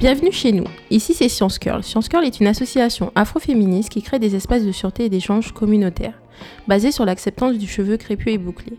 Bienvenue 0.00 0.32
chez 0.32 0.52
nous. 0.52 0.64
Ici, 0.88 1.12
c'est 1.12 1.28
Science 1.28 1.58
Curl. 1.58 1.84
Science 1.84 2.08
Curl 2.08 2.24
est 2.24 2.40
une 2.40 2.46
association 2.46 3.12
afroféministe 3.14 3.90
qui 3.90 4.00
crée 4.00 4.18
des 4.18 4.34
espaces 4.34 4.64
de 4.64 4.72
sûreté 4.72 5.04
et 5.04 5.08
d'échange 5.10 5.52
communautaires, 5.52 6.18
basés 6.66 6.90
sur 6.90 7.04
l'acceptance 7.04 7.58
du 7.58 7.66
cheveu 7.68 7.98
crépus 7.98 8.32
et 8.32 8.38
bouclé. 8.38 8.78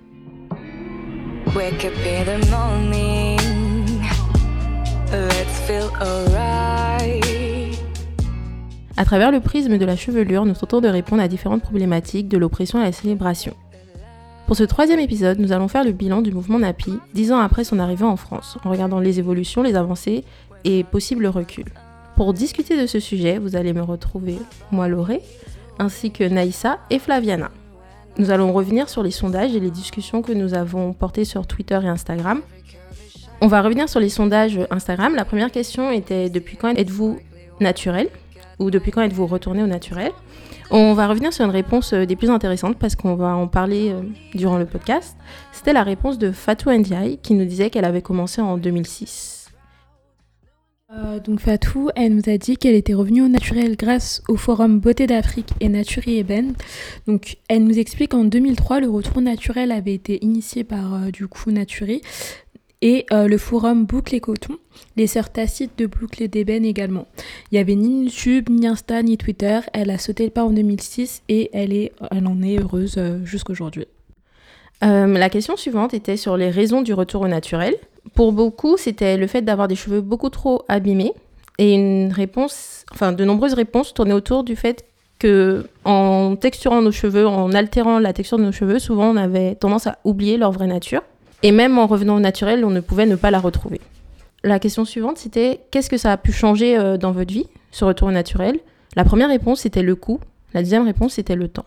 Wake 1.55 1.85
up 1.85 1.93
in 2.07 2.23
the 2.25 2.49
morning. 2.49 3.39
Let's 5.11 5.59
feel 5.67 5.91
alright. 5.99 7.23
À 8.97 9.05
travers 9.05 9.31
le 9.31 9.41
prisme 9.41 9.77
de 9.77 9.85
la 9.85 9.95
chevelure, 9.95 10.47
nous 10.47 10.55
tentons 10.55 10.81
de 10.81 10.87
répondre 10.87 11.21
à 11.21 11.27
différentes 11.27 11.61
problématiques 11.61 12.29
de 12.29 12.39
l'oppression 12.39 12.79
à 12.79 12.83
la 12.83 12.91
célébration. 12.91 13.53
Pour 14.47 14.57
ce 14.57 14.63
troisième 14.63 14.99
épisode, 14.99 15.37
nous 15.37 15.51
allons 15.51 15.67
faire 15.67 15.83
le 15.83 15.91
bilan 15.91 16.23
du 16.23 16.31
mouvement 16.31 16.57
NAPI, 16.57 16.97
dix 17.13 17.31
ans 17.31 17.39
après 17.39 17.63
son 17.63 17.77
arrivée 17.77 18.05
en 18.05 18.17
France, 18.17 18.57
en 18.65 18.71
regardant 18.71 18.99
les 18.99 19.19
évolutions, 19.19 19.61
les 19.61 19.75
avancées 19.75 20.25
et 20.63 20.83
possibles 20.83 21.27
reculs. 21.27 21.73
Pour 22.15 22.33
discuter 22.33 22.79
de 22.79 22.87
ce 22.87 22.99
sujet, 22.99 23.37
vous 23.37 23.55
allez 23.55 23.73
me 23.73 23.81
retrouver, 23.81 24.37
moi 24.71 24.87
Lauré, 24.87 25.21
ainsi 25.79 26.11
que 26.11 26.23
Naïssa 26.23 26.79
et 26.89 26.99
Flaviana. 26.99 27.51
Nous 28.17 28.29
allons 28.29 28.53
revenir 28.53 28.89
sur 28.89 29.03
les 29.03 29.11
sondages 29.11 29.55
et 29.55 29.59
les 29.59 29.71
discussions 29.71 30.21
que 30.21 30.33
nous 30.33 30.53
avons 30.53 30.93
portées 30.93 31.25
sur 31.25 31.47
Twitter 31.47 31.79
et 31.81 31.87
Instagram. 31.87 32.41
On 33.39 33.47
va 33.47 33.61
revenir 33.61 33.89
sur 33.89 33.99
les 33.99 34.09
sondages 34.09 34.59
Instagram. 34.69 35.15
La 35.15 35.25
première 35.25 35.49
question 35.49 35.91
était 35.91 36.29
depuis 36.29 36.57
quand 36.57 36.75
êtes-vous 36.75 37.19
naturel? 37.59 38.09
Ou 38.59 38.69
depuis 38.69 38.91
quand 38.91 39.01
êtes-vous 39.01 39.25
retourné 39.25 39.63
au 39.63 39.67
naturel? 39.67 40.11
On 40.69 40.93
va 40.93 41.07
revenir 41.07 41.33
sur 41.33 41.43
une 41.43 41.51
réponse 41.51 41.93
euh, 41.93 42.05
des 42.05 42.15
plus 42.15 42.29
intéressantes 42.29 42.77
parce 42.77 42.95
qu'on 42.95 43.15
va 43.15 43.35
en 43.35 43.47
parler 43.47 43.89
euh, 43.89 44.03
durant 44.35 44.57
le 44.57 44.65
podcast. 44.65 45.17
C'était 45.51 45.73
la 45.73 45.83
réponse 45.83 46.17
de 46.17 46.31
Fatou 46.31 46.69
Ndiaye 46.71 47.17
qui 47.17 47.33
nous 47.33 47.45
disait 47.45 47.69
qu'elle 47.69 47.83
avait 47.83 48.01
commencé 48.01 48.39
en 48.41 48.57
2006. 48.57 49.40
Euh, 50.93 51.19
donc 51.19 51.39
Fatou, 51.39 51.89
elle 51.95 52.15
nous 52.15 52.29
a 52.29 52.37
dit 52.37 52.57
qu'elle 52.57 52.75
était 52.75 52.93
revenue 52.93 53.21
au 53.21 53.29
naturel 53.29 53.77
grâce 53.77 54.21
au 54.27 54.35
forum 54.35 54.79
Beauté 54.79 55.07
d'Afrique 55.07 55.49
et 55.61 55.69
Nature 55.69 56.03
et 56.07 56.17
Eben. 56.17 56.53
Donc 57.07 57.37
elle 57.47 57.63
nous 57.63 57.79
explique 57.79 58.11
qu'en 58.11 58.25
2003, 58.25 58.81
le 58.81 58.89
retour 58.89 59.21
naturel 59.21 59.71
avait 59.71 59.93
été 59.93 60.23
initié 60.23 60.65
par 60.65 60.93
euh, 60.95 61.11
du 61.11 61.27
coup 61.27 61.51
Naturi 61.51 62.01
et 62.81 63.05
euh, 63.13 63.27
le 63.27 63.37
forum 63.37 63.85
Boucle 63.85 64.15
et 64.15 64.19
Coton, 64.19 64.57
les 64.97 65.07
sœurs 65.07 65.31
tacites 65.31 65.77
de 65.77 65.85
Boucle 65.85 66.23
et 66.23 66.29
également. 66.67 67.07
Il 67.51 67.55
y 67.55 67.59
avait 67.59 67.75
ni 67.75 68.03
YouTube, 68.03 68.49
ni 68.49 68.67
Insta, 68.67 69.01
ni 69.01 69.17
Twitter. 69.17 69.59
Elle 69.71 69.91
a 69.91 69.97
sauté 69.97 70.25
le 70.25 70.31
pas 70.31 70.43
en 70.43 70.49
2006 70.49 71.21
et 71.29 71.51
elle, 71.53 71.71
est, 71.73 71.93
elle 72.09 72.27
en 72.27 72.41
est 72.41 72.59
heureuse 72.59 72.99
jusqu'aujourd'hui. 73.23 73.85
La 74.81 75.29
question 75.29 75.55
suivante 75.57 75.93
était 75.93 76.17
sur 76.17 76.37
les 76.37 76.49
raisons 76.49 76.81
du 76.81 76.95
retour 76.95 77.21
au 77.21 77.27
naturel. 77.27 77.75
Pour 78.13 78.33
beaucoup, 78.33 78.77
c'était 78.77 79.17
le 79.17 79.27
fait 79.27 79.41
d'avoir 79.41 79.67
des 79.67 79.75
cheveux 79.75 80.01
beaucoup 80.01 80.29
trop 80.29 80.63
abîmés 80.67 81.13
et 81.57 81.73
une 81.73 82.11
réponse, 82.11 82.85
enfin 82.91 83.11
de 83.11 83.23
nombreuses 83.23 83.53
réponses 83.53 83.93
tournaient 83.93 84.13
autour 84.13 84.43
du 84.43 84.55
fait 84.55 84.85
que 85.19 85.67
en 85.85 86.35
texturant 86.35 86.81
nos 86.81 86.91
cheveux, 86.91 87.27
en 87.27 87.53
altérant 87.53 87.99
la 87.99 88.13
texture 88.13 88.39
de 88.39 88.43
nos 88.43 88.51
cheveux, 88.51 88.79
souvent 88.79 89.11
on 89.11 89.15
avait 89.15 89.55
tendance 89.55 89.85
à 89.85 89.99
oublier 90.03 90.37
leur 90.37 90.51
vraie 90.51 90.67
nature. 90.67 91.03
Et 91.43 91.51
même 91.51 91.77
en 91.77 91.87
revenant 91.87 92.15
au 92.15 92.19
naturel, 92.19 92.65
on 92.65 92.69
ne 92.69 92.79
pouvait 92.79 93.05
ne 93.05 93.15
pas 93.15 93.31
la 93.31 93.39
retrouver. 93.39 93.81
La 94.43 94.59
question 94.59 94.85
suivante, 94.85 95.19
c'était 95.19 95.59
qu'est-ce 95.69 95.89
que 95.89 95.97
ça 95.97 96.11
a 96.11 96.17
pu 96.17 96.31
changer 96.31 96.77
euh, 96.77 96.97
dans 96.97 97.11
votre 97.11 97.31
vie, 97.31 97.45
ce 97.71 97.85
retour 97.85 98.07
au 98.07 98.11
naturel? 98.11 98.59
La 98.95 99.03
première 99.03 99.29
réponse, 99.29 99.61
c'était 99.61 99.83
le 99.83 99.95
coût. 99.95 100.19
La 100.53 100.61
deuxième 100.61 100.85
réponse, 100.85 101.13
c'était 101.13 101.35
le 101.35 101.47
temps. 101.47 101.65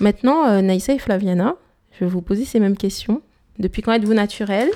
Maintenant, 0.00 0.46
euh, 0.46 0.60
Naïssa 0.60 0.92
et 0.92 0.98
Flaviana, 0.98 1.54
je 1.92 2.04
vais 2.04 2.10
vous 2.10 2.22
poser 2.22 2.44
ces 2.44 2.58
mêmes 2.58 2.76
questions. 2.76 3.22
Depuis 3.58 3.82
quand 3.82 3.92
êtes-vous 3.92 4.14
naturel 4.14 4.68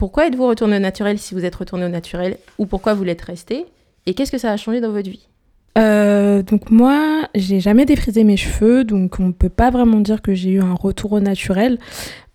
Pourquoi 0.00 0.26
êtes-vous 0.26 0.46
retourné 0.46 0.78
au 0.78 0.80
naturel 0.80 1.18
si 1.18 1.34
vous 1.34 1.44
êtes 1.44 1.54
retourné 1.54 1.84
au 1.84 1.90
naturel 1.90 2.38
Ou 2.56 2.64
pourquoi 2.64 2.94
vous 2.94 3.04
l'êtes 3.04 3.20
resté 3.20 3.66
Et 4.06 4.14
qu'est-ce 4.14 4.32
que 4.32 4.38
ça 4.38 4.50
a 4.50 4.56
changé 4.56 4.80
dans 4.80 4.92
votre 4.92 5.10
vie? 5.10 5.28
Euh, 5.76 6.42
donc 6.42 6.70
moi, 6.70 7.28
j'ai 7.34 7.60
jamais 7.60 7.84
défrisé 7.84 8.24
mes 8.24 8.38
cheveux, 8.38 8.82
donc 8.82 9.20
on 9.20 9.32
peut 9.32 9.50
pas 9.50 9.68
vraiment 9.68 10.00
dire 10.00 10.22
que 10.22 10.32
j'ai 10.32 10.52
eu 10.52 10.62
un 10.62 10.72
retour 10.72 11.12
au 11.12 11.20
naturel. 11.20 11.78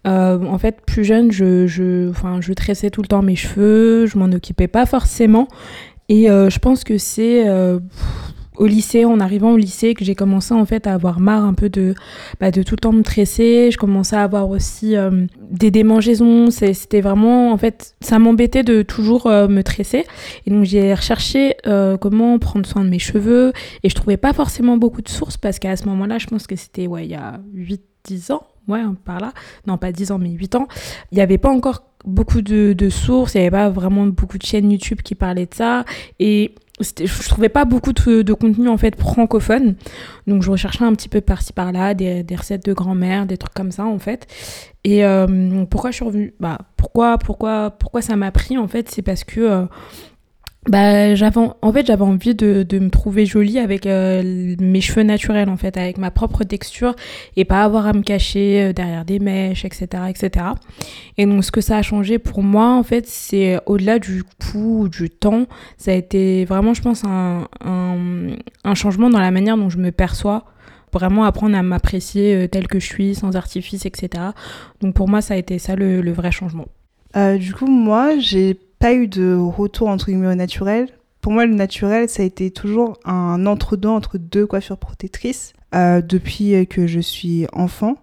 Euh, 0.05 0.45
en 0.45 0.59
fait, 0.59 0.81
plus 0.85 1.03
jeune, 1.03 1.31
je, 1.31 2.53
tressais 2.53 2.91
tout 2.91 3.01
le 3.01 3.07
temps 3.07 3.23
mes 3.23 3.35
cheveux, 3.35 4.05
je 4.05 4.19
m'en 4.19 4.25
occupais 4.25 4.67
pas 4.67 4.85
forcément. 4.85 5.47
Et 6.07 6.29
euh, 6.29 6.51
je 6.51 6.59
pense 6.59 6.83
que 6.83 6.99
c'est 6.99 7.45
au 8.57 8.65
lycée, 8.65 9.05
en 9.05 9.19
arrivant 9.19 9.51
au 9.51 9.57
lycée, 9.57 9.93
que 9.93 10.03
j'ai 10.03 10.15
commencé 10.15 10.53
en 10.53 10.65
fait 10.65 10.87
à 10.87 10.93
avoir 10.93 11.19
marre 11.19 11.45
un 11.45 11.53
peu 11.53 11.69
de, 11.69 11.95
bah, 12.39 12.51
de 12.51 12.63
tout 12.63 12.75
le 12.75 12.79
temps 12.79 12.93
me 12.93 13.03
tresser. 13.03 13.69
Je 13.71 13.77
commençais 13.77 14.15
à 14.15 14.23
avoir 14.23 14.49
aussi 14.49 14.95
euh, 14.95 15.25
des 15.49 15.71
démangeaisons. 15.71 16.51
C'était 16.51 17.01
vraiment, 17.01 17.51
en 17.51 17.57
fait, 17.57 17.95
ça 18.01 18.19
m'embêtait 18.19 18.63
de 18.63 18.81
toujours 18.81 19.27
euh, 19.27 19.47
me 19.47 19.63
tresser. 19.63 20.05
Et 20.45 20.51
donc 20.51 20.63
j'ai 20.63 20.93
recherché 20.93 21.55
euh, 21.67 21.97
comment 21.97 22.37
prendre 22.39 22.65
soin 22.65 22.83
de 22.83 22.89
mes 22.89 22.99
cheveux. 22.99 23.53
Et 23.83 23.89
je 23.89 23.95
trouvais 23.95 24.17
pas 24.17 24.33
forcément 24.33 24.77
beaucoup 24.77 25.01
de 25.01 25.09
sources 25.09 25.37
parce 25.37 25.59
qu'à 25.59 25.75
ce 25.75 25.85
moment-là, 25.85 26.17
je 26.17 26.27
pense 26.27 26.47
que 26.47 26.55
c'était 26.55 26.87
ouais, 26.87 27.05
il 27.05 27.11
y 27.11 27.15
a 27.15 27.39
8-10 27.55 28.33
ans. 28.33 28.43
Ouais, 28.67 28.81
par 29.03 29.19
là. 29.19 29.31
Non, 29.67 29.77
pas 29.77 29.91
10 29.91 30.11
ans, 30.11 30.17
mais 30.17 30.31
8 30.31 30.55
ans. 30.55 30.67
Il 31.11 31.15
n'y 31.15 31.21
avait 31.21 31.37
pas 31.37 31.51
encore 31.51 31.83
beaucoup 32.03 32.41
de, 32.41 32.73
de 32.73 32.89
sources. 32.89 33.35
Il 33.35 33.37
n'y 33.37 33.43
avait 33.43 33.51
pas 33.51 33.69
vraiment 33.69 34.07
beaucoup 34.07 34.37
de 34.37 34.43
chaînes 34.43 34.71
YouTube 34.71 35.01
qui 35.03 35.13
parlaient 35.13 35.45
de 35.45 35.53
ça. 35.53 35.85
Et 36.19 36.55
je 36.81 37.29
trouvais 37.29 37.49
pas 37.49 37.63
beaucoup 37.63 37.93
de, 37.93 38.21
de 38.21 38.33
contenu 38.33 38.67
en 38.67 38.77
fait 38.77 38.99
francophone. 38.99 39.75
Donc 40.27 40.43
je 40.43 40.51
recherchais 40.51 40.83
un 40.83 40.93
petit 40.93 41.09
peu 41.09 41.21
par-ci 41.21 41.53
par-là 41.53 41.93
des, 41.93 42.23
des 42.23 42.35
recettes 42.35 42.65
de 42.65 42.73
grand-mère, 42.73 43.25
des 43.25 43.37
trucs 43.37 43.53
comme 43.53 43.71
ça 43.71 43.85
en 43.85 43.99
fait. 43.99 44.27
Et 44.83 45.05
euh, 45.05 45.65
pourquoi 45.69 45.91
je 45.91 45.95
suis 45.95 46.05
revenue? 46.05 46.33
Bah, 46.39 46.59
pourquoi, 46.75 47.17
pourquoi, 47.17 47.71
pourquoi 47.71 48.01
ça 48.01 48.15
m'a 48.15 48.31
pris 48.31 48.57
en 48.57 48.67
fait? 48.67 48.89
C'est 48.89 49.01
parce 49.01 49.23
que 49.23 49.39
euh, 49.39 49.65
bah, 50.67 51.13
j'avais, 51.13 51.39
en 51.61 51.71
fait, 51.71 51.85
j'avais 51.85 52.03
envie 52.03 52.33
de, 52.33 52.63
de 52.63 52.79
me 52.79 52.89
trouver 52.89 53.25
jolie 53.25 53.59
avec 53.59 53.85
euh, 53.85 54.55
mes 54.59 54.81
cheveux 54.81 55.03
naturels, 55.03 55.49
en 55.49 55.57
fait, 55.57 55.77
avec 55.77 55.97
ma 55.99 56.09
propre 56.09 56.43
texture 56.43 56.95
et 57.35 57.45
pas 57.45 57.63
avoir 57.63 57.85
à 57.85 57.93
me 57.93 58.01
cacher 58.01 58.61
euh, 58.61 58.73
derrière 58.73 59.05
des 59.05 59.19
mèches, 59.19 59.63
etc., 59.63 59.87
etc. 60.09 60.45
Et 61.17 61.27
donc, 61.27 61.43
ce 61.43 61.51
que 61.51 61.61
ça 61.61 61.77
a 61.77 61.81
changé 61.83 62.17
pour 62.17 62.41
moi, 62.41 62.69
en 62.69 62.81
fait, 62.81 63.05
c'est 63.07 63.59
au-delà 63.67 63.99
du 63.99 64.23
coût, 64.23 64.89
du 64.89 65.11
temps, 65.11 65.45
ça 65.77 65.91
a 65.91 65.93
été 65.93 66.45
vraiment, 66.45 66.73
je 66.73 66.81
pense, 66.81 67.03
un, 67.03 67.47
un, 67.61 68.75
changement 68.75 69.11
dans 69.11 69.19
la 69.19 69.31
manière 69.31 69.57
dont 69.57 69.69
je 69.69 69.77
me 69.77 69.91
perçois 69.91 70.45
vraiment 70.91 71.25
apprendre 71.25 71.55
à 71.55 71.61
m'apprécier 71.61 72.35
euh, 72.35 72.47
telle 72.47 72.67
que 72.67 72.79
je 72.79 72.85
suis, 72.85 73.13
sans 73.13 73.35
artifice, 73.35 73.85
etc. 73.85 74.23
Donc 74.81 74.95
pour 74.95 75.07
moi, 75.07 75.21
ça 75.21 75.35
a 75.35 75.37
été 75.37 75.59
ça 75.59 75.75
le, 75.75 76.11
vrai 76.11 76.31
changement. 76.31 76.65
Euh, 77.15 77.37
du 77.37 77.53
coup, 77.53 77.67
moi, 77.67 78.17
j'ai 78.17 78.57
eu 78.93 79.07
de 79.07 79.35
retour 79.35 79.87
entre 79.87 80.07
guillemets 80.07 80.27
au 80.27 80.35
naturel. 80.35 80.89
Pour 81.21 81.31
moi, 81.31 81.47
le 81.47 81.55
naturel, 81.55 82.07
ça 82.07 82.21
a 82.21 82.25
été 82.25 82.51
toujours 82.51 82.99
un 83.03 83.47
entre-deux 83.47 83.89
entre 83.89 84.19
deux 84.19 84.45
coiffures 84.45 84.77
protectrices 84.77 85.53
euh, 85.73 86.01
depuis 86.01 86.67
que 86.67 86.85
je 86.85 86.99
suis 86.99 87.47
enfant. 87.51 87.95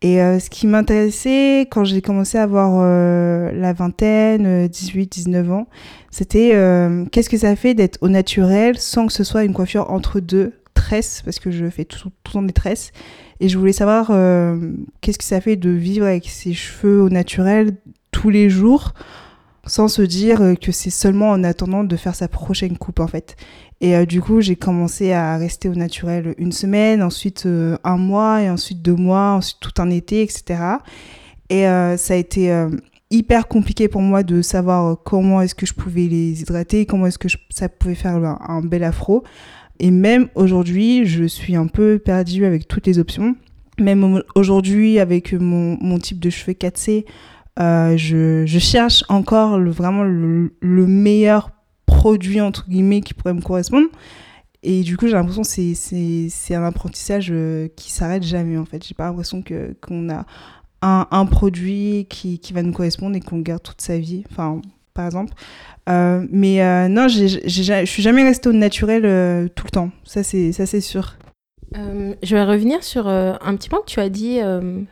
Et 0.00 0.22
euh, 0.22 0.38
ce 0.38 0.48
qui 0.48 0.66
m'intéressait 0.66 1.68
quand 1.70 1.84
j'ai 1.84 2.00
commencé 2.00 2.38
à 2.38 2.44
avoir 2.44 2.80
euh, 2.80 3.52
la 3.52 3.74
vingtaine, 3.74 4.68
18-19 4.68 5.50
ans, 5.50 5.66
c'était 6.10 6.52
qu'est-ce 7.12 7.28
que 7.28 7.36
ça 7.36 7.54
fait 7.56 7.74
d'être 7.74 7.98
au 8.00 8.08
naturel 8.08 8.78
sans 8.78 9.06
que 9.06 9.12
ce 9.12 9.22
soit 9.22 9.44
une 9.44 9.52
coiffure 9.52 9.90
entre 9.90 10.20
deux 10.20 10.54
tresses, 10.72 11.20
parce 11.26 11.38
que 11.38 11.50
je 11.50 11.68
fais 11.68 11.84
tout, 11.84 11.98
tout 11.98 12.10
le 12.28 12.32
temps 12.32 12.42
des 12.42 12.54
tresses. 12.54 12.92
Et 13.40 13.50
je 13.50 13.58
voulais 13.58 13.72
savoir 13.74 14.06
qu'est-ce 15.02 15.18
que 15.18 15.24
ça 15.24 15.42
fait 15.42 15.56
de 15.56 15.68
vivre 15.68 16.06
avec 16.06 16.26
ses 16.26 16.54
cheveux 16.54 17.02
au 17.02 17.10
naturel 17.10 17.76
tous 18.12 18.30
les 18.30 18.48
jours 18.48 18.94
sans 19.66 19.88
se 19.88 20.02
dire 20.02 20.40
euh, 20.40 20.54
que 20.54 20.72
c'est 20.72 20.90
seulement 20.90 21.30
en 21.30 21.44
attendant 21.44 21.84
de 21.84 21.96
faire 21.96 22.14
sa 22.14 22.28
prochaine 22.28 22.78
coupe 22.78 23.00
en 23.00 23.06
fait. 23.06 23.36
Et 23.80 23.96
euh, 23.96 24.06
du 24.06 24.20
coup, 24.22 24.40
j'ai 24.40 24.56
commencé 24.56 25.12
à 25.12 25.36
rester 25.36 25.68
au 25.68 25.74
naturel 25.74 26.34
une 26.38 26.52
semaine, 26.52 27.02
ensuite 27.02 27.44
euh, 27.46 27.76
un 27.84 27.98
mois, 27.98 28.42
et 28.42 28.48
ensuite 28.50 28.80
deux 28.80 28.94
mois, 28.94 29.32
ensuite 29.32 29.58
tout 29.60 29.72
un 29.78 29.90
été, 29.90 30.22
etc. 30.22 30.60
Et 31.48 31.62
ça 31.62 32.14
a 32.14 32.16
été 32.16 32.66
hyper 33.12 33.46
compliqué 33.46 33.86
pour 33.86 34.00
moi 34.00 34.24
de 34.24 34.42
savoir 34.42 34.96
comment 35.04 35.40
est-ce 35.40 35.54
que 35.54 35.64
je 35.64 35.74
pouvais 35.74 36.08
les 36.08 36.40
hydrater, 36.42 36.86
comment 36.86 37.06
est-ce 37.06 37.18
que 37.18 37.28
ça 37.50 37.68
pouvait 37.68 37.94
faire 37.94 38.16
un, 38.16 38.62
bel 38.62 38.82
afro. 38.82 39.22
Et 39.78 39.92
même 39.92 40.26
aujourd'hui, 40.34 41.06
je 41.06 41.22
suis 41.22 41.54
un 41.54 41.68
peu 41.68 42.00
perdue 42.04 42.46
avec 42.46 42.66
toutes 42.66 42.88
les 42.88 42.98
options. 42.98 43.36
Même 43.78 44.02
au- 44.02 44.22
aujourd'hui, 44.34 44.98
avec 44.98 45.34
mon, 45.34 45.78
mon 45.80 45.98
type 45.98 46.18
de 46.18 46.30
cheveux 46.30 46.54
4C, 46.54 47.04
euh, 47.58 47.96
je, 47.96 48.44
je 48.46 48.58
cherche 48.58 49.04
encore 49.08 49.58
vraiment 49.60 50.04
le, 50.04 50.54
le 50.60 50.86
meilleur 50.86 51.50
produit, 51.86 52.40
entre 52.40 52.68
guillemets, 52.68 53.00
qui 53.00 53.14
pourrait 53.14 53.34
me 53.34 53.40
correspondre. 53.40 53.86
Et 54.62 54.82
du 54.82 54.96
coup, 54.96 55.06
j'ai 55.06 55.12
l'impression 55.12 55.42
que 55.42 55.48
c'est- 55.48 56.54
un 56.54 56.64
apprentissage 56.64 57.28
euh, 57.30 57.68
qui 57.76 57.90
s'arrête 57.92 58.22
jamais, 58.22 58.56
en 58.58 58.64
fait. 58.64 58.84
J'ai 58.84 58.94
pas 58.94 59.04
l'impression 59.04 59.42
qu'on 59.80 60.10
a 60.10 60.26
un, 60.82 61.06
un 61.10 61.26
produit 61.26 62.06
qui, 62.10 62.38
qui 62.38 62.52
va 62.52 62.62
nous 62.62 62.72
correspondre 62.72 63.16
et 63.16 63.20
qu'on 63.20 63.38
garde 63.40 63.62
toute 63.62 63.80
sa 63.80 63.96
vie, 63.98 64.24
enfin, 64.30 64.60
par 64.92 65.06
exemple. 65.06 65.32
Euh, 65.88 66.26
mais 66.30 66.88
non, 66.88 67.06
je 67.08 67.48
suis 67.84 68.02
jamais 68.02 68.24
restée 68.24 68.48
au 68.48 68.52
naturel 68.52 69.48
tout 69.54 69.64
le 69.66 69.70
temps. 69.70 69.90
Ça, 70.04 70.22
c'est 70.22 70.80
sûr. 70.80 71.16
Je 71.74 72.34
vais 72.34 72.44
revenir 72.44 72.82
sur 72.82 73.06
un 73.08 73.56
petit 73.56 73.68
point 73.68 73.80
que 73.80 73.90
tu 73.90 74.00
as 74.00 74.08
dit, 74.08 74.38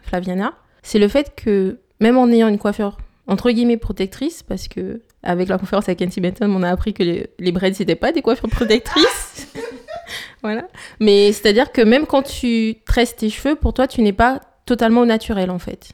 Flaviana. 0.03 0.53
C'est 0.83 0.99
le 0.99 1.09
fait 1.09 1.33
que 1.37 1.79
même 2.01 2.17
en 2.17 2.29
ayant 2.29 2.49
une 2.49 2.59
coiffure 2.59 2.99
entre 3.27 3.51
guillemets 3.51 3.77
protectrices 3.77 4.43
parce 4.43 4.69
que 4.69 5.03
avec 5.23 5.49
la 5.49 5.59
conférence 5.59 5.89
avec 5.89 5.99
Kenty 5.99 6.21
Benton, 6.21 6.51
on 6.55 6.63
a 6.63 6.71
appris 6.71 6.93
que 6.93 7.03
les, 7.03 7.31
les 7.39 7.53
braids 7.53 7.73
c'était 7.73 7.95
pas 7.95 8.13
des 8.13 8.23
coiffures 8.23 8.51
protectrices. 8.51 9.49
voilà. 10.43 10.67
Mais 11.01 11.33
c'est-à-dire 11.33 11.73
que 11.73 11.81
même 11.81 12.07
quand 12.07 12.23
tu 12.23 12.77
tresses 12.85 13.17
tes 13.17 13.31
cheveux, 13.31 13.57
pour 13.57 13.73
toi, 13.73 13.87
tu 13.87 14.03
n'es 14.03 14.13
pas 14.13 14.41
totalement 14.67 15.07
naturel 15.07 15.51
en 15.51 15.59
fait. 15.59 15.93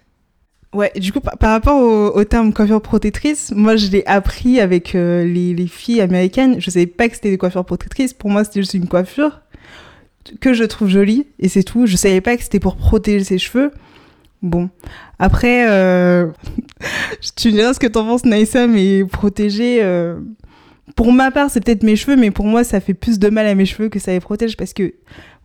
Ouais, 0.72 0.92
du 0.94 1.12
coup, 1.12 1.18
par, 1.18 1.50
rapport 1.50 1.80
au, 2.14 2.24
terme 2.24 2.52
coiffure 2.52 2.80
protectrice, 2.80 3.52
moi, 3.56 3.74
je 3.74 3.88
l'ai 3.88 4.04
appris 4.06 4.60
avec 4.60 4.94
euh, 4.94 5.24
les, 5.24 5.52
les 5.52 5.66
filles 5.66 6.00
américaines. 6.00 6.60
Je 6.60 6.70
savais 6.70 6.86
pas 6.86 7.08
que 7.08 7.16
c'était 7.16 7.30
des 7.30 7.38
coiffures 7.38 7.64
protectrices. 7.64 8.14
Pour 8.14 8.30
moi, 8.30 8.44
c'était 8.44 8.60
juste 8.60 8.74
une 8.74 8.86
coiffure 8.86 9.40
que 10.40 10.54
je 10.54 10.62
trouve 10.62 10.88
jolie 10.88 11.26
et 11.40 11.48
c'est 11.48 11.64
tout. 11.64 11.86
Je 11.86 11.96
savais 11.96 12.20
pas 12.20 12.36
que 12.36 12.44
c'était 12.44 12.60
pour 12.60 12.76
protéger 12.76 13.24
ses 13.24 13.38
cheveux. 13.38 13.72
Bon, 14.42 14.70
après, 15.18 15.68
euh... 15.70 16.28
tu 17.36 17.48
me 17.48 17.52
diras 17.52 17.74
ce 17.74 17.78
que 17.78 17.86
t'en 17.86 18.04
penses, 18.06 18.24
Naïssa, 18.24 18.66
mais 18.66 19.04
protéger. 19.04 19.82
euh, 19.82 20.18
Pour 20.96 21.12
ma 21.12 21.30
part, 21.30 21.50
c'est 21.50 21.62
peut-être 21.62 21.82
mes 21.82 21.96
cheveux, 21.96 22.16
mais 22.16 22.30
pour 22.30 22.46
moi, 22.46 22.64
ça 22.64 22.80
fait 22.80 22.94
plus 22.94 23.18
de 23.18 23.28
mal 23.28 23.46
à 23.46 23.54
mes 23.54 23.66
cheveux 23.66 23.88
que 23.88 23.98
ça 23.98 24.12
les 24.12 24.20
protège 24.20 24.56
parce 24.56 24.72
que 24.72 24.94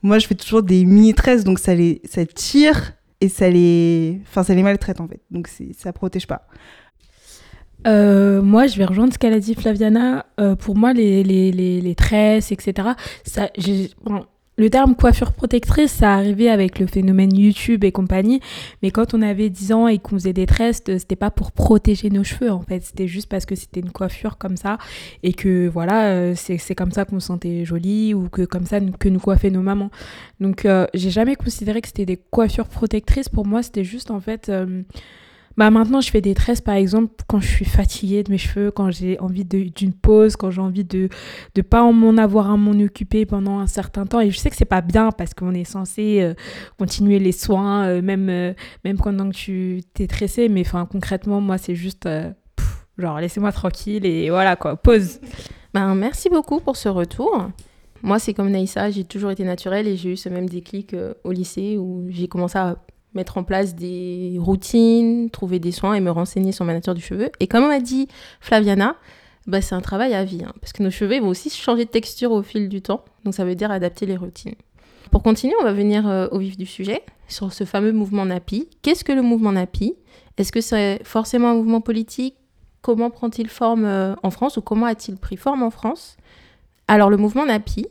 moi, 0.01 0.19
je 0.19 0.27
fais 0.27 0.35
toujours 0.35 0.63
des 0.63 0.85
mini 0.85 1.13
tresses, 1.13 1.43
donc 1.43 1.59
ça 1.59 1.75
les, 1.75 2.01
ça 2.09 2.25
tire 2.25 2.93
et 3.21 3.27
ça 3.29 3.49
les, 3.49 4.21
enfin, 4.27 4.43
ça 4.43 4.53
les 4.53 4.63
maltraite 4.63 5.01
en 5.01 5.07
fait. 5.07 5.21
Donc 5.31 5.49
ça 5.77 5.91
protège 5.93 6.27
pas. 6.27 6.47
Euh, 7.87 8.41
moi, 8.41 8.65
je 8.67 8.77
vais 8.77 8.85
rejoindre 8.85 9.13
ce 9.13 9.17
qu'elle 9.19 9.33
a 9.33 9.39
dit, 9.39 9.55
Flaviana. 9.55 10.25
Euh, 10.39 10.55
pour 10.55 10.75
moi, 10.75 10.93
les, 10.93 11.23
les, 11.23 11.51
les, 11.51 11.81
les 11.81 11.95
tresses, 11.95 12.51
etc., 12.51 12.89
ça, 13.23 13.49
bon, 14.03 14.25
le 14.57 14.69
terme 14.69 14.95
coiffure 14.95 15.33
protectrice, 15.33 15.91
ça 15.91 16.13
arrivait 16.13 16.49
avec 16.49 16.79
le 16.79 16.87
phénomène 16.87 17.35
YouTube 17.35 17.83
et 17.83 17.91
compagnie. 17.91 18.39
Mais 18.81 18.91
quand 18.91 19.13
on 19.13 19.21
avait 19.21 19.49
10 19.49 19.73
ans 19.73 19.87
et 19.87 19.99
qu'on 19.99 20.15
faisait 20.15 20.33
des 20.33 20.45
tresses, 20.45 20.81
euh, 20.87 20.97
c'était 20.97 21.17
pas 21.17 21.29
pour 21.29 21.51
protéger 21.51 22.09
nos 22.09 22.23
cheveux, 22.23 22.51
en 22.51 22.61
fait. 22.61 22.81
C'était 22.81 23.07
juste 23.07 23.27
parce 23.27 23.45
que 23.45 23.55
c'était 23.55 23.81
une 23.81 23.91
coiffure 23.91 24.37
comme 24.37 24.55
ça. 24.55 24.77
Et 25.23 25.33
que, 25.33 25.67
voilà, 25.67 26.07
euh, 26.07 26.33
c'est 26.35 26.75
comme 26.75 26.91
ça 26.91 27.03
qu'on 27.03 27.19
se 27.19 27.27
sentait 27.27 27.65
jolie 27.65 28.13
ou 28.13 28.29
que 28.29 28.43
comme 28.43 28.65
ça 28.65 28.79
que 28.79 29.09
nous 29.09 29.19
coiffaient 29.19 29.49
nos 29.49 29.61
mamans. 29.61 29.91
Donc, 30.39 30.65
euh, 30.65 30.87
j'ai 30.93 31.11
jamais 31.11 31.35
considéré 31.35 31.81
que 31.81 31.87
c'était 31.87 32.05
des 32.05 32.17
coiffures 32.17 32.67
protectrices. 32.67 33.27
Pour 33.27 33.45
moi, 33.45 33.61
c'était 33.61 33.83
juste, 33.83 34.09
en 34.09 34.21
fait... 34.21 34.51
bah 35.57 35.69
maintenant, 35.71 36.01
je 36.01 36.11
fais 36.11 36.19
des 36.19 36.33
tresses, 36.33 36.59
par 36.59 36.75
exemple, 36.75 37.13
quand 37.27 37.39
je 37.39 37.47
suis 37.47 37.65
fatiguée 37.65 38.23
de 38.23 38.31
mes 38.31 38.37
cheveux, 38.37 38.71
quand 38.71 38.91
j'ai 38.91 39.17
envie 39.19 39.45
d'une 39.45 39.93
pause, 39.93 40.35
quand 40.35 40.51
j'ai 40.51 40.61
envie 40.61 40.83
de 40.83 41.07
de 41.55 41.61
pas 41.61 41.81
en 41.81 42.17
avoir 42.17 42.51
à 42.51 42.57
m'en 42.57 42.71
occuper 42.71 43.25
pendant 43.25 43.59
un 43.59 43.67
certain 43.67 44.05
temps. 44.05 44.19
Et 44.19 44.31
je 44.31 44.37
sais 44.37 44.49
que 44.49 44.55
c'est 44.57 44.65
pas 44.65 44.81
bien 44.81 45.11
parce 45.11 45.33
qu'on 45.33 45.53
est 45.53 45.63
censé 45.63 46.19
euh, 46.21 46.33
continuer 46.77 47.19
les 47.19 47.31
soins, 47.31 47.85
euh, 47.85 48.01
même 48.01 48.27
euh, 48.29 48.53
même 48.83 48.97
pendant 48.97 49.29
que 49.29 49.35
tu 49.35 49.81
t'es 49.93 50.07
tressé. 50.07 50.49
Mais 50.49 50.61
enfin, 50.61 50.85
concrètement, 50.85 51.39
moi, 51.39 51.57
c'est 51.57 51.75
juste 51.75 52.05
euh, 52.05 52.29
genre 52.97 53.19
laissez-moi 53.19 53.53
tranquille 53.53 54.05
et 54.05 54.29
voilà 54.29 54.57
quoi, 54.57 54.75
pause. 54.75 55.21
Ben, 55.73 55.95
merci 55.95 56.29
beaucoup 56.29 56.59
pour 56.59 56.75
ce 56.75 56.89
retour. 56.89 57.47
Moi, 58.03 58.19
c'est 58.19 58.33
comme 58.33 58.49
Naïssa, 58.51 58.91
j'ai 58.91 59.05
toujours 59.05 59.31
été 59.31 59.43
naturelle 59.45 59.87
et 59.87 59.95
j'ai 59.95 60.11
eu 60.11 60.17
ce 60.17 60.29
même 60.29 60.47
déclic 60.47 60.95
au 61.23 61.31
lycée 61.31 61.77
où 61.77 62.05
j'ai 62.09 62.27
commencé 62.27 62.57
à 62.57 62.75
mettre 63.15 63.37
en 63.37 63.43
place 63.43 63.75
des 63.75 64.37
routines, 64.39 65.29
trouver 65.29 65.59
des 65.59 65.71
soins 65.71 65.93
et 65.93 66.01
me 66.01 66.11
renseigner 66.11 66.51
sur 66.51 66.65
ma 66.65 66.73
nature 66.73 66.93
du 66.93 67.01
cheveu. 67.01 67.31
Et 67.39 67.47
comme 67.47 67.67
m'a 67.67 67.79
dit 67.79 68.07
Flaviana, 68.41 68.95
bah, 69.47 69.61
c'est 69.61 69.75
un 69.75 69.81
travail 69.81 70.13
à 70.13 70.23
vie, 70.23 70.43
hein, 70.43 70.53
parce 70.59 70.73
que 70.73 70.81
nos 70.81 70.89
cheveux 70.89 71.19
vont 71.19 71.29
aussi 71.29 71.49
changer 71.49 71.85
de 71.85 71.89
texture 71.89 72.31
au 72.31 72.41
fil 72.41 72.67
du 72.67 72.81
temps. 72.81 73.05
Donc 73.23 73.33
ça 73.33 73.45
veut 73.45 73.55
dire 73.55 73.71
adapter 73.71 74.05
les 74.05 74.17
routines. 74.17 74.55
Pour 75.11 75.23
continuer, 75.23 75.53
on 75.61 75.63
va 75.63 75.73
venir 75.73 76.07
euh, 76.07 76.27
au 76.31 76.39
vif 76.39 76.57
du 76.57 76.65
sujet, 76.65 77.03
sur 77.27 77.53
ce 77.53 77.63
fameux 77.63 77.91
mouvement 77.91 78.25
NAPI. 78.25 78.67
Qu'est-ce 78.81 79.03
que 79.03 79.11
le 79.11 79.21
mouvement 79.21 79.51
NAPI? 79.51 79.95
Est-ce 80.37 80.51
que 80.51 80.61
c'est 80.61 80.99
forcément 81.03 81.49
un 81.49 81.55
mouvement 81.55 81.81
politique? 81.81 82.35
Comment 82.81 83.09
prend-il 83.09 83.47
forme 83.49 83.85
euh, 83.85 84.15
en 84.23 84.31
France 84.31 84.57
ou 84.57 84.61
comment 84.61 84.85
a-t-il 84.87 85.17
pris 85.17 85.37
forme 85.37 85.63
en 85.63 85.69
France? 85.69 86.17
Alors 86.87 87.09
le 87.09 87.17
mouvement 87.17 87.45
NAPI, 87.45 87.87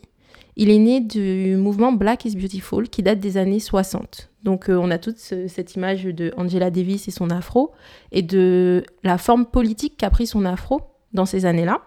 il 0.57 0.69
est 0.69 0.77
né 0.77 1.01
du 1.01 1.57
mouvement 1.57 1.91
Black 1.91 2.25
is 2.25 2.35
Beautiful 2.35 2.87
qui 2.87 3.03
date 3.03 3.19
des 3.19 3.37
années 3.37 3.59
60. 3.59 4.29
Donc 4.45 4.69
euh, 4.69 4.77
on 4.77 4.89
a 4.91 4.97
toute 4.97 5.17
ce- 5.17 5.47
cette 5.47 5.75
image 5.75 6.05
de 6.05 6.31
Angela 6.37 6.69
Davis 6.71 7.07
et 7.09 7.11
son 7.11 7.29
afro 7.31 7.71
et 8.13 8.21
de 8.21 8.83
la 9.03 9.17
forme 9.17 9.45
politique 9.45 9.97
qu'a 9.97 10.09
pris 10.09 10.27
son 10.27 10.45
afro 10.45 10.79
dans 11.13 11.25
ces 11.25 11.45
années-là. 11.45 11.81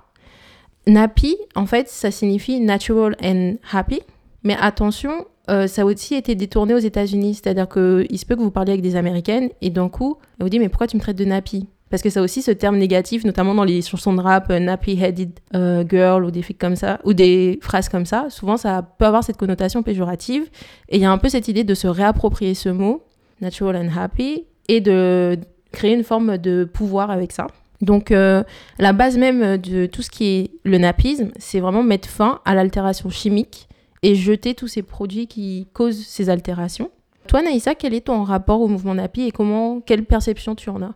Nappy, 0.86 1.36
en 1.54 1.66
fait, 1.66 1.88
ça 1.88 2.10
signifie 2.10 2.60
natural 2.60 3.16
and 3.22 3.54
happy. 3.72 4.00
Mais 4.42 4.56
attention, 4.60 5.26
euh, 5.50 5.66
ça 5.66 5.82
a 5.82 5.84
aussi 5.84 6.14
été 6.14 6.34
détourné 6.34 6.74
aux 6.74 6.78
États-Unis. 6.78 7.34
C'est-à-dire 7.34 7.68
qu'il 7.68 8.18
se 8.18 8.26
peut 8.26 8.36
que 8.36 8.40
vous 8.42 8.50
parliez 8.50 8.72
avec 8.72 8.82
des 8.82 8.96
Américaines 8.96 9.50
et 9.60 9.70
d'un 9.70 9.88
coup, 9.88 10.18
elle 10.38 10.44
vous 10.44 10.50
dit 10.50 10.58
Mais 10.58 10.68
pourquoi 10.68 10.86
tu 10.86 10.96
me 10.96 11.00
traites 11.00 11.16
de 11.18 11.24
nappy? 11.24 11.66
Parce 11.90 12.02
que 12.02 12.10
ça 12.10 12.22
aussi 12.22 12.42
ce 12.42 12.50
terme 12.50 12.76
négatif, 12.76 13.24
notamment 13.24 13.54
dans 13.54 13.64
les 13.64 13.82
chansons 13.82 14.12
de 14.12 14.20
rap, 14.20 14.50
euh, 14.50 14.58
nappy-headed 14.58 15.30
euh, 15.54 15.84
girl 15.88 16.24
ou 16.24 16.30
des 16.30 16.42
trucs 16.42 16.58
comme 16.58 16.76
ça, 16.76 17.00
ou 17.04 17.14
des 17.14 17.58
phrases 17.62 17.88
comme 17.88 18.04
ça. 18.04 18.26
Souvent, 18.30 18.56
ça 18.56 18.82
peut 18.82 19.06
avoir 19.06 19.24
cette 19.24 19.36
connotation 19.36 19.82
péjorative. 19.82 20.48
Et 20.88 20.96
il 20.96 21.02
y 21.02 21.06
a 21.06 21.10
un 21.10 21.18
peu 21.18 21.28
cette 21.28 21.48
idée 21.48 21.64
de 21.64 21.74
se 21.74 21.86
réapproprier 21.86 22.54
ce 22.54 22.68
mot, 22.68 23.02
natural 23.40 23.76
and 23.76 23.90
happy, 23.96 24.44
et 24.68 24.80
de 24.80 25.38
créer 25.72 25.94
une 25.94 26.04
forme 26.04 26.38
de 26.38 26.64
pouvoir 26.64 27.10
avec 27.10 27.32
ça. 27.32 27.46
Donc, 27.80 28.10
euh, 28.10 28.42
la 28.78 28.92
base 28.92 29.16
même 29.16 29.56
de 29.56 29.86
tout 29.86 30.02
ce 30.02 30.10
qui 30.10 30.26
est 30.26 30.50
le 30.64 30.78
napisme, 30.78 31.30
c'est 31.38 31.60
vraiment 31.60 31.82
mettre 31.82 32.08
fin 32.08 32.40
à 32.44 32.54
l'altération 32.54 33.08
chimique 33.08 33.68
et 34.02 34.14
jeter 34.14 34.54
tous 34.54 34.68
ces 34.68 34.82
produits 34.82 35.26
qui 35.26 35.68
causent 35.72 36.04
ces 36.04 36.28
altérations. 36.28 36.90
Toi, 37.28 37.42
Naïssa, 37.42 37.74
quel 37.74 37.94
est 37.94 38.06
ton 38.06 38.24
rapport 38.24 38.60
au 38.60 38.68
mouvement 38.68 38.94
napi 38.94 39.22
et 39.22 39.30
comment, 39.30 39.80
quelle 39.80 40.04
perception 40.04 40.54
tu 40.54 40.70
en 40.70 40.82
as? 40.82 40.94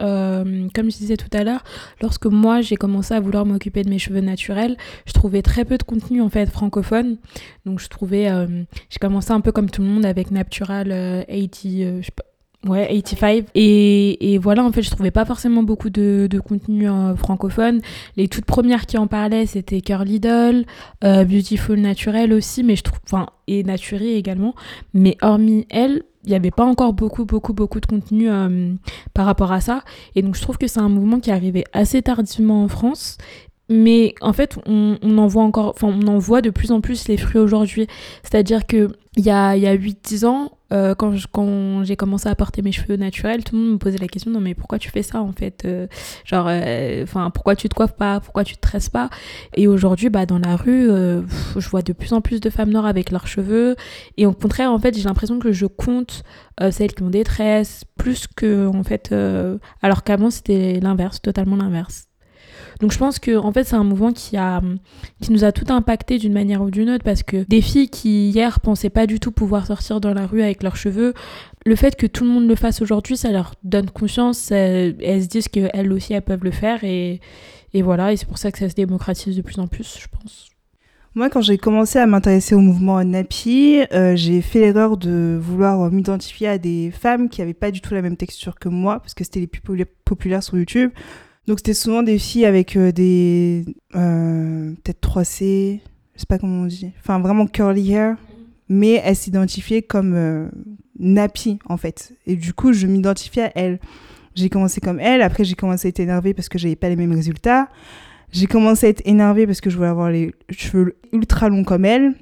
Euh, 0.00 0.68
comme 0.74 0.90
je 0.90 0.96
disais 0.96 1.16
tout 1.16 1.30
à 1.32 1.44
l'heure, 1.44 1.64
lorsque 2.02 2.26
moi 2.26 2.60
j'ai 2.60 2.76
commencé 2.76 3.14
à 3.14 3.20
vouloir 3.20 3.46
m'occuper 3.46 3.82
de 3.82 3.90
mes 3.90 3.98
cheveux 3.98 4.20
naturels, 4.20 4.76
je 5.06 5.12
trouvais 5.12 5.42
très 5.42 5.64
peu 5.64 5.78
de 5.78 5.82
contenu 5.82 6.20
en 6.20 6.28
fait 6.28 6.46
francophone. 6.46 7.16
Donc 7.64 7.80
je 7.80 7.88
trouvais, 7.88 8.30
euh, 8.30 8.46
j'ai 8.90 8.98
commencé 9.00 9.32
un 9.32 9.40
peu 9.40 9.52
comme 9.52 9.70
tout 9.70 9.82
le 9.82 9.88
monde 9.88 10.04
avec 10.04 10.30
Natural 10.30 10.88
euh, 10.90 11.22
80, 11.24 11.84
euh, 11.84 12.00
ouais 12.66 12.86
85. 12.88 13.46
Et, 13.54 14.34
et 14.34 14.38
voilà 14.38 14.64
en 14.64 14.72
fait 14.72 14.82
je 14.82 14.90
trouvais 14.90 15.10
pas 15.10 15.24
forcément 15.24 15.62
beaucoup 15.62 15.90
de, 15.90 16.26
de 16.30 16.40
contenu 16.40 16.86
francophone. 17.16 17.80
Les 18.16 18.28
toutes 18.28 18.44
premières 18.44 18.86
qui 18.86 18.98
en 18.98 19.06
parlaient 19.06 19.46
c'était 19.46 19.80
Curly 19.80 20.20
Doll, 20.20 20.64
Beautiful 21.02 21.78
Naturel 21.80 22.32
aussi, 22.32 22.62
mais 22.62 22.76
je 22.76 22.82
trouve, 22.82 23.00
enfin 23.04 23.28
et 23.46 23.62
Naturi 23.62 24.14
également. 24.14 24.54
Mais 24.92 25.16
hormis 25.22 25.66
elle, 25.70 26.02
il 26.26 26.30
n'y 26.30 26.36
avait 26.36 26.50
pas 26.50 26.64
encore 26.64 26.92
beaucoup 26.92 27.24
beaucoup 27.24 27.52
beaucoup 27.52 27.80
de 27.80 27.86
contenu 27.86 28.28
euh, 28.28 28.74
par 29.14 29.26
rapport 29.26 29.52
à 29.52 29.60
ça. 29.60 29.82
Et 30.14 30.22
donc 30.22 30.34
je 30.34 30.42
trouve 30.42 30.58
que 30.58 30.66
c'est 30.66 30.80
un 30.80 30.88
mouvement 30.88 31.20
qui 31.20 31.30
est 31.30 31.32
arrivé 31.32 31.64
assez 31.72 32.02
tardivement 32.02 32.64
en 32.64 32.68
France. 32.68 33.16
Mais 33.68 34.14
en 34.20 34.32
fait, 34.32 34.58
on, 34.66 34.96
en 35.18 35.26
voit 35.26 35.42
encore, 35.42 35.70
enfin, 35.70 35.88
on 35.88 36.06
en 36.06 36.18
voit 36.18 36.40
de 36.40 36.50
plus 36.50 36.70
en 36.70 36.80
plus 36.80 37.08
les 37.08 37.16
fruits 37.16 37.40
aujourd'hui. 37.40 37.86
C'est-à-dire 38.22 38.66
que 38.66 38.88
il 39.16 39.24
y 39.24 39.30
a, 39.30 39.56
y 39.56 39.66
a 39.66 39.74
8-10 39.74 40.26
ans, 40.26 40.52
euh, 40.72 40.94
quand 40.94 41.84
j'ai 41.84 41.96
commencé 41.96 42.28
à 42.28 42.34
porter 42.34 42.60
mes 42.60 42.72
cheveux 42.72 42.96
naturels, 42.96 43.44
tout 43.44 43.54
le 43.54 43.62
monde 43.62 43.72
me 43.72 43.78
posait 43.78 43.98
la 43.98 44.08
question 44.08 44.32
non 44.32 44.40
mais 44.40 44.54
pourquoi 44.54 44.78
tu 44.78 44.90
fais 44.90 45.02
ça 45.02 45.22
en 45.22 45.32
fait 45.32 45.62
Euh, 45.64 45.86
Genre, 46.24 46.46
euh, 46.48 47.04
enfin 47.04 47.30
pourquoi 47.30 47.54
tu 47.56 47.68
te 47.68 47.74
coiffes 47.74 47.94
pas 47.94 48.20
Pourquoi 48.20 48.44
tu 48.44 48.56
te 48.56 48.60
tresses 48.60 48.90
pas? 48.90 49.08
Et 49.54 49.68
aujourd'hui, 49.68 50.10
bah 50.10 50.26
dans 50.26 50.38
la 50.38 50.56
rue, 50.56 50.88
je 51.56 51.68
vois 51.68 51.82
de 51.82 51.92
plus 51.92 52.12
en 52.12 52.20
plus 52.20 52.40
de 52.40 52.50
femmes 52.50 52.70
noires 52.70 52.86
avec 52.86 53.10
leurs 53.10 53.26
cheveux. 53.26 53.76
Et 54.16 54.26
au 54.26 54.32
contraire, 54.32 54.72
en 54.72 54.78
fait, 54.78 54.96
j'ai 54.96 55.04
l'impression 55.04 55.38
que 55.38 55.52
je 55.52 55.66
compte 55.66 56.22
celles 56.70 56.92
qui 56.94 57.02
ont 57.02 57.10
des 57.10 57.24
tresses 57.24 57.84
plus 57.96 58.26
que 58.26 58.66
en 58.66 58.82
fait, 58.82 59.14
alors 59.82 60.04
qu'avant 60.04 60.30
c'était 60.30 60.80
l'inverse, 60.80 61.22
totalement 61.22 61.56
l'inverse. 61.56 62.05
Donc 62.80 62.92
je 62.92 62.98
pense 62.98 63.18
que 63.18 63.36
en 63.36 63.52
fait 63.52 63.64
c'est 63.64 63.76
un 63.76 63.84
mouvement 63.84 64.12
qui 64.12 64.36
a 64.36 64.60
qui 65.22 65.32
nous 65.32 65.44
a 65.44 65.52
tout 65.52 65.72
impacté 65.72 66.18
d'une 66.18 66.32
manière 66.32 66.62
ou 66.62 66.70
d'une 66.70 66.90
autre 66.90 67.04
parce 67.04 67.22
que 67.22 67.44
des 67.48 67.60
filles 67.62 67.88
qui 67.88 68.28
hier 68.30 68.60
pensaient 68.60 68.90
pas 68.90 69.06
du 69.06 69.18
tout 69.18 69.32
pouvoir 69.32 69.66
sortir 69.66 70.00
dans 70.00 70.12
la 70.12 70.26
rue 70.26 70.42
avec 70.42 70.62
leurs 70.62 70.76
cheveux, 70.76 71.14
le 71.64 71.76
fait 71.76 71.96
que 71.96 72.06
tout 72.06 72.24
le 72.24 72.30
monde 72.30 72.48
le 72.48 72.54
fasse 72.54 72.82
aujourd'hui, 72.82 73.16
ça 73.16 73.30
leur 73.30 73.54
donne 73.64 73.90
conscience, 73.90 74.50
elles 74.50 75.22
se 75.22 75.28
disent 75.28 75.48
qu'elles 75.48 75.92
aussi 75.92 76.12
elles 76.12 76.22
peuvent 76.22 76.44
le 76.44 76.50
faire 76.50 76.84
et, 76.84 77.20
et 77.72 77.82
voilà 77.82 78.12
et 78.12 78.16
c'est 78.16 78.26
pour 78.28 78.38
ça 78.38 78.52
que 78.52 78.58
ça 78.58 78.68
se 78.68 78.74
démocratise 78.74 79.36
de 79.36 79.42
plus 79.42 79.58
en 79.58 79.66
plus, 79.66 79.98
je 80.00 80.06
pense. 80.08 80.50
Moi, 81.14 81.30
quand 81.30 81.40
j'ai 81.40 81.56
commencé 81.56 81.98
à 81.98 82.06
m'intéresser 82.06 82.54
au 82.54 82.58
mouvement 82.58 83.02
Napi, 83.02 83.80
euh, 83.94 84.14
j'ai 84.16 84.42
fait 84.42 84.60
l'erreur 84.60 84.98
de 84.98 85.38
vouloir 85.40 85.90
m'identifier 85.90 86.46
à 86.46 86.58
des 86.58 86.90
femmes 86.90 87.30
qui 87.30 87.40
avaient 87.40 87.54
pas 87.54 87.70
du 87.70 87.80
tout 87.80 87.94
la 87.94 88.02
même 88.02 88.18
texture 88.18 88.58
que 88.58 88.68
moi, 88.68 89.00
parce 89.00 89.14
que 89.14 89.24
c'était 89.24 89.40
les 89.40 89.46
plus 89.46 89.62
popula- 89.62 89.86
populaires 90.04 90.42
sur 90.42 90.58
YouTube. 90.58 90.90
Donc 91.46 91.58
c'était 91.60 91.74
souvent 91.74 92.02
des 92.02 92.18
filles 92.18 92.44
avec 92.44 92.76
euh, 92.76 92.90
des 92.90 93.64
peut-être 93.92 95.00
3C, 95.00 95.80
je 96.14 96.20
sais 96.20 96.26
pas 96.26 96.38
comment 96.38 96.62
on 96.62 96.66
dit, 96.66 96.92
enfin 96.98 97.20
vraiment 97.20 97.46
curly 97.46 97.92
hair, 97.92 98.16
mais 98.68 99.00
elles 99.04 99.16
s'identifiaient 99.16 99.82
comme 99.82 100.14
euh, 100.14 100.48
nappy 100.98 101.58
en 101.68 101.76
fait. 101.76 102.14
Et 102.26 102.36
du 102.36 102.52
coup, 102.52 102.72
je 102.72 102.86
m'identifiais 102.86 103.44
à 103.44 103.52
elles. 103.54 103.78
J'ai 104.34 104.50
commencé 104.50 104.80
comme 104.80 104.98
elle, 104.98 105.22
après 105.22 105.44
j'ai 105.44 105.54
commencé 105.54 105.86
à 105.86 105.90
être 105.90 106.00
énervée 106.00 106.34
parce 106.34 106.48
que 106.48 106.58
j'avais 106.58 106.76
pas 106.76 106.88
les 106.88 106.96
mêmes 106.96 107.14
résultats. 107.14 107.68
J'ai 108.32 108.46
commencé 108.46 108.86
à 108.86 108.90
être 108.90 109.02
énervée 109.04 109.46
parce 109.46 109.60
que 109.60 109.70
je 109.70 109.76
voulais 109.76 109.88
avoir 109.88 110.10
les 110.10 110.34
cheveux 110.50 110.96
ultra 111.12 111.48
longs 111.48 111.64
comme 111.64 111.84
elle. 111.84 112.14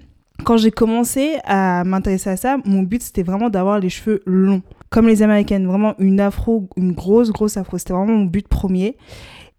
Quand 0.45 0.59
j'ai 0.59 0.71
commencé 0.71 1.38
à 1.45 1.83
m'intéresser 1.85 2.31
à 2.31 2.37
ça, 2.37 2.59
mon 2.66 2.83
but 2.83 3.02
c'était 3.02 3.23
vraiment 3.23 3.49
d'avoir 3.49 3.81
les 3.81 3.88
cheveux 3.88 4.23
longs. 4.26 4.62
Comme 4.91 5.09
les 5.09 5.23
américaines, 5.23 5.67
vraiment 5.67 5.95
une 5.99 6.21
afro, 6.21 6.69
une 6.76 6.93
grosse, 6.93 7.31
grosse 7.31 7.57
afro. 7.57 7.79
C'était 7.79 7.93
vraiment 7.93 8.12
mon 8.19 8.25
but 8.25 8.49
premier. 8.49 8.97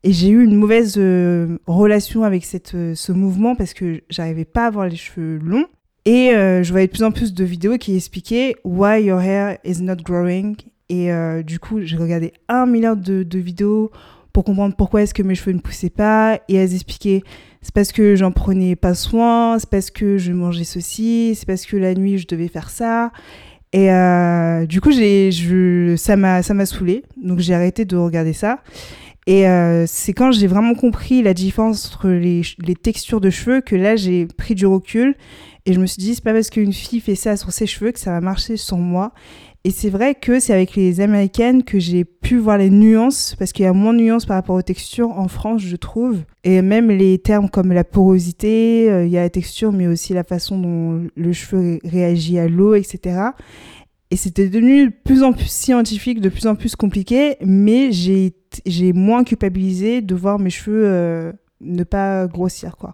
Et 0.03 0.13
j'ai 0.13 0.29
eu 0.29 0.43
une 0.43 0.55
mauvaise 0.55 0.95
euh, 0.97 1.57
relation 1.65 2.23
avec 2.23 2.45
cette, 2.45 2.75
euh, 2.75 2.93
ce 2.93 3.11
mouvement 3.11 3.55
parce 3.55 3.73
que 3.73 4.01
j'arrivais 4.09 4.45
pas 4.45 4.65
à 4.65 4.67
avoir 4.67 4.87
les 4.87 4.95
cheveux 4.95 5.39
longs. 5.39 5.65
Et 6.05 6.31
euh, 6.35 6.61
je 6.61 6.71
voyais 6.71 6.85
de 6.85 6.91
plus 6.91 7.03
en 7.03 7.11
plus 7.11 7.33
de 7.33 7.43
vidéos 7.43 7.77
qui 7.77 7.95
expliquaient 7.95 8.55
Why 8.63 9.03
your 9.03 9.19
hair 9.19 9.57
is 9.65 9.81
not 9.81 9.97
growing. 10.03 10.55
Et 10.87 11.09
du 11.43 11.57
coup, 11.57 11.81
j'ai 11.81 11.97
regardé 11.97 12.31
un 12.47 12.67
milliard 12.67 12.95
de, 12.95 13.23
de 13.23 13.39
vidéos 13.39 13.89
pour 14.31 14.43
comprendre 14.43 14.75
pourquoi 14.75 15.01
est-ce 15.01 15.15
que 15.15 15.23
mes 15.23 15.33
cheveux 15.33 15.53
ne 15.53 15.59
poussaient 15.59 15.89
pas. 15.89 16.39
Et 16.47 16.53
elles 16.53 16.75
expliquaient 16.75 17.23
c'est 17.65 17.73
parce 17.73 17.91
que 17.91 18.15
j'en 18.15 18.31
prenais 18.31 18.75
pas 18.75 18.93
soin, 18.93 19.57
c'est 19.57 19.67
parce 19.67 19.89
que 19.89 20.19
je 20.19 20.31
mangeais 20.33 20.65
ceci, 20.65 21.33
c'est 21.33 21.47
parce 21.47 21.65
que 21.65 21.75
la 21.75 21.95
nuit 21.95 22.19
je 22.19 22.27
devais 22.27 22.47
faire 22.47 22.69
ça. 22.69 23.11
Et 23.75 23.91
euh, 23.91 24.65
du 24.65 24.79
coup, 24.79 24.91
j'ai, 24.91 25.33
je, 25.33 25.97
ça 25.97 26.15
m'a, 26.15 26.41
ça 26.41 26.53
m'a 26.53 26.65
saoulé. 26.65 27.03
Donc 27.21 27.39
j'ai 27.39 27.53
arrêté 27.53 27.83
de 27.83 27.97
regarder 27.97 28.31
ça. 28.31 28.59
Et 29.27 29.49
euh, 29.49 29.83
c'est 29.85 30.13
quand 30.13 30.31
j'ai 30.31 30.47
vraiment 30.47 30.75
compris 30.75 31.21
la 31.21 31.33
différence 31.33 31.93
entre 31.93 32.07
les, 32.07 32.41
les 32.59 32.75
textures 32.75 33.19
de 33.19 33.29
cheveux 33.29 33.59
que 33.59 33.75
là 33.75 33.95
j'ai 33.95 34.27
pris 34.27 34.53
du 34.53 34.67
recul 34.67 35.15
et 35.65 35.73
je 35.73 35.79
me 35.79 35.87
suis 35.87 35.97
dit 35.97 36.13
c'est 36.13 36.23
pas 36.23 36.31
parce 36.31 36.51
qu'une 36.51 36.71
fille 36.71 36.99
fait 36.99 37.15
ça 37.15 37.35
sur 37.35 37.51
ses 37.51 37.65
cheveux 37.65 37.91
que 37.91 37.99
ça 37.99 38.11
va 38.11 38.21
marcher 38.21 38.55
sur 38.55 38.77
moi. 38.77 39.13
Et 39.65 39.71
c'est 39.71 39.89
vrai 39.89 40.13
que 40.13 40.39
c'est 40.39 40.53
avec 40.53 40.75
les 40.75 41.01
américaines 41.01 41.63
que 41.63 41.79
j'ai 41.79 42.05
pu 42.05 42.37
voir 42.37 42.59
les 42.59 42.69
nuances, 42.69 43.35
parce 43.39 43.51
qu'il 43.51 43.65
y 43.65 43.67
a 43.67 43.73
moins 43.73 43.95
de 43.95 43.97
nuances 43.97 44.27
par 44.27 44.35
rapport 44.35 44.55
aux 44.55 44.61
textures 44.61 45.09
en 45.09 45.27
France, 45.27 45.63
je 45.63 45.75
trouve. 45.75 46.19
Et 46.43 46.61
même 46.61 46.91
les 46.91 47.17
termes 47.17 47.49
comme 47.49 47.73
la 47.73 47.83
porosité, 47.83 48.91
euh, 48.91 49.07
il 49.07 49.11
y 49.11 49.17
a 49.17 49.23
la 49.23 49.31
texture, 49.31 49.71
mais 49.71 49.87
aussi 49.87 50.13
la 50.13 50.23
façon 50.23 50.59
dont 50.59 51.07
le 51.15 51.33
cheveu 51.33 51.79
réagit 51.83 52.37
à 52.37 52.47
l'eau, 52.47 52.75
etc. 52.75 53.19
Et 54.11 54.17
c'était 54.17 54.49
devenu 54.49 54.89
de 54.89 54.93
plus 55.03 55.23
en 55.23 55.33
plus 55.33 55.49
scientifique, 55.49 56.21
de 56.21 56.29
plus 56.29 56.45
en 56.45 56.53
plus 56.53 56.75
compliqué, 56.75 57.37
mais 57.43 57.91
j'ai 57.91 58.93
moins 58.93 59.23
culpabilisé 59.23 60.01
de 60.01 60.13
voir 60.13 60.37
mes 60.37 60.51
cheveux 60.51 60.83
euh, 60.85 61.33
ne 61.59 61.83
pas 61.83 62.27
grossir, 62.27 62.77
quoi. 62.77 62.93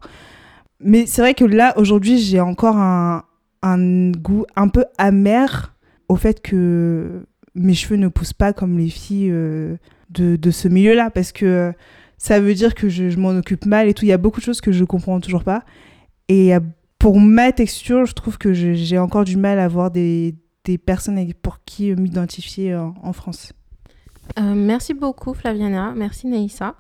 Mais 0.80 1.06
c'est 1.06 1.22
vrai 1.22 1.34
que 1.34 1.44
là, 1.44 1.74
aujourd'hui, 1.76 2.18
j'ai 2.18 2.40
encore 2.40 2.78
un, 2.78 3.26
un 3.62 4.12
goût 4.12 4.46
un 4.56 4.70
peu 4.70 4.86
amer 4.98 5.76
au 6.12 6.16
fait 6.18 6.42
que 6.42 7.26
mes 7.56 7.74
cheveux 7.74 7.96
ne 7.96 8.08
poussent 8.08 8.34
pas 8.34 8.54
comme 8.54 8.78
les 8.78 8.90
filles 8.90 9.32
euh, 9.32 9.78
de, 10.10 10.36
de 10.36 10.52
ce 10.52 10.68
milieu-là, 10.68 11.10
parce 11.10 11.32
que 11.32 11.74
ça 12.18 12.40
veut 12.40 12.54
dire 12.54 12.76
que 12.76 12.90
je, 12.90 13.10
je 13.10 13.18
m'en 13.18 13.30
occupe 13.30 13.66
mal 13.66 13.88
et 13.88 13.94
tout. 13.94 14.06
Il 14.06 14.10
y 14.10 14.14
a 14.14 14.18
beaucoup 14.18 14.40
de 14.40 14.46
choses 14.46 14.62
que 14.62 14.72
je 14.72 14.84
comprends 14.84 15.20
toujours 15.20 15.44
pas. 15.44 15.64
Et 16.28 16.54
pour 17.00 17.20
ma 17.20 17.52
texture, 17.52 18.06
je 18.06 18.14
trouve 18.14 18.38
que 18.38 18.54
j'ai 18.54 19.00
encore 19.00 19.24
du 19.24 19.38
mal 19.38 19.58
à 19.60 19.68
voir 19.68 19.90
des, 19.90 20.36
des 20.66 20.78
personnes 20.78 21.34
pour 21.42 21.64
qui 21.64 21.94
m'identifier 21.96 22.76
en, 22.76 23.14
France. 23.14 23.54
Euh, 24.40 24.54
merci 24.56 24.94
beaucoup 24.94 25.34
Flaviana, 25.34 25.94
merci 25.96 26.28
Naïssa. 26.28 26.76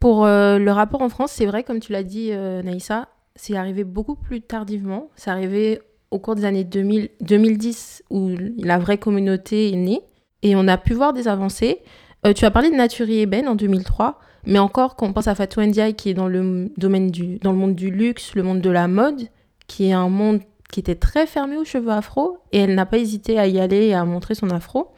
Pour 0.00 0.24
euh, 0.24 0.58
le 0.58 0.72
rapport 0.72 1.02
en 1.02 1.08
France, 1.08 1.32
c'est 1.32 1.46
vrai, 1.46 1.64
comme 1.64 1.80
tu 1.80 1.92
l'as 1.92 2.02
dit 2.02 2.30
euh, 2.32 2.62
Naïssa, 2.62 3.08
c'est 3.36 3.56
arrivé 3.56 3.84
beaucoup 3.84 4.16
plus 4.16 4.40
tardivement. 4.40 5.10
C'est 5.16 5.30
arrivé 5.30 5.80
au 6.12 6.18
cours 6.18 6.34
des 6.34 6.44
années 6.44 6.64
2000, 6.64 7.08
2010 7.20 8.04
où 8.10 8.30
la 8.58 8.78
vraie 8.78 8.98
communauté 8.98 9.72
est 9.72 9.76
née 9.76 10.00
et 10.42 10.54
on 10.54 10.68
a 10.68 10.76
pu 10.76 10.94
voir 10.94 11.12
des 11.12 11.26
avancées. 11.26 11.78
Euh, 12.26 12.32
tu 12.32 12.44
as 12.44 12.50
parlé 12.50 12.70
de 12.70 12.76
Naturi 12.76 13.20
Eben 13.20 13.48
en 13.48 13.54
2003, 13.54 14.20
mais 14.46 14.58
encore 14.58 14.94
quand 14.94 15.06
on 15.06 15.12
pense 15.12 15.26
à 15.26 15.34
Fatou 15.34 15.60
Ndiaye 15.60 15.94
qui 15.94 16.10
est 16.10 16.14
dans 16.14 16.28
le 16.28 16.70
domaine 16.76 17.10
du, 17.10 17.38
dans 17.38 17.52
le 17.52 17.58
monde 17.58 17.74
du 17.74 17.90
luxe, 17.90 18.34
le 18.34 18.42
monde 18.42 18.60
de 18.60 18.70
la 18.70 18.86
mode, 18.88 19.22
qui 19.66 19.88
est 19.88 19.92
un 19.92 20.08
monde 20.08 20.40
qui 20.70 20.80
était 20.80 20.94
très 20.94 21.26
fermé 21.26 21.56
aux 21.56 21.64
cheveux 21.64 21.90
afro 21.90 22.38
et 22.52 22.60
elle 22.60 22.74
n'a 22.74 22.86
pas 22.86 22.98
hésité 22.98 23.38
à 23.38 23.46
y 23.46 23.58
aller 23.58 23.86
et 23.86 23.94
à 23.94 24.04
montrer 24.04 24.34
son 24.34 24.50
afro. 24.50 24.92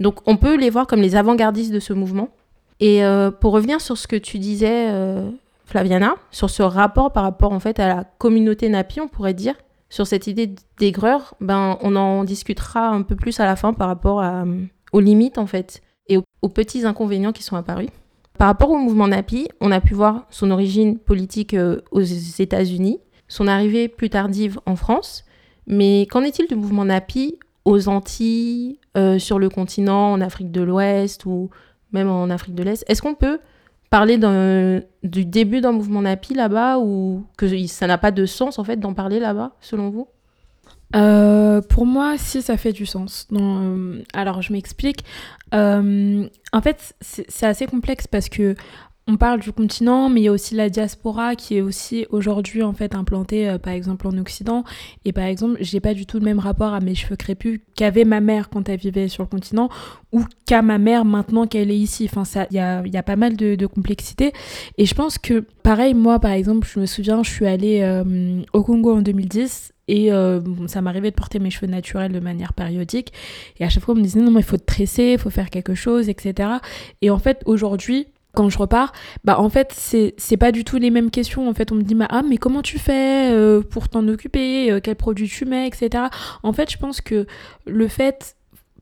Donc 0.00 0.20
on 0.26 0.36
peut 0.36 0.56
les 0.56 0.70
voir 0.70 0.86
comme 0.86 1.00
les 1.00 1.16
avant-gardistes 1.16 1.72
de 1.72 1.80
ce 1.80 1.92
mouvement. 1.92 2.28
Et 2.80 3.04
euh, 3.04 3.30
pour 3.30 3.52
revenir 3.52 3.80
sur 3.80 3.98
ce 3.98 4.06
que 4.06 4.16
tu 4.16 4.38
disais, 4.38 4.88
euh, 4.90 5.30
Flaviana, 5.64 6.14
sur 6.30 6.48
ce 6.50 6.62
rapport 6.62 7.12
par 7.12 7.24
rapport 7.24 7.52
en 7.52 7.60
fait 7.60 7.80
à 7.80 7.88
la 7.88 8.04
communauté 8.04 8.68
Napi, 8.68 9.00
on 9.00 9.08
pourrait 9.08 9.34
dire, 9.34 9.54
sur 9.88 10.06
cette 10.06 10.26
idée 10.26 10.54
d'aigreur, 10.78 11.34
ben 11.40 11.78
on 11.82 11.96
en 11.96 12.24
discutera 12.24 12.88
un 12.88 13.02
peu 13.02 13.16
plus 13.16 13.40
à 13.40 13.46
la 13.46 13.56
fin 13.56 13.72
par 13.72 13.88
rapport 13.88 14.22
euh, 14.22 14.44
aux 14.92 15.00
limites 15.00 15.38
en 15.38 15.46
fait 15.46 15.80
et 16.08 16.16
aux, 16.16 16.24
aux 16.42 16.48
petits 16.48 16.84
inconvénients 16.84 17.32
qui 17.32 17.42
sont 17.42 17.56
apparus. 17.56 17.88
Par 18.38 18.46
rapport 18.46 18.70
au 18.70 18.76
mouvement 18.76 19.08
Napi, 19.08 19.48
on 19.60 19.72
a 19.72 19.80
pu 19.80 19.94
voir 19.94 20.26
son 20.30 20.52
origine 20.52 20.98
politique 20.98 21.54
euh, 21.54 21.80
aux 21.90 22.02
États-Unis, 22.02 23.00
son 23.26 23.48
arrivée 23.48 23.88
plus 23.88 24.10
tardive 24.10 24.60
en 24.64 24.76
France. 24.76 25.24
Mais 25.66 26.06
qu'en 26.08 26.22
est-il 26.22 26.46
du 26.46 26.54
mouvement 26.54 26.84
Napi 26.84 27.38
aux 27.64 27.88
Antilles, 27.88 28.78
euh, 28.96 29.18
sur 29.18 29.38
le 29.38 29.48
continent, 29.48 30.12
en 30.12 30.20
Afrique 30.20 30.52
de 30.52 30.62
l'Ouest 30.62 31.26
ou 31.26 31.50
même 31.92 32.08
en 32.08 32.30
Afrique 32.30 32.54
de 32.54 32.62
l'Est? 32.62 32.84
Est-ce 32.88 33.02
qu'on 33.02 33.16
peut 33.16 33.40
parler 33.90 34.18
du 35.02 35.24
début 35.24 35.60
d'un 35.60 35.72
mouvement 35.72 36.02
Napi 36.02 36.34
là-bas 36.34 36.78
ou 36.78 37.24
que 37.36 37.66
ça 37.66 37.86
n'a 37.86 37.98
pas 37.98 38.10
de 38.10 38.26
sens 38.26 38.58
en 38.58 38.64
fait 38.64 38.76
d'en 38.76 38.94
parler 38.94 39.20
là-bas, 39.20 39.52
selon 39.60 39.90
vous? 39.90 40.08
Euh, 40.96 41.60
pour 41.60 41.86
moi, 41.86 42.16
si 42.16 42.40
ça 42.42 42.56
fait 42.56 42.72
du 42.72 42.86
sens. 42.86 43.28
Euh, 43.32 44.02
alors, 44.14 44.42
je 44.42 44.52
m'explique. 44.52 45.04
Euh, 45.54 46.26
en 46.52 46.60
fait, 46.60 46.94
c'est 47.00 47.46
assez 47.46 47.66
complexe 47.66 48.06
parce 48.06 48.28
que 48.28 48.54
on 49.08 49.16
parle 49.16 49.40
du 49.40 49.52
continent, 49.52 50.10
mais 50.10 50.20
il 50.20 50.24
y 50.24 50.28
a 50.28 50.32
aussi 50.32 50.54
la 50.54 50.68
diaspora 50.68 51.34
qui 51.34 51.56
est 51.56 51.62
aussi 51.62 52.06
aujourd'hui 52.10 52.62
en 52.62 52.74
fait 52.74 52.94
implantée, 52.94 53.48
euh, 53.48 53.58
par 53.58 53.72
exemple 53.72 54.06
en 54.06 54.16
Occident. 54.18 54.64
Et 55.06 55.12
par 55.12 55.24
exemple, 55.24 55.56
j'ai 55.60 55.80
pas 55.80 55.94
du 55.94 56.04
tout 56.04 56.18
le 56.18 56.24
même 56.24 56.38
rapport 56.38 56.74
à 56.74 56.80
mes 56.80 56.94
cheveux 56.94 57.16
crépus 57.16 57.60
qu'avait 57.74 58.04
ma 58.04 58.20
mère 58.20 58.50
quand 58.50 58.68
elle 58.68 58.78
vivait 58.78 59.08
sur 59.08 59.22
le 59.22 59.28
continent 59.28 59.70
ou 60.12 60.24
qu'à 60.44 60.60
ma 60.60 60.76
mère 60.76 61.06
maintenant 61.06 61.46
qu'elle 61.46 61.70
est 61.70 61.78
ici. 61.78 62.06
Enfin, 62.10 62.26
ça, 62.26 62.46
il 62.50 62.56
y 62.56 62.60
a, 62.60 62.86
y 62.86 62.98
a 62.98 63.02
pas 63.02 63.16
mal 63.16 63.34
de, 63.34 63.66
complexité. 63.66 64.32
Et 64.76 64.84
je 64.84 64.94
pense 64.94 65.16
que, 65.18 65.44
pareil, 65.62 65.94
moi, 65.94 66.18
par 66.20 66.32
exemple, 66.32 66.68
je 66.70 66.80
me 66.80 66.86
souviens, 66.86 67.22
je 67.22 67.30
suis 67.30 67.46
allée 67.46 67.80
euh, 67.80 68.42
au 68.52 68.62
Congo 68.62 68.94
en 68.94 69.02
2010 69.02 69.72
et 69.88 70.12
euh, 70.12 70.40
ça 70.66 70.82
m'arrivait 70.82 71.10
de 71.10 71.16
porter 71.16 71.38
mes 71.38 71.50
cheveux 71.50 71.66
naturels 71.66 72.12
de 72.12 72.20
manière 72.20 72.52
périodique. 72.52 73.12
Et 73.58 73.64
à 73.64 73.70
chaque 73.70 73.82
fois, 73.82 73.94
on 73.94 73.98
me 73.98 74.02
disait 74.02 74.20
non, 74.20 74.30
mais 74.30 74.40
il 74.40 74.46
faut 74.46 74.58
te 74.58 74.64
tresser, 74.64 75.12
il 75.14 75.18
faut 75.18 75.30
faire 75.30 75.48
quelque 75.50 75.74
chose, 75.74 76.08
etc. 76.10 76.50
Et 77.00 77.10
en 77.10 77.18
fait, 77.18 77.42
aujourd'hui, 77.46 78.06
quand 78.38 78.50
je 78.50 78.58
repars, 78.58 78.92
bah 79.24 79.40
en 79.40 79.48
fait 79.48 79.72
c'est 79.74 80.14
c'est 80.16 80.36
pas 80.36 80.52
du 80.52 80.62
tout 80.62 80.76
les 80.76 80.90
mêmes 80.90 81.10
questions. 81.10 81.48
En 81.48 81.54
fait, 81.54 81.72
on 81.72 81.74
me 81.74 81.82
dit 81.82 81.96
ah 82.08 82.22
mais 82.22 82.36
comment 82.36 82.62
tu 82.62 82.78
fais 82.78 83.32
euh, 83.32 83.62
pour 83.62 83.88
t'en 83.88 84.06
occuper, 84.06 84.70
euh, 84.70 84.78
quels 84.80 84.94
produits 84.94 85.28
tu 85.28 85.44
mets, 85.44 85.66
etc. 85.66 86.04
En 86.44 86.52
fait, 86.52 86.70
je 86.70 86.78
pense 86.78 87.00
que 87.00 87.26
le 87.66 87.88
fait 87.88 88.36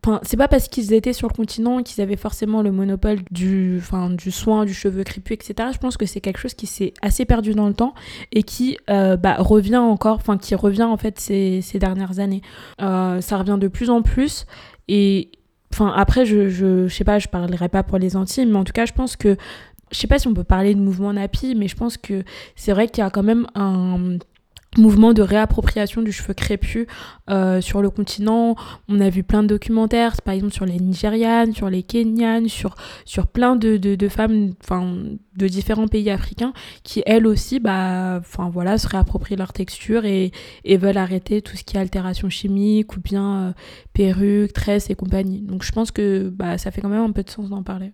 Enfin, 0.05 0.21
c'est 0.23 0.37
pas 0.37 0.47
parce 0.47 0.69
qu'ils 0.69 0.93
étaient 0.93 1.15
sur 1.15 1.27
le 1.27 1.33
continent 1.33 1.83
qu'ils 1.83 2.01
avaient 2.01 2.17
forcément 2.17 2.63
le 2.63 2.71
monopole 2.71 3.19
du, 3.33 3.79
enfin, 3.81 4.09
du 4.09 4.31
soin, 4.31 4.65
du 4.65 4.73
cheveu 4.73 5.03
crépus, 5.03 5.35
etc. 5.35 5.71
Je 5.73 5.79
pense 5.79 5.97
que 5.97 6.07
c'est 6.07 6.21
quelque 6.21 6.39
chose 6.39 6.55
qui 6.55 6.69
s'est 6.69 6.95
assez 7.03 7.25
perdu 7.25 7.55
dans 7.55 7.67
le 7.67 7.75
temps 7.75 7.93
et 8.31 8.45
qui 8.45 8.77
euh, 8.89 9.17
bah, 9.17 9.35
revient 9.39 9.79
encore, 9.79 10.17
enfin 10.17 10.37
qui 10.37 10.55
revient 10.55 10.85
en 10.85 10.97
fait 10.97 11.19
ces, 11.19 11.61
ces 11.61 11.81
dernières 11.81 12.21
années. 12.21 12.43
Ça 12.79 13.39
revient 13.39 13.59
de 13.59 13.67
plus 13.67 13.91
en 13.91 14.03
plus 14.03 14.47
et 14.87 15.31
enfin 15.73 15.93
après 15.97 16.25
je, 16.27 16.49
je, 16.49 16.89
je 16.89 16.95
sais 16.95 17.05
pas, 17.05 17.19
je 17.19 17.29
parlerai 17.29 17.69
pas 17.69 17.83
pour 17.83 17.99
les 17.99 18.17
Antilles, 18.17 18.47
mais 18.47 18.57
en 18.57 18.65
tout 18.65 18.73
cas 18.73 18.87
je 18.87 18.93
pense 18.93 19.17
que 19.17 19.37
je 19.93 19.99
sais 19.99 20.07
pas 20.07 20.19
si 20.19 20.27
on 20.27 20.35
peut 20.35 20.45
parler 20.45 20.75
de 20.75 20.81
mouvement 20.81 21.13
Napi, 21.13 21.55
mais 21.55 21.69
je 21.69 21.77
pense 21.77 21.97
que 21.97 22.25
c'est 22.57 22.73
vrai 22.73 22.89
qu'il 22.89 23.03
y 23.03 23.07
a 23.07 23.11
quand 23.11 23.23
même 23.23 23.47
un 23.55 24.19
mouvement 24.79 25.13
de 25.13 25.23
réappropriation 25.23 26.03
du 26.03 26.13
cheveu 26.13 26.35
crépus 26.35 26.87
euh, 27.31 27.61
sur 27.61 27.83
le 27.83 27.91
continent. 27.91 28.55
On 28.89 29.01
a 29.01 29.09
vu 29.11 29.23
plein 29.23 29.43
de 29.43 29.49
documentaires, 29.49 30.21
par 30.23 30.35
exemple 30.35 30.53
sur 30.53 30.67
les 30.67 30.79
Nigérianes, 30.79 31.53
sur 31.53 31.71
les 31.71 31.83
Kenyanes, 31.83 32.49
sur, 32.49 32.75
sur 33.05 33.27
plein 33.27 33.57
de, 33.57 33.77
de, 33.77 33.95
de 33.95 34.09
femmes 34.09 34.55
de 35.37 35.49
différents 35.49 35.89
pays 35.89 36.11
africains 36.11 36.53
qui, 36.83 37.03
elles 37.07 37.27
aussi, 37.27 37.61
bah, 37.61 38.21
voilà, 38.53 38.79
se 38.79 38.89
réapproprient 38.89 39.37
leur 39.37 39.53
texture 39.53 40.05
et, 40.05 40.33
et 40.65 40.77
veulent 40.77 40.97
arrêter 40.97 41.43
tout 41.43 41.57
ce 41.57 41.65
qui 41.65 41.77
est 41.77 41.81
altération 41.81 42.29
chimique 42.29 42.97
ou 42.97 43.01
bien 43.01 43.49
euh, 43.49 43.53
perruque, 43.93 44.53
tresse 44.53 44.91
et 44.91 44.95
compagnie. 44.95 45.41
Donc 45.43 45.63
je 45.63 45.73
pense 45.73 45.91
que 45.91 46.29
bah, 46.29 46.59
ça 46.59 46.71
fait 46.71 46.81
quand 46.81 46.89
même 46.89 47.05
un 47.05 47.13
peu 47.13 47.23
de 47.23 47.31
sens 47.31 47.49
d'en 47.51 47.63
parler. 47.63 47.93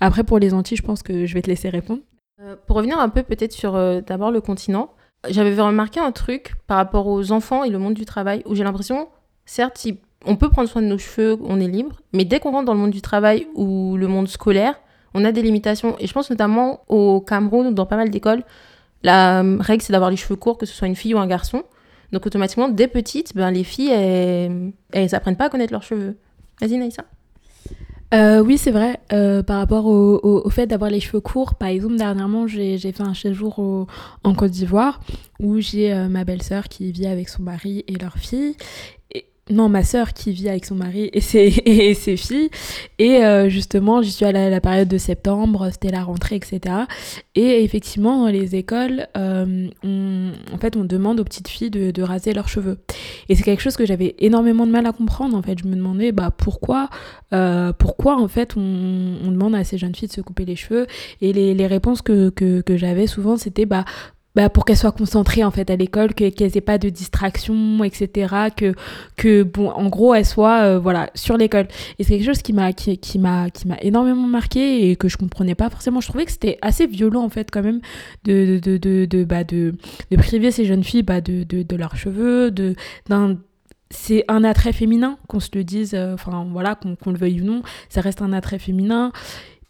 Après, 0.00 0.24
pour 0.24 0.38
les 0.38 0.54
Antilles, 0.54 0.78
je 0.78 0.82
pense 0.82 1.02
que 1.02 1.26
je 1.26 1.34
vais 1.34 1.42
te 1.42 1.48
laisser 1.48 1.68
répondre. 1.68 2.00
Euh, 2.40 2.56
Pour 2.66 2.76
revenir 2.76 2.98
un 2.98 3.08
peu 3.08 3.22
peut-être 3.22 3.52
sur 3.52 3.76
euh, 3.76 4.00
d'abord 4.00 4.30
le 4.30 4.40
continent, 4.40 4.94
j'avais 5.28 5.60
remarqué 5.60 6.00
un 6.00 6.12
truc 6.12 6.54
par 6.66 6.76
rapport 6.76 7.06
aux 7.06 7.32
enfants 7.32 7.64
et 7.64 7.70
le 7.70 7.78
monde 7.78 7.94
du 7.94 8.04
travail 8.04 8.42
où 8.46 8.54
j'ai 8.54 8.64
l'impression, 8.64 9.08
certes, 9.44 9.86
on 10.24 10.36
peut 10.36 10.48
prendre 10.48 10.68
soin 10.68 10.82
de 10.82 10.86
nos 10.86 10.98
cheveux, 10.98 11.38
on 11.42 11.60
est 11.60 11.68
libre, 11.68 12.00
mais 12.12 12.24
dès 12.24 12.40
qu'on 12.40 12.52
rentre 12.52 12.66
dans 12.66 12.74
le 12.74 12.80
monde 12.80 12.90
du 12.90 13.02
travail 13.02 13.46
ou 13.54 13.96
le 13.96 14.06
monde 14.06 14.28
scolaire, 14.28 14.80
on 15.14 15.24
a 15.24 15.32
des 15.32 15.42
limitations. 15.42 15.96
Et 15.98 16.06
je 16.06 16.12
pense 16.12 16.30
notamment 16.30 16.84
au 16.88 17.20
Cameroun 17.20 17.66
ou 17.68 17.72
dans 17.72 17.86
pas 17.86 17.96
mal 17.96 18.10
d'écoles, 18.10 18.44
la 19.02 19.42
euh, 19.42 19.56
règle 19.60 19.82
c'est 19.82 19.92
d'avoir 19.92 20.10
les 20.10 20.16
cheveux 20.16 20.36
courts, 20.36 20.58
que 20.58 20.66
ce 20.66 20.74
soit 20.74 20.88
une 20.88 20.96
fille 20.96 21.14
ou 21.14 21.18
un 21.18 21.26
garçon. 21.26 21.64
Donc 22.12 22.26
automatiquement, 22.26 22.68
dès 22.68 22.88
petites, 22.88 23.34
ben, 23.34 23.50
les 23.50 23.64
filles, 23.64 23.90
elles, 23.90 24.72
elles 24.92 25.14
apprennent 25.14 25.36
pas 25.36 25.46
à 25.46 25.48
connaître 25.48 25.72
leurs 25.72 25.82
cheveux. 25.82 26.16
Vas-y 26.60 26.76
Naïssa. 26.76 27.04
Euh, 28.12 28.42
oui, 28.42 28.58
c'est 28.58 28.72
vrai. 28.72 29.00
Euh, 29.12 29.42
par 29.42 29.58
rapport 29.58 29.86
au, 29.86 30.50
fait 30.50 30.66
d'avoir 30.66 30.90
les 30.90 31.00
cheveux 31.00 31.20
courts, 31.20 31.54
par 31.54 31.68
exemple, 31.68 31.96
dernièrement, 31.96 32.46
j'ai 32.46 32.78
fait 32.78 33.00
un 33.00 33.14
séjour 33.14 33.86
en 34.24 34.34
Côte 34.34 34.50
d'Ivoire 34.50 35.00
où 35.38 35.60
j'ai 35.60 35.92
euh, 35.92 36.08
ma 36.08 36.24
belle-sœur 36.24 36.68
qui 36.68 36.92
vit 36.92 37.06
avec 37.06 37.28
son 37.28 37.42
mari 37.42 37.84
et 37.88 37.94
leur 37.94 38.16
fille. 38.16 38.56
Non, 39.50 39.68
ma 39.68 39.82
sœur 39.82 40.12
qui 40.12 40.32
vit 40.32 40.48
avec 40.48 40.64
son 40.64 40.76
mari 40.76 41.10
et 41.12 41.20
ses, 41.20 41.46
et 41.64 41.94
ses 41.94 42.16
filles. 42.16 42.50
Et 42.98 43.24
euh, 43.24 43.48
justement, 43.48 44.00
j'y 44.00 44.12
suis 44.12 44.24
allée 44.24 44.38
à 44.38 44.50
la 44.50 44.60
période 44.60 44.88
de 44.88 44.98
septembre, 44.98 45.68
c'était 45.72 45.90
la 45.90 46.04
rentrée, 46.04 46.36
etc. 46.36 46.60
Et 47.34 47.64
effectivement, 47.64 48.24
dans 48.24 48.30
les 48.30 48.54
écoles, 48.54 49.08
euh, 49.16 49.68
on, 49.82 50.32
en 50.52 50.58
fait, 50.58 50.76
on 50.76 50.84
demande 50.84 51.20
aux 51.20 51.24
petites 51.24 51.48
filles 51.48 51.70
de, 51.70 51.90
de 51.90 52.02
raser 52.02 52.32
leurs 52.32 52.48
cheveux. 52.48 52.78
Et 53.28 53.34
c'est 53.34 53.42
quelque 53.42 53.62
chose 53.62 53.76
que 53.76 53.86
j'avais 53.86 54.14
énormément 54.18 54.66
de 54.66 54.72
mal 54.72 54.86
à 54.86 54.92
comprendre. 54.92 55.36
En 55.36 55.42
fait, 55.42 55.58
je 55.58 55.66
me 55.66 55.74
demandais 55.74 56.12
bah, 56.12 56.30
pourquoi, 56.30 56.88
euh, 57.32 57.72
pourquoi 57.72 58.20
en 58.20 58.28
fait, 58.28 58.56
on, 58.56 58.60
on 58.60 59.30
demande 59.32 59.54
à 59.54 59.64
ces 59.64 59.78
jeunes 59.78 59.94
filles 59.94 60.08
de 60.08 60.12
se 60.12 60.20
couper 60.20 60.44
les 60.44 60.56
cheveux? 60.56 60.86
Et 61.20 61.32
les, 61.32 61.54
les 61.54 61.66
réponses 61.66 62.02
que, 62.02 62.30
que, 62.30 62.60
que 62.60 62.76
j'avais 62.76 63.06
souvent, 63.06 63.36
c'était 63.36 63.66
bah, 63.66 63.84
bah, 64.34 64.48
pour 64.48 64.64
qu'elles 64.64 64.76
soient 64.76 64.92
concentrées 64.92 65.44
en 65.44 65.50
fait 65.50 65.70
à 65.70 65.76
l'école, 65.76 66.14
que, 66.14 66.28
qu'elles 66.28 66.56
aient 66.56 66.60
pas 66.60 66.78
de 66.78 66.88
distraction, 66.88 67.82
etc. 67.84 68.34
Que, 68.56 68.74
que 69.16 69.42
bon, 69.42 69.70
en 69.70 69.88
gros, 69.88 70.14
elles 70.14 70.26
soient 70.26 70.62
euh, 70.62 70.78
voilà 70.78 71.10
sur 71.14 71.36
l'école. 71.36 71.66
Et 71.98 72.04
c'est 72.04 72.16
quelque 72.16 72.26
chose 72.26 72.42
qui 72.42 72.52
m'a 72.52 72.72
qui, 72.72 73.18
m'a 73.18 73.50
qui 73.50 73.68
m'a 73.68 73.76
énormément 73.80 74.26
marqué 74.26 74.90
et 74.90 74.96
que 74.96 75.08
je 75.08 75.16
comprenais 75.16 75.54
pas 75.54 75.70
forcément. 75.70 76.00
Je 76.00 76.08
trouvais 76.08 76.24
que 76.24 76.32
c'était 76.32 76.58
assez 76.62 76.86
violent 76.86 77.22
en 77.22 77.28
fait 77.28 77.50
quand 77.50 77.62
même 77.62 77.80
de 78.24 78.58
de 78.58 78.76
de 78.76 79.04
de, 79.04 79.24
bah, 79.24 79.44
de, 79.44 79.74
de 80.10 80.16
priver 80.16 80.50
ces 80.50 80.64
jeunes 80.64 80.84
filles 80.84 81.02
bah, 81.02 81.20
de, 81.20 81.42
de, 81.44 81.62
de 81.62 81.76
leurs 81.76 81.96
cheveux, 81.96 82.50
de 82.50 82.74
c'est 83.90 84.24
un 84.28 84.44
attrait 84.44 84.72
féminin, 84.72 85.18
qu'on 85.28 85.40
se 85.40 85.50
le 85.52 85.64
dise, 85.64 85.94
euh, 85.94 86.14
enfin 86.14 86.46
voilà, 86.50 86.76
qu'on 86.76 87.10
le 87.10 87.18
veuille 87.18 87.42
ou 87.42 87.44
non, 87.44 87.62
ça 87.88 88.00
reste 88.00 88.22
un 88.22 88.32
attrait 88.32 88.60
féminin. 88.60 89.12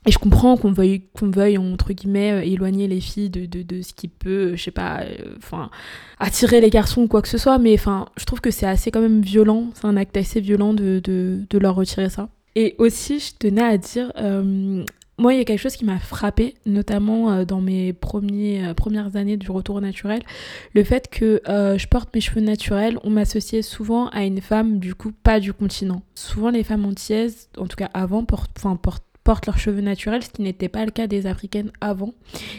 Et 0.06 0.10
je 0.10 0.18
comprends 0.18 0.56
qu'on 0.56 0.72
veuille, 0.72 1.02
qu'on 1.18 1.30
veuille, 1.30 1.58
entre 1.58 1.92
guillemets, 1.92 2.32
euh, 2.32 2.42
éloigner 2.42 2.88
les 2.88 3.00
filles 3.00 3.28
de, 3.28 3.44
de, 3.44 3.62
de 3.62 3.82
ce 3.82 3.92
qui 3.92 4.08
peut, 4.08 4.56
je 4.56 4.62
sais 4.62 4.70
pas, 4.70 5.02
euh, 5.02 5.34
enfin, 5.36 5.70
attirer 6.18 6.62
les 6.62 6.70
garçons 6.70 7.02
ou 7.02 7.08
quoi 7.08 7.20
que 7.20 7.28
ce 7.28 7.36
soit, 7.36 7.58
mais 7.58 7.74
enfin, 7.74 8.06
je 8.16 8.24
trouve 8.24 8.40
que 8.40 8.50
c'est 8.50 8.66
assez 8.66 8.90
quand 8.90 9.02
même 9.02 9.20
violent, 9.20 9.70
c'est 9.74 9.86
un 9.86 9.96
acte 9.98 10.16
assez 10.16 10.40
violent 10.40 10.72
de, 10.72 11.00
de, 11.04 11.40
de 11.48 11.58
leur 11.58 11.74
retirer 11.74 12.08
ça. 12.08 12.30
Et 12.56 12.74
aussi, 12.78 13.20
je 13.20 13.32
tenais 13.38 13.62
à 13.62 13.76
dire, 13.76 14.10
euh, 14.16 14.84
moi, 15.18 15.34
il 15.34 15.36
y 15.36 15.40
a 15.40 15.44
quelque 15.44 15.60
chose 15.60 15.76
qui 15.76 15.84
m'a 15.84 15.98
frappé, 15.98 16.54
notamment 16.64 17.30
euh, 17.30 17.44
dans 17.44 17.60
mes 17.60 17.92
premiers, 17.92 18.64
euh, 18.64 18.72
premières 18.72 19.16
années 19.16 19.36
du 19.36 19.50
retour 19.50 19.82
naturel, 19.82 20.22
le 20.74 20.82
fait 20.82 21.10
que 21.10 21.42
euh, 21.46 21.76
je 21.76 21.86
porte 21.86 22.14
mes 22.14 22.22
cheveux 22.22 22.40
naturels, 22.40 22.98
on 23.04 23.10
m'associait 23.10 23.60
souvent 23.60 24.08
à 24.08 24.24
une 24.24 24.40
femme, 24.40 24.78
du 24.78 24.94
coup, 24.94 25.12
pas 25.12 25.38
du 25.38 25.52
continent. 25.52 26.00
Souvent, 26.14 26.48
les 26.48 26.64
femmes 26.64 26.86
antillaises, 26.86 27.50
en 27.58 27.66
tout 27.66 27.76
cas 27.76 27.90
avant, 27.92 28.24
portent, 28.24 28.50
portent 28.82 29.04
portent 29.24 29.46
leurs 29.46 29.58
cheveux 29.58 29.80
naturels, 29.80 30.22
ce 30.22 30.30
qui 30.30 30.42
n'était 30.42 30.68
pas 30.68 30.84
le 30.84 30.90
cas 30.90 31.06
des 31.06 31.26
africaines 31.26 31.70
avant. 31.80 32.12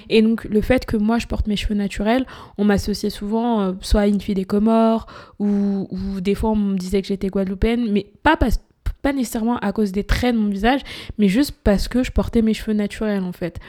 Et 0.10 0.22
donc 0.22 0.44
le 0.46 0.62
fait 0.62 0.86
que 0.86 0.98
moi 0.98 1.20
je 1.20 1.28
porte 1.28 1.48
mes 1.48 1.56
cheveux 1.56 1.76
naturels, 1.76 2.26
on 2.58 2.64
m'associait 2.64 3.10
souvent 3.10 3.62
euh, 3.62 3.74
soit 3.82 4.02
à 4.02 4.08
une 4.08 4.22
fille 4.22 4.36
des 4.36 4.46
Comores 4.46 5.08
ou, 5.40 5.88
ou 5.90 6.22
des 6.22 6.36
fois 6.36 6.52
on 6.52 6.56
me 6.56 6.78
disait 6.78 7.02
que 7.02 7.08
j'étais 7.08 7.30
guadeloupéenne, 7.30 7.92
mais 7.92 8.12
pas 8.24 8.38
parce 8.38 8.60
pas 9.02 9.14
nécessairement 9.14 9.58
à 9.58 9.72
cause 9.72 9.92
des 9.92 10.04
traits 10.04 10.36
de 10.36 10.40
mon 10.40 10.50
visage, 10.50 10.82
mais 11.18 11.28
juste 11.28 11.56
parce 11.64 11.88
que 11.88 12.04
je 12.04 12.12
portais 12.12 12.42
mes 12.42 12.54
cheveux 12.54 12.74
naturels 12.74 13.24
en 13.24 13.32
fait. 13.32 13.60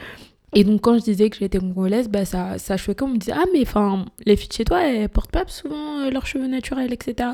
Et 0.55 0.63
donc 0.63 0.81
quand 0.81 0.97
je 0.99 1.03
disais 1.03 1.29
que 1.29 1.37
j'étais 1.37 1.57
congolaise, 1.57 2.09
bah 2.09 2.25
ça, 2.25 2.59
ça 2.59 2.77
choquait, 2.77 3.03
on 3.03 3.07
me 3.07 3.17
disait 3.17 3.33
ah 3.35 3.45
mais 3.53 3.61
enfin 3.63 4.05
les 4.25 4.35
filles 4.35 4.49
de 4.49 4.53
chez 4.53 4.65
toi 4.65 4.87
elles 4.87 5.09
portent 5.09 5.31
pas 5.31 5.45
souvent 5.47 6.01
euh, 6.01 6.11
leurs 6.11 6.27
cheveux 6.27 6.47
naturels 6.47 6.93
etc. 6.93 7.29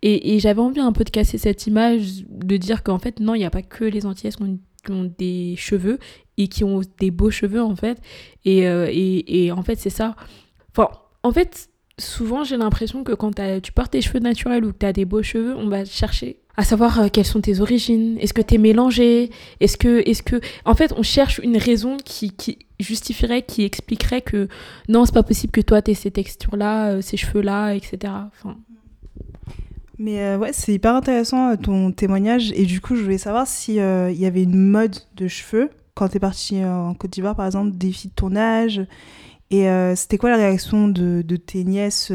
Et, 0.00 0.38
j'avais 0.38 0.60
envie 0.60 0.80
un 0.80 0.92
peu 0.92 1.04
de 1.04 1.10
casser 1.10 1.36
cette 1.36 1.66
image, 1.66 2.24
de 2.28 2.56
dire 2.56 2.82
qu'en 2.82 2.98
fait 2.98 3.20
non 3.20 3.34
il 3.34 3.38
n'y 3.38 3.44
a 3.44 3.50
pas 3.50 3.62
que 3.62 3.84
les 3.84 4.06
Antillaises 4.06 4.36
qui 4.36 4.42
ont, 4.42 4.58
qui 4.84 4.92
ont 4.92 5.12
des 5.18 5.54
cheveux 5.56 5.98
et 6.38 6.48
qui 6.48 6.64
ont 6.64 6.80
des 6.98 7.10
beaux 7.10 7.30
cheveux 7.30 7.62
en 7.62 7.76
fait. 7.76 7.98
Et, 8.44 8.66
euh, 8.68 8.88
et, 8.90 9.44
et 9.44 9.52
en 9.52 9.62
fait 9.62 9.76
c'est 9.78 9.90
ça. 9.90 10.16
En 11.24 11.30
fait 11.32 11.68
souvent 11.98 12.42
j'ai 12.42 12.56
l'impression 12.56 13.04
que 13.04 13.12
quand 13.12 13.40
tu 13.62 13.72
portes 13.72 13.92
tes 13.92 14.00
cheveux 14.00 14.18
naturels 14.18 14.64
ou 14.64 14.72
que 14.72 14.78
tu 14.78 14.86
as 14.86 14.92
des 14.92 15.04
beaux 15.04 15.22
cheveux, 15.22 15.56
on 15.56 15.68
va 15.68 15.84
chercher 15.84 16.42
à 16.56 16.64
savoir 16.64 17.00
euh, 17.00 17.08
quelles 17.10 17.26
sont 17.26 17.40
tes 17.40 17.60
origines, 17.60 18.18
est-ce 18.18 18.34
que 18.34 18.42
tu 18.42 18.54
es 18.54 18.58
mélangé, 18.58 19.30
est-ce 19.60 19.76
que, 19.76 20.06
est-ce 20.08 20.22
que... 20.22 20.40
En 20.64 20.74
fait, 20.74 20.92
on 20.96 21.02
cherche 21.02 21.38
une 21.42 21.56
raison 21.56 21.96
qui, 21.96 22.30
qui 22.30 22.58
justifierait, 22.78 23.42
qui 23.42 23.64
expliquerait 23.64 24.20
que 24.20 24.48
non, 24.88 25.04
c'est 25.06 25.14
pas 25.14 25.22
possible 25.22 25.52
que 25.52 25.60
toi 25.60 25.80
t'aies 25.80 25.94
ces 25.94 26.10
textures-là, 26.10 26.90
euh, 26.90 27.00
ces 27.00 27.16
cheveux-là, 27.16 27.74
etc. 27.74 28.12
Enfin, 28.26 28.58
Mais 30.02 30.18
euh, 30.20 30.36
ouais, 30.36 30.52
c'est 30.52 30.74
hyper 30.74 30.96
intéressant 30.96 31.50
euh, 31.50 31.56
ton 31.56 31.92
témoignage. 31.92 32.50
Et 32.56 32.64
du 32.64 32.80
coup, 32.80 32.96
je 32.96 33.02
voulais 33.02 33.18
savoir 33.18 33.46
si 33.46 33.78
euh, 33.78 34.10
y 34.10 34.26
avait 34.26 34.42
une 34.42 34.56
mode 34.56 34.96
de 35.14 35.28
cheveux 35.28 35.70
quand 35.94 36.08
t'es 36.08 36.18
parti 36.18 36.60
euh, 36.60 36.74
en 36.74 36.94
Côte 36.94 37.12
d'Ivoire, 37.12 37.36
par 37.36 37.46
exemple, 37.46 37.70
des 37.70 37.92
filles 37.92 38.10
de 38.10 38.16
ton 38.16 38.34
âge. 38.34 38.84
Et 39.50 39.66
c'était 39.96 40.16
quoi 40.16 40.30
la 40.30 40.38
réaction 40.38 40.88
de, 40.88 41.20
de 41.20 41.36
tes 41.36 41.62
nièces 41.64 42.10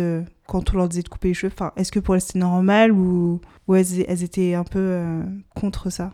quand 0.48 0.74
on 0.74 0.78
leur 0.78 0.90
disait 0.90 1.04
de 1.04 1.08
couper 1.08 1.28
les 1.28 1.34
cheveux? 1.36 1.54
Enfin, 1.54 1.72
est-ce 1.76 1.92
que 1.92 2.00
pour 2.00 2.16
elles 2.16 2.22
c'était 2.22 2.40
normal 2.40 2.92
ou, 2.92 3.42
ou 3.68 3.76
elles, 3.76 4.04
elles 4.08 4.24
étaient 4.24 4.56
un 4.56 4.64
peu 4.64 5.22
contre 5.54 5.92
ça? 5.92 6.14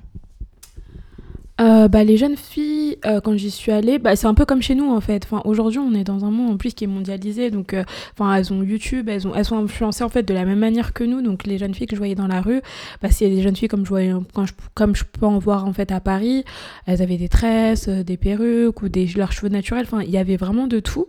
Euh, 1.61 1.87
bah, 1.87 2.03
les 2.03 2.17
jeunes 2.17 2.35
filles, 2.35 2.97
euh, 3.05 3.21
quand 3.21 3.37
j'y 3.37 3.51
suis 3.51 3.71
allée, 3.71 3.99
bah, 3.99 4.15
c'est 4.15 4.25
un 4.25 4.33
peu 4.33 4.43
comme 4.43 4.63
chez 4.63 4.73
nous 4.73 4.89
en 4.89 5.01
fait. 5.01 5.23
Enfin, 5.25 5.41
aujourd'hui, 5.45 5.79
on 5.79 5.93
est 5.93 6.03
dans 6.03 6.25
un 6.25 6.31
monde 6.31 6.53
en 6.53 6.57
plus 6.57 6.73
qui 6.73 6.85
est 6.85 6.87
mondialisé, 6.87 7.51
donc 7.51 7.75
euh, 7.75 7.83
enfin, 8.13 8.33
elles 8.35 8.51
ont 8.51 8.63
YouTube, 8.63 9.07
elles, 9.07 9.27
ont, 9.27 9.35
elles 9.35 9.45
sont 9.45 9.57
influencées 9.57 10.03
en 10.03 10.09
fait 10.09 10.23
de 10.23 10.33
la 10.33 10.45
même 10.45 10.57
manière 10.57 10.93
que 10.93 11.03
nous. 11.03 11.21
Donc 11.21 11.45
les 11.45 11.59
jeunes 11.59 11.75
filles 11.75 11.85
que 11.85 11.95
je 11.95 11.99
voyais 11.99 12.15
dans 12.15 12.25
la 12.27 12.41
rue, 12.41 12.61
bah, 13.03 13.09
c'est 13.11 13.29
des 13.29 13.43
jeunes 13.43 13.55
filles 13.55 13.67
comme 13.67 13.85
je 13.85 13.89
voyais, 13.89 14.13
quand 14.33 14.47
je, 14.47 14.53
comme 14.73 14.95
je 14.95 15.03
peux 15.03 15.27
en 15.27 15.37
voir 15.37 15.65
en 15.65 15.73
fait 15.73 15.91
à 15.91 15.99
Paris. 15.99 16.43
Elles 16.87 17.03
avaient 17.03 17.17
des 17.17 17.29
tresses, 17.29 17.87
des 17.87 18.17
perruques 18.17 18.81
ou 18.81 18.89
des 18.89 19.05
leurs 19.15 19.31
cheveux 19.31 19.49
naturels. 19.49 19.85
Enfin, 19.85 20.01
il 20.01 20.09
y 20.09 20.17
avait 20.17 20.37
vraiment 20.37 20.65
de 20.65 20.79
tout. 20.79 21.05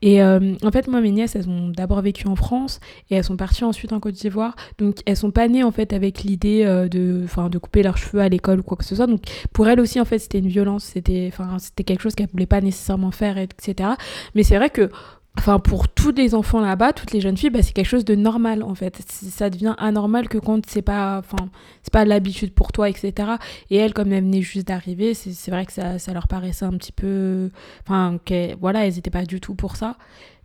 Et 0.00 0.22
en 0.22 0.70
fait, 0.72 0.88
moi, 0.88 1.00
mes 1.00 1.10
nièces, 1.10 1.36
elles 1.36 1.48
ont 1.48 1.68
d'abord 1.68 2.00
vécu 2.00 2.26
en 2.28 2.36
France 2.36 2.80
et 3.10 3.16
elles 3.16 3.24
sont 3.24 3.36
parties 3.36 3.64
ensuite 3.64 3.92
en 3.92 4.00
Côte 4.00 4.14
d'Ivoire. 4.14 4.56
Donc 4.78 5.00
elles 5.06 5.16
sont 5.16 5.30
pas 5.30 5.48
nées 5.48 5.64
en 5.64 5.70
fait 5.70 5.92
avec 5.92 6.22
l'idée 6.22 6.64
de, 6.64 7.26
de 7.48 7.58
couper 7.58 7.82
leurs 7.82 7.98
cheveux 7.98 8.20
à 8.20 8.28
l'école 8.28 8.60
ou 8.60 8.62
quoi 8.62 8.76
que 8.76 8.84
ce 8.84 8.94
soit. 8.94 9.06
Donc 9.06 9.22
pour 9.52 9.68
elles 9.68 9.81
aussi, 9.82 10.00
en 10.00 10.04
fait, 10.04 10.18
c'était 10.18 10.38
une 10.38 10.48
violence, 10.48 10.84
c'était, 10.84 11.28
enfin, 11.32 11.58
c'était 11.58 11.84
quelque 11.84 12.00
chose 12.00 12.14
qu'elles 12.14 12.28
voulaient 12.32 12.46
pas 12.46 12.60
nécessairement 12.60 13.10
faire, 13.10 13.38
etc. 13.38 13.90
Mais 14.34 14.42
c'est 14.42 14.56
vrai 14.56 14.70
que, 14.70 14.90
enfin, 15.38 15.58
pour 15.58 15.88
tous 15.88 16.12
les 16.12 16.34
enfants 16.34 16.60
là-bas, 16.60 16.92
toutes 16.92 17.12
les 17.12 17.20
jeunes 17.20 17.36
filles, 17.36 17.50
bah, 17.50 17.62
c'est 17.62 17.72
quelque 17.72 17.86
chose 17.86 18.04
de 18.04 18.14
normal, 18.14 18.62
en 18.62 18.74
fait. 18.74 19.02
Ça 19.08 19.50
devient 19.50 19.74
anormal 19.78 20.28
que 20.28 20.38
quand 20.38 20.64
c'est 20.68 20.82
pas, 20.82 21.18
enfin, 21.18 21.48
c'est 21.82 21.92
pas 21.92 22.04
l'habitude 22.04 22.52
pour 22.54 22.72
toi, 22.72 22.88
etc. 22.88 23.12
Et 23.70 23.76
elles, 23.76 23.94
comme 23.94 24.12
elles 24.12 24.24
venaient 24.24 24.42
juste 24.42 24.68
d'arriver, 24.68 25.14
c'est, 25.14 25.50
vrai 25.50 25.66
que 25.66 25.72
ça, 25.72 25.98
ça 25.98 26.12
leur 26.12 26.28
paraissait 26.28 26.64
un 26.64 26.72
petit 26.72 26.92
peu, 26.92 27.50
enfin, 27.86 28.18
qu'elles- 28.24 28.56
voilà, 28.60 28.86
elles 28.86 28.98
étaient 28.98 29.10
pas 29.10 29.24
du 29.24 29.40
tout 29.40 29.54
pour 29.54 29.76
ça. 29.76 29.96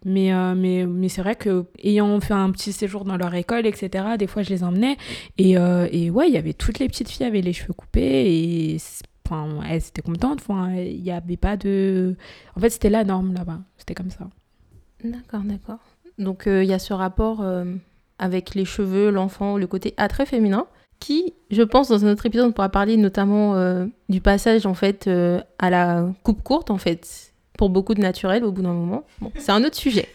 Mais, 0.06 0.32
euh, 0.34 0.54
mais, 0.56 0.86
mais 0.86 1.10
c'est 1.10 1.22
vrai 1.22 1.36
que 1.36 1.66
ayant 1.84 2.20
fait 2.22 2.34
un 2.34 2.52
petit 2.52 2.72
séjour 2.72 3.04
dans 3.04 3.18
leur 3.18 3.34
école, 3.34 3.66
etc., 3.66 4.06
des 4.18 4.28
fois 4.28 4.44
je 4.44 4.50
les 4.50 4.64
emmenais. 4.64 4.96
Et, 5.38 5.58
euh, 5.58 5.88
et 5.92 6.10
ouais, 6.10 6.28
il 6.28 6.34
y 6.34 6.38
avait 6.38 6.54
toutes 6.54 6.80
les 6.80 6.88
petites 6.88 7.10
filles 7.10 7.26
avaient 7.26 7.42
les 7.42 7.54
cheveux 7.54 7.74
coupés 7.74 8.26
et 8.76 8.78
enfin, 9.30 9.62
elles 9.70 9.78
étaient 9.88 10.02
contentes. 10.02 10.40
Enfin, 10.42 10.74
il 10.74 11.02
n'y 11.02 11.12
avait 11.12 11.38
pas 11.38 11.58
de. 11.58 12.16
En 12.56 12.60
fait, 12.60 12.70
c'était 12.70 12.90
la 12.90 13.04
norme 13.04 13.34
là-bas. 13.34 13.60
C'était 13.78 13.94
comme 13.94 14.10
ça. 14.10 14.28
D'accord, 15.04 15.42
d'accord. 15.44 15.80
Donc 16.18 16.48
euh, 16.48 16.64
il 16.64 16.70
y 16.70 16.74
a 16.74 16.80
ce 16.80 16.94
rapport 16.94 17.42
euh, 17.42 17.66
avec 18.20 18.56
les 18.56 18.66
cheveux, 18.66 19.12
l'enfant, 19.12 19.58
le 19.58 19.68
côté 19.68 19.94
attrait 19.98 20.26
féminin, 20.26 20.66
qui, 21.00 21.34
je 21.52 21.62
pense, 21.62 21.90
dans 21.90 22.06
un 22.06 22.12
autre 22.12 22.26
épisode, 22.26 22.48
on 22.48 22.52
pourra 22.52 22.70
parler 22.70 22.98
notamment 22.98 23.56
euh, 23.56 23.86
du 24.10 24.22
passage 24.22 24.66
en 24.66 24.74
fait 24.74 25.10
à 25.60 25.70
la 25.70 26.10
coupe 26.24 26.42
courte 26.42 26.72
en 26.72 26.78
fait, 26.78 27.34
pour 27.58 27.70
beaucoup 27.70 27.94
de 27.94 28.02
naturel 28.02 28.44
au 28.44 28.52
bout 28.52 28.64
d'un 28.64 28.74
moment. 28.74 29.04
Bon, 29.22 29.32
c'est 29.38 29.52
un 29.52 29.64
autre 29.64 29.76
sujet. 29.76 30.08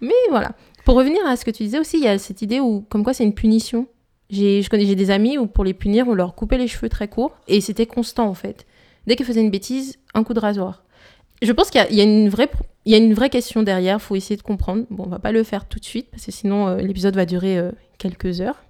Mais 0.00 0.12
voilà. 0.28 0.52
Pour 0.84 0.94
revenir 0.94 1.26
à 1.26 1.36
ce 1.36 1.44
que 1.44 1.50
tu 1.50 1.64
disais 1.64 1.80
aussi, 1.80 1.96
il 1.96 2.04
y 2.04 2.08
a 2.08 2.18
cette 2.18 2.42
idée 2.42 2.60
où, 2.60 2.84
comme 2.88 3.02
quoi, 3.02 3.12
c'est 3.12 3.24
une 3.24 3.34
punition. 3.34 3.88
J'ai, 4.30 4.62
je 4.62 4.70
connais, 4.70 4.94
des 4.94 5.10
amis 5.10 5.38
où 5.38 5.46
pour 5.46 5.64
les 5.64 5.74
punir, 5.74 6.08
on 6.08 6.14
leur 6.14 6.34
coupait 6.34 6.58
les 6.58 6.68
cheveux 6.68 6.88
très 6.88 7.08
courts 7.08 7.36
et 7.48 7.60
c'était 7.60 7.86
constant 7.86 8.26
en 8.26 8.34
fait. 8.34 8.66
Dès 9.06 9.16
qu'ils 9.16 9.26
faisaient 9.26 9.40
une 9.40 9.50
bêtise, 9.50 9.98
un 10.14 10.24
coup 10.24 10.34
de 10.34 10.40
rasoir. 10.40 10.82
Je 11.42 11.52
pense 11.52 11.70
qu'il 11.70 11.80
y 11.80 11.84
a, 11.84 11.90
il 11.90 12.00
une 12.00 12.28
vraie 12.28 12.50
il 12.86 12.92
y 12.92 12.94
a 12.94 12.98
une 12.98 13.14
vraie 13.14 13.30
question 13.30 13.64
derrière, 13.64 14.00
faut 14.00 14.14
essayer 14.14 14.36
de 14.36 14.42
comprendre. 14.42 14.84
Bon, 14.90 15.04
on 15.06 15.08
va 15.08 15.18
pas 15.18 15.32
le 15.32 15.42
faire 15.42 15.66
tout 15.66 15.80
de 15.80 15.84
suite 15.84 16.08
parce 16.10 16.24
que 16.24 16.30
sinon 16.30 16.68
euh, 16.68 16.76
l'épisode 16.76 17.16
va 17.16 17.26
durer 17.26 17.58
euh, 17.58 17.72
quelques 17.98 18.40
heures. 18.40 18.62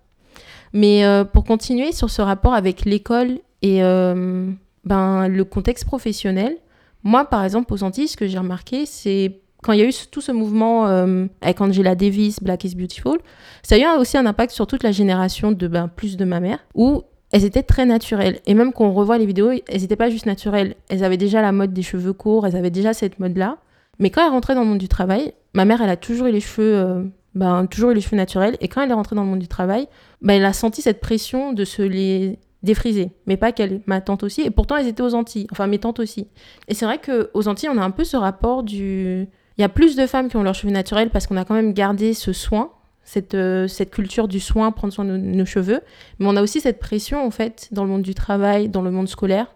Mais 0.73 1.05
euh, 1.05 1.25
pour 1.25 1.45
continuer 1.45 1.93
sur 1.93 2.11
ce 2.11 2.23
rapport 2.23 2.55
avec 2.55 2.87
l'école 2.87 3.39
et 3.63 3.81
ben, 3.81 5.29
le 5.29 5.45
contexte 5.45 5.85
professionnel, 5.85 6.57
moi 7.03 7.25
par 7.25 7.45
exemple 7.45 7.73
aux 7.73 7.83
Antilles, 7.83 8.09
ce 8.09 8.17
que 8.17 8.27
j'ai 8.27 8.39
remarqué, 8.39 8.87
c'est 8.87 9.41
quand 9.67 9.73
il 9.73 9.81
y 9.81 9.83
a 9.83 9.89
eu 9.89 9.93
tout 10.13 10.21
ce 10.21 10.31
mouvement 10.31 10.87
euh, 10.87 11.27
avec 11.41 11.61
Angela 11.61 11.97
Davis, 11.97 12.41
Black 12.41 12.63
is 12.63 12.77
Beautiful, 12.77 13.19
ça 13.65 13.75
a 13.75 13.79
eu 13.79 13.99
aussi 13.99 14.17
un 14.17 14.25
impact 14.25 14.53
sur 14.53 14.69
toute 14.69 14.85
la 14.85 14.93
génération 14.93 15.51
de 15.51 15.67
ben, 15.67 15.89
plus 15.89 16.17
de 16.17 16.25
ma 16.25 16.39
mère, 16.39 16.61
où 16.77 17.03
elles 17.33 17.45
étaient 17.45 17.65
très 17.65 17.85
naturelles. 17.85 18.39
Et 18.47 18.55
même 18.55 18.73
quand 18.73 18.85
on 18.85 18.95
revoit 18.95 19.19
les 19.19 19.27
vidéos, 19.27 19.51
elles 19.51 19.81
n'étaient 19.81 19.97
pas 19.97 20.09
juste 20.09 20.27
naturelles. 20.27 20.77
Elles 20.89 21.03
avaient 21.03 21.17
déjà 21.17 21.43
la 21.43 21.51
mode 21.51 21.73
des 21.73 21.83
cheveux 21.83 22.13
courts, 22.13 22.47
elles 22.47 22.55
avaient 22.55 22.71
déjà 22.71 22.95
cette 22.95 23.19
mode-là. 23.19 23.59
Mais 23.99 24.11
quand 24.11 24.25
elle 24.25 24.31
rentrait 24.31 24.55
dans 24.55 24.61
le 24.61 24.69
monde 24.69 24.79
du 24.79 24.87
travail, 24.87 25.33
ma 25.53 25.65
mère, 25.65 25.83
elle 25.83 25.91
a 25.91 25.97
toujours 25.97 26.29
eu 26.29 26.33
les 26.33 26.41
cheveux, 26.41 26.77
euh, 26.77 27.03
ben, 27.35 27.67
toujours 27.67 27.91
eu 27.91 27.95
les 27.95 28.01
cheveux 28.01 28.17
naturels. 28.17 28.57
Et 28.61 28.69
quand 28.69 28.83
elle 28.83 28.91
est 28.91 28.95
rentrée 28.95 29.17
dans 29.17 29.25
le 29.25 29.31
monde 29.31 29.41
du 29.41 29.49
travail, 29.49 29.89
ben, 30.23 30.35
elle 30.35 30.45
a 30.45 30.53
senti 30.53 30.81
cette 30.81 31.01
pression 31.01 31.53
de 31.53 31.65
se 31.65 31.83
les 31.83 32.39
défriser. 32.63 33.11
Mais 33.27 33.37
pas 33.37 33.51
qu'elle, 33.51 33.81
ma 33.87 34.01
tante 34.01 34.23
aussi. 34.23 34.43
Et 34.43 34.51
pourtant, 34.51 34.77
elles 34.77 34.87
étaient 34.87 35.03
aux 35.03 35.15
Antilles. 35.15 35.49
Enfin, 35.51 35.67
mes 35.67 35.81
tantes 35.81 35.99
aussi. 35.99 36.29
Et 36.69 36.75
c'est 36.75 36.85
vrai 36.85 37.01
qu'aux 37.01 37.49
Antilles, 37.49 37.69
on 37.69 37.79
a 37.79 37.83
un 37.83 37.91
peu 37.91 38.05
ce 38.05 38.17
rapport 38.17 38.63
du... 38.63 39.27
Il 39.59 39.63
y 39.63 39.65
a 39.65 39.69
plus 39.69 39.97
de 39.97 40.07
femmes 40.07 40.29
qui 40.29 40.37
ont 40.37 40.43
leurs 40.43 40.55
cheveux 40.55 40.73
naturels 40.73 41.11
parce 41.11 41.27
qu'on 41.27 41.37
a 41.37 41.45
quand 41.45 41.55
même 41.55 41.73
gardé 41.73 42.13
ce 42.13 42.33
soin, 42.33 42.73
cette, 43.05 43.35
euh, 43.35 43.67
culture 43.91 44.29
du 44.29 44.39
soin, 44.39 44.71
prendre 44.71 44.93
soin 44.93 45.05
de 45.05 45.17
nos, 45.17 45.47
cheveux. 45.47 45.81
Mais 46.19 46.27
on 46.27 46.37
a 46.37 46.43
aussi 46.43 46.61
cette 46.61 46.79
pression, 46.79 47.25
en 47.25 47.31
fait, 47.31 47.69
dans 47.73 47.85
le 47.85 47.91
monde 47.91 48.03
du 48.03 48.15
travail, 48.15 48.69
dans 48.69 48.83
le 48.83 48.91
monde 48.91 49.09
scolaire. 49.09 49.47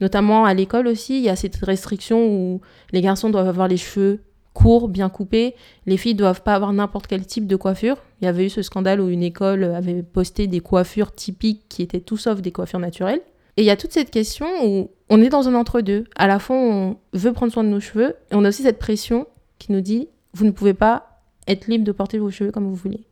Notamment 0.00 0.46
à 0.46 0.54
l'école 0.54 0.86
aussi, 0.86 1.18
il 1.18 1.24
y 1.24 1.28
a 1.28 1.36
cette 1.36 1.56
restriction 1.56 2.26
où 2.26 2.60
les 2.92 3.02
garçons 3.02 3.28
doivent 3.28 3.48
avoir 3.48 3.68
les 3.68 3.76
cheveux 3.76 4.20
courts, 4.54 4.88
bien 4.88 5.10
coupés. 5.10 5.54
Les 5.84 5.98
filles 5.98 6.14
doivent 6.14 6.42
pas 6.42 6.54
avoir 6.54 6.72
n'importe 6.72 7.06
quel 7.06 7.26
type 7.26 7.46
de 7.46 7.56
coiffure. 7.56 7.98
Il 8.20 8.24
y 8.24 8.28
avait 8.28 8.46
eu 8.46 8.50
ce 8.50 8.62
scandale 8.62 9.00
où 9.02 9.08
une 9.08 9.22
école 9.22 9.64
avait 9.64 10.02
posté 10.02 10.46
des 10.46 10.60
coiffures 10.60 11.12
typiques 11.12 11.64
qui 11.68 11.82
étaient 11.82 12.00
tout 12.00 12.16
sauf 12.16 12.40
des 12.40 12.50
coiffures 12.50 12.78
naturelles. 12.78 13.20
Et 13.58 13.62
il 13.62 13.66
y 13.66 13.70
a 13.70 13.76
toute 13.76 13.92
cette 13.92 14.10
question 14.10 14.46
où 14.64 14.90
on 15.10 15.20
est 15.20 15.28
dans 15.28 15.48
un 15.48 15.54
entre-deux. 15.54 16.04
À 16.16 16.26
la 16.26 16.38
fois, 16.38 16.56
on 16.56 16.96
veut 17.12 17.32
prendre 17.32 17.52
soin 17.52 17.64
de 17.64 17.68
nos 17.68 17.80
cheveux 17.80 18.16
et 18.30 18.34
on 18.34 18.44
a 18.44 18.48
aussi 18.48 18.62
cette 18.62 18.78
pression 18.78 19.26
qui 19.60 19.70
nous 19.70 19.80
dit 19.80 20.08
vous 20.32 20.44
ne 20.44 20.50
pouvez 20.50 20.74
pas 20.74 21.22
être 21.46 21.68
libre 21.68 21.84
de 21.84 21.92
porter 21.92 22.18
vos 22.18 22.30
cheveux 22.30 22.50
comme 22.50 22.66
vous 22.66 22.74
voulez. 22.74 23.04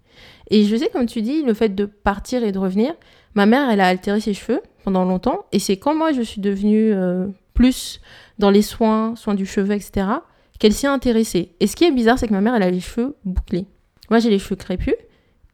Et 0.51 0.65
je 0.65 0.77
sais, 0.77 0.89
comme 0.89 1.07
tu 1.07 1.23
dis, 1.23 1.43
le 1.43 1.55
fait 1.55 1.75
de 1.75 1.85
partir 1.85 2.43
et 2.43 2.53
de 2.53 2.59
revenir, 2.59 2.95
ma 3.35 3.47
mère, 3.47 3.71
elle 3.71 3.81
a 3.81 3.87
altéré 3.87 4.21
ses 4.21 4.35
cheveux 4.35 4.61
pendant 4.85 5.05
longtemps. 5.05 5.45
Et 5.53 5.59
c'est 5.59 5.77
quand 5.77 5.95
moi, 5.95 6.13
je 6.13 6.23
suis 6.23 6.41
devenue 6.41 6.93
euh, 6.93 7.27
plus 7.55 8.01
dans 8.39 8.51
les 8.51 8.63
soins, 8.63 9.15
soins 9.17 9.35
du 9.35 9.47
cheveu, 9.47 9.75
etc., 9.75 10.07
qu'elle 10.59 10.73
s'y 10.73 10.87
est 10.87 10.89
intéressée. 10.89 11.53
Et 11.61 11.67
ce 11.67 11.77
qui 11.77 11.85
est 11.85 11.93
bizarre, 11.93 12.19
c'est 12.19 12.27
que 12.27 12.33
ma 12.33 12.41
mère, 12.41 12.55
elle 12.55 12.63
a 12.63 12.71
les 12.71 12.81
cheveux 12.81 13.15
bouclés. 13.25 13.67
Moi, 14.11 14.19
j'ai 14.19 14.31
les 14.31 14.39
cheveux 14.39 14.57
crépus. 14.57 14.95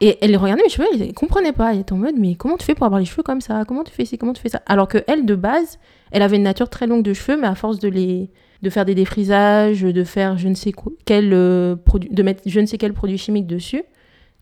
Et 0.00 0.18
elle 0.20 0.37
regardait 0.37 0.62
mes 0.62 0.68
cheveux, 0.68 0.87
elle 0.92 1.07
ne 1.07 1.12
comprenait 1.12 1.52
pas. 1.52 1.72
Elle 1.72 1.80
était 1.80 1.92
en 1.92 1.98
mode, 1.98 2.16
mais 2.18 2.35
comment 2.35 2.57
tu 2.57 2.64
fais 2.64 2.74
pour 2.74 2.85
avoir 2.85 3.00
les 3.00 3.07
cheveux 3.07 3.22
comme 3.22 3.40
ça? 3.40 3.64
Comment 3.66 3.85
tu 3.85 3.92
fais 3.92 4.04
ci? 4.04 4.18
Comment 4.18 4.33
tu 4.33 4.42
fais 4.42 4.48
ça? 4.48 4.61
Alors 4.66 4.88
que 4.88 4.98
elle, 5.07 5.24
de 5.24 5.35
base, 5.35 5.78
elle 6.11 6.22
avait 6.22 6.37
une 6.37 6.42
nature 6.42 6.68
très 6.68 6.87
longue 6.87 7.02
de 7.02 7.14
cheveux, 7.14 7.40
mais 7.40 7.46
à 7.46 7.54
force 7.54 7.78
de 7.78 7.88
les 7.88 8.30
de 8.64 8.70
faire 8.70 8.85
des 8.85 8.96
défrisages, 8.96 9.83
de 9.83 10.05
faire 10.05 10.37
je 10.38 10.48
ne 10.48 10.55
sais 10.55 10.72
quoi, 10.72 10.92
quel 11.05 11.33
euh, 11.33 11.77
produit, 11.77 12.11
de 12.11 12.22
mettre 12.22 12.42
je 12.46 12.59
ne 12.59 12.66
sais 12.66 12.79
quel 12.79 12.92
produit 12.92 13.18
chimique 13.18 13.46
dessus, 13.46 13.85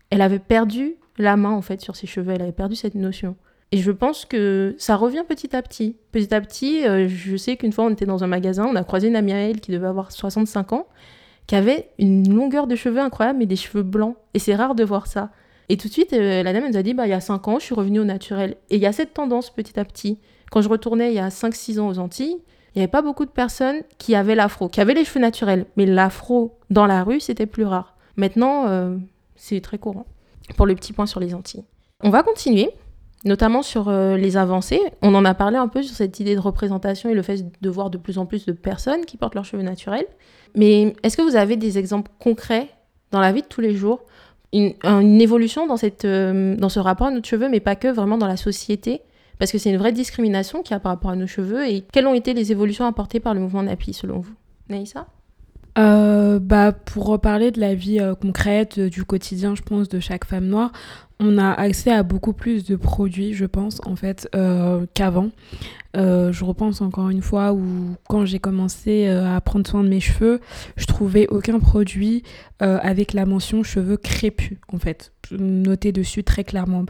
elle 0.09 0.21
avait 0.21 0.39
perdu 0.39 0.95
la 1.17 1.37
main 1.37 1.51
en 1.51 1.61
fait 1.61 1.81
sur 1.81 1.95
ses 1.95 2.07
cheveux. 2.07 2.33
Elle 2.33 2.41
avait 2.41 2.51
perdu 2.51 2.75
cette 2.75 2.95
notion. 2.95 3.35
Et 3.71 3.77
je 3.77 3.91
pense 3.91 4.25
que 4.25 4.75
ça 4.77 4.95
revient 4.95 5.23
petit 5.27 5.55
à 5.55 5.61
petit. 5.61 5.95
Petit 6.11 6.33
à 6.33 6.41
petit, 6.41 6.85
euh, 6.85 7.07
je 7.07 7.35
sais 7.37 7.57
qu'une 7.57 7.71
fois 7.71 7.85
on 7.85 7.89
était 7.89 8.05
dans 8.05 8.23
un 8.23 8.27
magasin, 8.27 8.65
on 8.69 8.75
a 8.75 8.83
croisé 8.83 9.07
une 9.07 9.15
amie 9.15 9.33
à 9.33 9.37
elle 9.37 9.59
qui 9.59 9.71
devait 9.71 9.87
avoir 9.87 10.11
65 10.11 10.73
ans, 10.73 10.87
qui 11.47 11.55
avait 11.55 11.89
une 11.99 12.33
longueur 12.33 12.67
de 12.67 12.75
cheveux 12.75 12.99
incroyable, 12.99 13.39
mais 13.39 13.45
des 13.45 13.55
cheveux 13.55 13.83
blancs. 13.83 14.15
Et 14.33 14.39
c'est 14.39 14.55
rare 14.55 14.75
de 14.75 14.83
voir 14.83 15.07
ça. 15.07 15.31
Et 15.69 15.77
tout 15.77 15.87
de 15.87 15.93
suite, 15.93 16.13
euh, 16.13 16.43
la 16.43 16.53
dame 16.53 16.69
nous 16.69 16.77
a 16.77 16.83
dit, 16.83 16.93
bah, 16.93 17.07
il 17.07 17.09
y 17.09 17.13
a 17.13 17.19
5 17.19 17.47
ans, 17.47 17.59
je 17.59 17.65
suis 17.65 17.75
revenue 17.75 17.99
au 17.99 18.03
naturel. 18.03 18.57
Et 18.69 18.75
il 18.75 18.81
y 18.81 18.85
a 18.85 18.91
cette 18.91 19.13
tendance 19.13 19.49
petit 19.49 19.79
à 19.79 19.85
petit. 19.85 20.19
Quand 20.51 20.61
je 20.61 20.69
retournais 20.69 21.09
il 21.11 21.15
y 21.15 21.19
a 21.19 21.29
5-6 21.29 21.79
ans 21.79 21.87
aux 21.87 21.97
Antilles, 21.97 22.37
il 22.75 22.79
n'y 22.79 22.83
avait 22.83 22.91
pas 22.91 23.01
beaucoup 23.03 23.25
de 23.25 23.31
personnes 23.31 23.81
qui 23.99 24.15
avaient 24.15 24.35
l'afro, 24.35 24.67
qui 24.67 24.81
avaient 24.81 24.95
les 24.95 25.05
cheveux 25.05 25.19
naturels. 25.19 25.65
Mais 25.77 25.85
l'afro 25.85 26.57
dans 26.71 26.87
la 26.87 27.03
rue, 27.03 27.19
c'était 27.19 27.45
plus 27.45 27.65
rare. 27.65 27.95
Maintenant, 28.17 28.67
euh, 28.67 28.97
c'est 29.35 29.61
très 29.61 29.77
courant. 29.77 30.05
Pour 30.57 30.65
le 30.65 30.75
petit 30.75 30.91
point 30.91 31.05
sur 31.05 31.19
les 31.19 31.35
Antilles. 31.35 31.63
On 32.01 32.09
va 32.09 32.23
continuer, 32.23 32.69
notamment 33.25 33.61
sur 33.61 33.89
euh, 33.89 34.17
les 34.17 34.37
avancées. 34.37 34.81
On 35.01 35.13
en 35.13 35.23
a 35.23 35.33
parlé 35.35 35.57
un 35.57 35.67
peu 35.67 35.83
sur 35.83 35.95
cette 35.95 36.19
idée 36.19 36.35
de 36.35 36.39
représentation 36.39 37.09
et 37.09 37.13
le 37.13 37.21
fait 37.21 37.45
de 37.61 37.69
voir 37.69 37.89
de 37.89 37.97
plus 37.97 38.17
en 38.17 38.25
plus 38.25 38.45
de 38.45 38.51
personnes 38.51 39.05
qui 39.05 39.17
portent 39.17 39.35
leurs 39.35 39.45
cheveux 39.45 39.63
naturels. 39.63 40.07
Mais 40.55 40.95
est-ce 41.03 41.15
que 41.15 41.21
vous 41.21 41.35
avez 41.35 41.55
des 41.55 41.77
exemples 41.77 42.11
concrets 42.19 42.69
dans 43.11 43.19
la 43.19 43.31
vie 43.31 43.41
de 43.41 43.47
tous 43.47 43.61
les 43.61 43.75
jours? 43.75 44.01
Une, 44.51 45.21
évolution 45.21 45.65
dans, 45.65 45.77
euh, 46.03 46.55
dans 46.55 46.69
ce 46.69 46.79
rapport 46.79 47.07
à 47.07 47.11
nos 47.11 47.23
cheveux, 47.23 47.49
mais 47.49 47.59
pas 47.59 47.75
que, 47.75 47.87
vraiment 47.87 48.17
dans 48.17 48.27
la 48.27 48.37
société? 48.37 49.01
Parce 49.43 49.51
que 49.51 49.57
c'est 49.57 49.71
une 49.71 49.77
vraie 49.77 49.91
discrimination 49.91 50.61
qu'il 50.61 50.71
y 50.71 50.73
a 50.73 50.79
par 50.79 50.93
rapport 50.93 51.11
à 51.11 51.17
nos 51.17 51.27
cheveux. 51.27 51.67
Et 51.67 51.83
quelles 51.91 52.07
ont 52.07 52.13
été 52.13 52.33
les 52.33 52.53
évolutions 52.53 52.85
apportées 52.85 53.19
par 53.19 53.33
le 53.33 53.41
mouvement 53.41 53.61
NAPI, 53.61 53.91
selon 53.91 54.19
vous? 54.19 54.33
Naïssa? 54.69 55.05
Euh, 55.77 56.39
bah, 56.39 56.71
pour 56.71 57.07
reparler 57.07 57.51
de 57.51 57.59
la 57.59 57.75
vie 57.75 57.99
euh, 57.99 58.15
concrète, 58.15 58.77
euh, 58.77 58.89
du 58.89 59.03
quotidien, 59.03 59.53
je 59.53 59.61
pense, 59.61 59.89
de 59.89 59.99
chaque 59.99 60.23
femme 60.23 60.45
noire, 60.45 60.71
on 61.19 61.37
a 61.37 61.51
accès 61.51 61.91
à 61.91 62.03
beaucoup 62.03 62.31
plus 62.31 62.63
de 62.63 62.77
produits, 62.77 63.33
je 63.33 63.43
pense, 63.43 63.81
en 63.85 63.97
fait, 63.97 64.29
qu'avant. 64.93 65.31
Je 65.93 66.43
repense 66.45 66.79
encore 66.79 67.09
une 67.09 67.21
fois 67.21 67.51
où, 67.51 67.97
quand 68.07 68.23
j'ai 68.23 68.39
commencé 68.39 69.07
à 69.07 69.41
prendre 69.41 69.67
soin 69.67 69.83
de 69.83 69.89
mes 69.89 69.99
cheveux, 69.99 70.39
je 70.77 70.85
trouvais 70.85 71.27
aucun 71.27 71.59
produit 71.59 72.23
avec 72.59 73.13
la 73.13 73.25
mention 73.25 73.61
cheveux 73.63 73.95
crépus, 73.95 74.57
en 74.71 74.79
fait, 74.79 75.13
noté 75.31 75.91
dessus 75.91 76.23
très 76.23 76.43
clairement. 76.43 76.83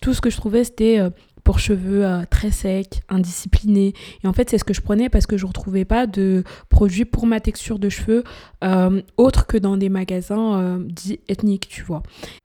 Tout 0.00 0.14
ce 0.14 0.20
que 0.20 0.30
je 0.30 0.36
trouvais, 0.36 0.64
c'était 0.64 1.00
pour 1.44 1.58
cheveux 1.58 2.04
euh, 2.04 2.22
très 2.28 2.50
secs, 2.50 3.02
indisciplinés. 3.08 3.92
Et 4.22 4.26
en 4.26 4.32
fait, 4.32 4.50
c'est 4.50 4.58
ce 4.58 4.64
que 4.64 4.74
je 4.74 4.80
prenais 4.80 5.08
parce 5.08 5.26
que 5.26 5.36
je 5.36 5.44
ne 5.44 5.48
retrouvais 5.48 5.84
pas 5.84 6.06
de 6.06 6.42
produits 6.70 7.04
pour 7.04 7.26
ma 7.26 7.40
texture 7.40 7.78
de 7.78 7.88
cheveux 7.88 8.24
euh, 8.64 9.02
autres 9.16 9.46
que 9.46 9.58
dans 9.58 9.76
des 9.76 9.90
magasins 9.90 10.58
euh, 10.58 10.78
dits 10.80 11.20
ethniques, 11.28 11.68
tu 11.68 11.82
vois. 11.82 12.02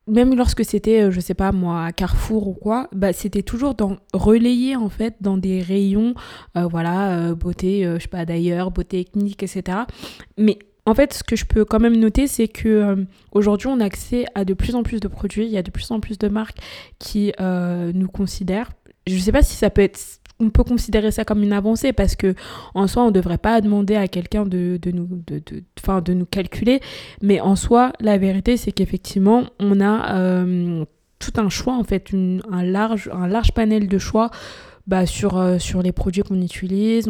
Même 0.08 0.36
lorsque 0.36 0.66
c'était, 0.66 1.04
euh, 1.04 1.12
je 1.12 1.20
sais 1.20 1.34
pas 1.34 1.52
moi, 1.52 1.86
à 1.86 1.92
Carrefour 1.94 2.48
ou 2.48 2.54
quoi, 2.54 2.90
bah, 2.94 3.14
c'était 3.14 3.44
toujours 3.44 3.74
dans, 3.74 3.98
relayé 4.14 4.76
en 4.76 4.90
fait 4.90 5.16
dans 5.22 5.38
des 5.38 5.62
rayons, 5.62 6.14
voilà, 6.56 7.34
beauté, 7.36 7.84
je 7.84 8.02
sais 8.02 8.10
pas 8.10 8.26
d'ailleurs, 8.26 8.72
beauté 8.72 9.00
ethnique, 9.00 9.44
etc. 9.44 9.80
Mais 10.38 10.60
en 10.90 10.96
fait, 10.96 11.14
ce 11.14 11.24
que 11.24 11.36
je 11.36 11.46
peux 11.46 11.66
quand 11.66 11.80
même 11.80 11.98
noter, 11.98 12.26
c'est 12.26 12.48
que 12.48 12.68
euh, 12.68 12.96
aujourd'hui, 13.32 13.68
on 13.68 13.80
a 13.80 13.86
accès 13.86 14.26
à 14.34 14.44
de 14.44 14.56
plus 14.56 14.74
en 14.74 14.82
plus 14.82 15.00
de 15.00 15.08
produits. 15.08 15.46
Il 15.46 15.52
y 15.52 15.58
a 15.58 15.62
de 15.62 15.70
plus 15.70 15.92
en 15.92 16.00
plus 16.00 16.18
de 16.18 16.28
marques 16.28 16.58
qui 16.98 17.32
euh, 17.40 17.92
nous 17.94 18.08
considèrent. 18.08 18.72
Je 19.08 19.18
sais 19.18 19.32
pas 19.32 19.42
si 19.42 19.56
ça 19.56 19.70
peut 19.70 19.82
être. 19.82 20.00
On 20.42 20.50
peut 20.50 20.64
considérer 20.64 21.12
ça 21.12 21.26
comme 21.26 21.44
une 21.44 21.52
avancée 21.52 21.92
parce 21.92 22.16
que 22.16 22.34
en 22.74 22.88
soi, 22.88 23.04
on 23.04 23.08
ne 23.08 23.12
devrait 23.12 23.38
pas 23.38 23.60
demander 23.60 23.96
à 23.96 24.08
quelqu'un 24.08 24.46
de, 24.46 24.80
de, 24.82 24.92
nous, 24.92 25.06
de, 25.28 25.40
de, 25.40 26.02
de 26.02 26.14
nous 26.14 26.26
calculer. 26.26 26.80
Mais 27.22 27.42
en 27.42 27.58
soi, 27.58 27.92
la 28.00 28.18
vérité, 28.18 28.56
c'est 28.56 28.72
qu'effectivement, 28.72 29.44
on 29.60 29.82
a 29.82 30.16
euh, 30.18 30.86
tout 31.20 31.34
un 31.36 31.50
choix, 31.50 31.74
en 31.74 31.84
fait, 31.84 32.14
un, 32.14 32.64
large, 32.64 33.10
un 33.14 33.28
large 33.28 33.52
panel 33.52 33.90
de 33.90 33.98
choix 33.98 34.32
bah, 34.90 35.06
sur, 35.06 35.38
euh, 35.38 35.60
sur 35.60 35.84
les 35.84 35.92
produits 35.92 36.24
qu'on 36.24 36.42
utilise. 36.42 37.08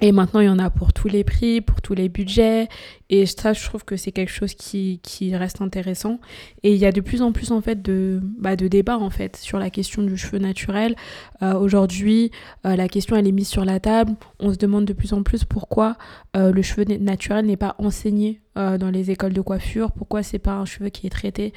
Et 0.00 0.12
maintenant, 0.12 0.38
il 0.38 0.46
y 0.46 0.48
en 0.48 0.60
a 0.60 0.70
pour 0.70 0.92
tous 0.92 1.08
les 1.08 1.24
prix, 1.24 1.60
pour 1.60 1.82
tous 1.82 1.92
les 1.94 2.08
budgets. 2.08 2.68
Et 3.10 3.26
ça, 3.26 3.52
je 3.54 3.64
trouve 3.64 3.84
que 3.84 3.96
c'est 3.96 4.12
quelque 4.12 4.30
chose 4.30 4.54
qui, 4.54 5.00
qui 5.02 5.34
reste 5.34 5.60
intéressant. 5.60 6.20
Et 6.62 6.70
il 6.72 6.78
y 6.78 6.86
a 6.86 6.92
de 6.92 7.00
plus 7.00 7.20
en 7.20 7.32
plus, 7.32 7.50
en 7.50 7.60
fait, 7.60 7.82
de, 7.82 8.20
bah, 8.38 8.54
de 8.54 8.68
débats, 8.68 8.98
en 8.98 9.10
fait, 9.10 9.36
sur 9.36 9.58
la 9.58 9.68
question 9.68 10.04
du 10.04 10.16
cheveu 10.16 10.38
naturel. 10.38 10.94
Euh, 11.42 11.54
Aujourd'hui, 11.58 12.30
euh, 12.64 12.76
la 12.76 12.86
question, 12.86 13.16
elle 13.16 13.26
est 13.26 13.32
mise 13.32 13.48
sur 13.48 13.64
la 13.64 13.80
table. 13.80 14.12
On 14.38 14.52
se 14.52 14.56
demande 14.58 14.84
de 14.84 14.92
plus 14.92 15.12
en 15.12 15.24
plus 15.24 15.44
pourquoi 15.44 15.96
le 16.36 16.62
cheveu 16.62 16.84
na- 16.84 16.98
naturel 16.98 17.46
n'est 17.46 17.56
pas 17.56 17.74
enseigné 17.78 18.40
dans 18.54 18.90
les 18.92 19.10
écoles 19.10 19.32
de 19.32 19.40
coiffure. 19.40 19.90
Pourquoi 19.90 20.22
c'est 20.22 20.38
pas 20.38 20.52
un 20.52 20.64
cheveu 20.64 20.88
qui 20.90 21.08
est 21.08 21.10
traité, 21.10 21.52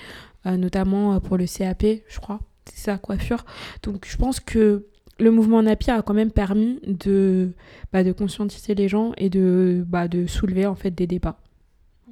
notamment 0.45 1.19
pour 1.19 1.37
le 1.37 1.45
CAP, 1.45 1.85
je 2.07 2.19
crois. 2.19 2.39
C'est 2.65 2.79
ça, 2.85 2.97
coiffure. 2.97 3.45
Donc, 3.83 4.07
je 4.09 4.17
pense 4.17 4.39
que 4.39 4.87
le 5.19 5.31
mouvement 5.31 5.61
NAPI 5.61 5.91
a 5.91 6.01
quand 6.01 6.13
même 6.13 6.31
permis 6.31 6.79
de, 6.85 7.51
bah, 7.93 8.03
de 8.03 8.11
conscientiser 8.11 8.75
les 8.75 8.87
gens 8.87 9.11
et 9.17 9.29
de, 9.29 9.83
bah, 9.87 10.07
de 10.07 10.25
soulever 10.27 10.65
en 10.65 10.75
fait 10.75 10.91
des 10.91 11.07
débats. 11.07 11.37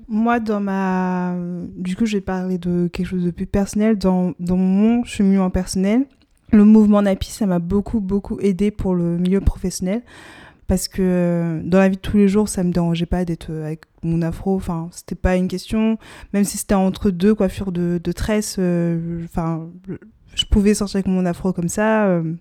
Moi, 0.08 0.40
dans 0.40 0.60
ma. 0.60 1.36
Du 1.78 1.96
coup, 1.96 2.06
je 2.06 2.18
vais 2.18 2.22
parler 2.22 2.58
de 2.58 2.88
quelque 2.92 3.06
chose 3.06 3.24
de 3.24 3.32
plus 3.32 3.46
personnel. 3.46 3.98
Dans, 3.98 4.34
dans 4.40 4.58
mon 4.58 5.04
cheminement 5.04 5.50
personnel, 5.52 6.06
le 6.52 6.66
mouvement 6.66 7.02
NAPI, 7.02 7.30
ça 7.30 7.46
m'a 7.46 7.60
beaucoup, 7.60 8.00
beaucoup 8.00 8.40
aidé 8.40 8.72
pour 8.72 8.96
le 8.96 9.18
milieu 9.18 9.40
professionnel. 9.40 10.02
Parce 10.68 10.88
que 10.88 11.62
dans 11.64 11.80
la 11.80 11.90
vie 11.90 11.96
de 11.98 12.02
tous 12.02 12.18
les 12.18 12.28
jours, 12.28 12.48
ça 12.48 12.64
me 12.64 12.72
dérangeait 12.72 13.08
pas 13.08 13.26
d'être 13.26 13.52
avec 13.52 13.82
mon 14.04 14.22
afro. 14.22 14.56
Enfin, 14.56 14.88
c'était 14.92 15.16
pas 15.16 15.36
une 15.36 15.48
question. 15.48 15.98
Même 16.34 16.44
si 16.44 16.58
c'était 16.58 16.76
entre 16.76 17.10
deux 17.10 17.34
coiffures 17.34 17.72
de, 17.72 18.00
de 18.04 18.14
euh, 18.60 19.20
je 20.36 20.46
pouvais 20.46 20.74
sortir 20.76 20.98
avec 20.98 21.08
mon 21.08 21.26
afro 21.26 21.54
comme 21.54 21.70
ça. 21.70 22.08
euh, 22.08 22.34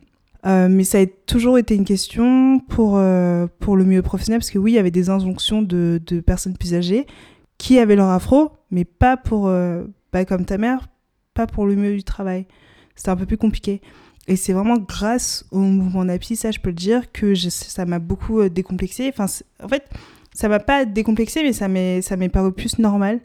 euh, 0.47 0.69
mais 0.71 0.85
ça 0.85 1.01
a 1.01 1.07
toujours 1.27 1.59
été 1.59 1.75
une 1.75 1.85
question 1.85 2.61
pour, 2.61 2.97
euh, 2.97 3.47
pour 3.59 3.77
le 3.77 3.85
milieu 3.85 4.03
professionnel, 4.03 4.41
parce 4.41 4.51
que 4.51 4.59
oui, 4.59 4.73
il 4.73 4.75
y 4.77 4.79
avait 4.79 4.91
des 4.91 5.11
injonctions 5.11 5.63
de, 5.63 6.01
de 6.07 6.21
personnes 6.21 6.57
plus 6.57 6.75
âgées 6.75 7.07
qui 7.59 7.79
avaient 7.79 7.97
leur 7.97 8.09
afro, 8.09 8.53
mais 8.71 8.85
pas 8.85 9.17
pour, 9.17 9.49
euh, 9.49 9.85
pas 10.11 10.25
comme 10.25 10.45
ta 10.45 10.59
mère, 10.59 10.89
pas 11.35 11.47
pour 11.47 11.67
le 11.67 11.75
milieu 11.75 11.97
du 11.97 12.05
travail. 12.05 12.47
C'était 12.95 13.11
un 13.11 13.17
peu 13.17 13.27
plus 13.27 13.37
compliqué. 13.37 13.81
Et 14.29 14.37
c'est 14.37 14.53
vraiment 14.53 14.77
grâce 14.77 15.45
au 15.51 15.59
mouvement 15.59 16.05
NAPI, 16.05 16.37
ça 16.37 16.51
je 16.51 16.61
peux 16.61 16.69
le 16.69 16.77
dire, 16.77 17.11
que 17.13 17.35
ça 17.35 17.87
m'a 17.87 17.99
beaucoup 17.99 18.47
décomplexé. 18.49 19.09
Enfin, 19.09 19.27
en 19.63 19.69
fait, 19.69 19.89
ça 20.35 20.49
m'a 20.49 20.61
pas 20.61 20.85
décomplexé, 20.85 21.43
mais 21.43 21.53
ça 22.03 22.17
m'est 22.17 22.29
paru 22.29 22.53
plus 22.53 22.79
normal. 22.79 23.21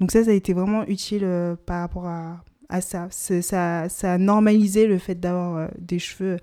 Donc 0.00 0.12
ça, 0.12 0.22
ça 0.22 0.30
a 0.30 0.34
été 0.34 0.52
vraiment 0.52 0.86
utile 0.86 1.26
par 1.64 1.80
rapport 1.80 2.06
à, 2.06 2.44
à 2.74 2.80
ça. 2.80 3.08
Ça, 3.10 3.86
a 4.02 4.18
normalisé 4.18 4.86
le 4.86 4.98
fait 4.98 5.14
d'avoir 5.14 5.56
euh, 5.56 5.68
des 5.78 5.98
cheveux 5.98 6.38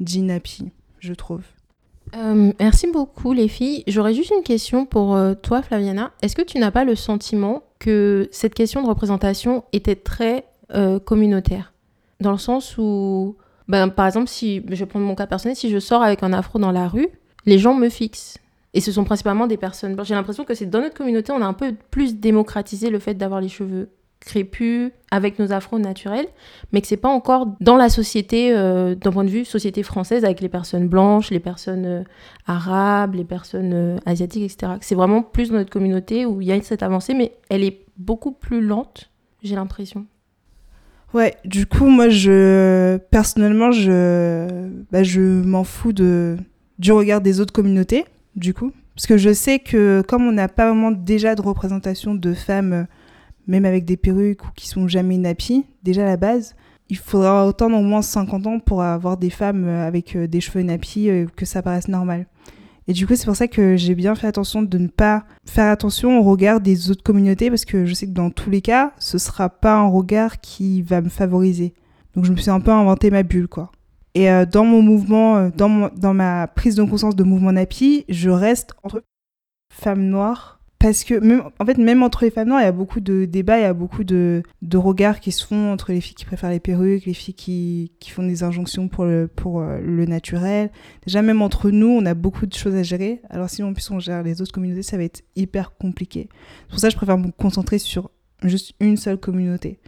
dits 0.00 0.22
nappy, 0.22 0.70
je 0.98 1.12
trouve. 1.12 1.42
Euh, 2.14 2.52
merci 2.58 2.90
beaucoup 2.90 3.32
les 3.32 3.48
filles. 3.48 3.84
J'aurais 3.86 4.14
juste 4.14 4.32
une 4.36 4.42
question 4.42 4.86
pour 4.86 5.14
euh, 5.14 5.34
toi 5.34 5.62
Flaviana. 5.62 6.12
Est-ce 6.22 6.36
que 6.36 6.42
tu 6.42 6.58
n'as 6.58 6.70
pas 6.70 6.84
le 6.84 6.94
sentiment 6.94 7.62
que 7.78 8.28
cette 8.30 8.54
question 8.54 8.82
de 8.82 8.86
représentation 8.86 9.64
était 9.72 9.96
très 9.96 10.46
euh, 10.72 10.98
communautaire? 10.98 11.72
Dans 12.20 12.32
le 12.32 12.38
sens 12.38 12.78
où, 12.78 13.36
ben, 13.68 13.88
par 13.88 14.06
exemple, 14.06 14.28
si 14.28 14.62
je 14.68 14.84
prendre 14.84 15.04
mon 15.04 15.14
cas 15.14 15.26
personnel, 15.26 15.56
si 15.56 15.70
je 15.70 15.78
sors 15.78 16.02
avec 16.02 16.22
un 16.22 16.32
afro 16.32 16.58
dans 16.58 16.72
la 16.72 16.88
rue, 16.88 17.08
les 17.46 17.58
gens 17.58 17.74
me 17.74 17.88
fixent. 17.88 18.38
Et 18.74 18.80
ce 18.80 18.90
sont 18.90 19.04
principalement 19.04 19.46
des 19.46 19.56
personnes. 19.56 19.96
J'ai 20.04 20.14
l'impression 20.14 20.44
que 20.44 20.54
c'est 20.54 20.66
dans 20.66 20.80
notre 20.80 20.96
communauté, 20.96 21.32
on 21.32 21.42
a 21.42 21.46
un 21.46 21.52
peu 21.52 21.74
plus 21.90 22.16
démocratisé 22.16 22.90
le 22.90 22.98
fait 22.98 23.14
d'avoir 23.14 23.40
les 23.40 23.48
cheveux 23.48 23.90
crépus 24.24 24.90
avec 25.10 25.38
nos 25.38 25.52
afros 25.52 25.78
naturels, 25.78 26.26
mais 26.72 26.80
que 26.80 26.86
c'est 26.86 26.96
pas 26.96 27.08
encore 27.08 27.54
dans 27.60 27.76
la 27.76 27.88
société, 27.88 28.52
euh, 28.52 28.94
d'un 28.94 29.12
point 29.12 29.24
de 29.24 29.30
vue 29.30 29.44
société 29.44 29.82
française, 29.82 30.24
avec 30.24 30.40
les 30.40 30.48
personnes 30.48 30.88
blanches, 30.88 31.30
les 31.30 31.40
personnes 31.40 31.86
euh, 31.86 32.02
arabes, 32.46 33.14
les 33.14 33.24
personnes 33.24 33.72
euh, 33.72 33.96
asiatiques, 34.06 34.42
etc. 34.42 34.72
C'est 34.80 34.94
vraiment 34.94 35.22
plus 35.22 35.50
dans 35.50 35.56
notre 35.56 35.70
communauté 35.70 36.26
où 36.26 36.40
il 36.40 36.48
y 36.48 36.52
a 36.52 36.60
cette 36.62 36.82
avancée, 36.82 37.14
mais 37.14 37.32
elle 37.48 37.62
est 37.62 37.80
beaucoup 37.96 38.32
plus 38.32 38.60
lente, 38.60 39.10
j'ai 39.42 39.54
l'impression. 39.54 40.06
Ouais, 41.12 41.36
du 41.44 41.66
coup, 41.66 41.86
moi, 41.86 42.08
je 42.08 42.96
personnellement, 43.10 43.70
je, 43.70 44.68
bah, 44.90 45.04
je 45.04 45.20
m'en 45.20 45.62
fous 45.62 45.92
de 45.92 46.36
du 46.80 46.90
regard 46.90 47.20
des 47.20 47.38
autres 47.38 47.52
communautés, 47.52 48.04
du 48.34 48.52
coup, 48.52 48.72
parce 48.96 49.06
que 49.06 49.16
je 49.16 49.32
sais 49.32 49.60
que 49.60 50.02
comme 50.08 50.26
on 50.26 50.32
n'a 50.32 50.48
pas 50.48 50.68
vraiment 50.68 50.90
déjà 50.90 51.36
de 51.36 51.42
représentation 51.42 52.16
de 52.16 52.34
femmes, 52.34 52.88
même 53.46 53.64
avec 53.64 53.84
des 53.84 53.96
perruques 53.96 54.44
ou 54.44 54.48
qui 54.54 54.68
sont 54.68 54.88
jamais 54.88 55.18
nappies, 55.18 55.64
déjà 55.82 56.02
à 56.02 56.06
la 56.06 56.16
base, 56.16 56.54
il 56.88 56.96
faudra 56.98 57.48
attendre 57.48 57.76
au 57.76 57.82
moins 57.82 58.02
50 58.02 58.46
ans 58.46 58.58
pour 58.58 58.82
avoir 58.82 59.16
des 59.16 59.30
femmes 59.30 59.64
euh, 59.66 59.86
avec 59.86 60.16
euh, 60.16 60.26
des 60.26 60.40
cheveux 60.40 60.62
nappies 60.62 61.08
que 61.36 61.46
ça 61.46 61.62
paraisse 61.62 61.88
normal. 61.88 62.26
Et 62.86 62.92
du 62.92 63.06
coup, 63.06 63.14
c'est 63.16 63.24
pour 63.24 63.36
ça 63.36 63.48
que 63.48 63.76
j'ai 63.76 63.94
bien 63.94 64.14
fait 64.14 64.26
attention 64.26 64.62
de 64.62 64.78
ne 64.78 64.88
pas 64.88 65.24
faire 65.46 65.70
attention 65.70 66.18
au 66.18 66.22
regard 66.22 66.60
des 66.60 66.90
autres 66.90 67.02
communautés 67.02 67.48
parce 67.48 67.64
que 67.64 67.86
je 67.86 67.94
sais 67.94 68.06
que 68.06 68.12
dans 68.12 68.30
tous 68.30 68.50
les 68.50 68.60
cas, 68.60 68.92
ce 68.98 69.16
sera 69.16 69.48
pas 69.48 69.76
un 69.76 69.88
regard 69.88 70.40
qui 70.40 70.82
va 70.82 71.00
me 71.00 71.08
favoriser. 71.08 71.72
Donc 72.14 72.26
je 72.26 72.32
me 72.32 72.36
suis 72.36 72.50
un 72.50 72.60
peu 72.60 72.70
inventé 72.70 73.10
ma 73.10 73.22
bulle, 73.22 73.48
quoi. 73.48 73.72
Et 74.14 74.30
euh, 74.30 74.46
dans 74.46 74.64
mon 74.64 74.82
mouvement, 74.82 75.36
euh, 75.36 75.50
dans, 75.56 76.14
ma 76.14 76.46
prise 76.46 76.76
de 76.76 76.84
conscience 76.84 77.16
de 77.16 77.24
mouvement 77.24 77.52
NAPI, 77.52 78.04
je 78.08 78.30
reste 78.30 78.74
entre 78.82 79.02
femmes 79.72 80.04
noires. 80.06 80.60
Parce 80.84 81.02
que, 81.02 81.14
même, 81.14 81.44
en 81.58 81.64
fait, 81.64 81.78
même 81.78 82.02
entre 82.02 82.24
les 82.24 82.30
femmes 82.30 82.48
noires, 82.48 82.60
il 82.60 82.64
y 82.64 82.68
a 82.68 82.72
beaucoup 82.72 83.00
de 83.00 83.24
débats, 83.24 83.58
il 83.58 83.62
y 83.62 83.64
a 83.64 83.72
beaucoup 83.72 84.04
de, 84.04 84.42
regards 84.74 85.18
qui 85.18 85.32
se 85.32 85.46
font 85.46 85.72
entre 85.72 85.92
les 85.92 86.02
filles 86.02 86.14
qui 86.14 86.26
préfèrent 86.26 86.50
les 86.50 86.60
perruques, 86.60 87.06
les 87.06 87.14
filles 87.14 87.32
qui, 87.32 87.90
font 88.10 88.22
des 88.22 88.42
injonctions 88.42 88.88
pour 88.88 89.06
le, 89.06 89.26
pour 89.26 89.62
euh, 89.62 89.78
le 89.80 90.04
naturel. 90.04 90.70
Déjà, 91.06 91.22
même 91.22 91.40
entre 91.40 91.70
nous, 91.70 91.86
on 91.86 92.04
a 92.04 92.12
beaucoup 92.12 92.44
de 92.44 92.52
choses 92.52 92.74
à 92.74 92.82
gérer. 92.82 93.22
Alors, 93.30 93.48
si 93.48 93.62
en 93.62 93.72
plus 93.72 93.90
on 93.92 93.98
gère 93.98 94.22
les 94.22 94.42
autres 94.42 94.52
communautés, 94.52 94.82
ça 94.82 94.98
va 94.98 95.04
être 95.04 95.22
hyper 95.36 95.74
compliqué. 95.74 96.28
C'est 96.64 96.72
pour 96.72 96.78
ça 96.80 96.88
que 96.88 96.92
je 96.92 96.98
préfère 96.98 97.16
me 97.16 97.30
concentrer 97.30 97.78
sur 97.78 98.10
juste 98.42 98.74
une 98.78 98.98
seule 98.98 99.16
communauté. 99.16 99.78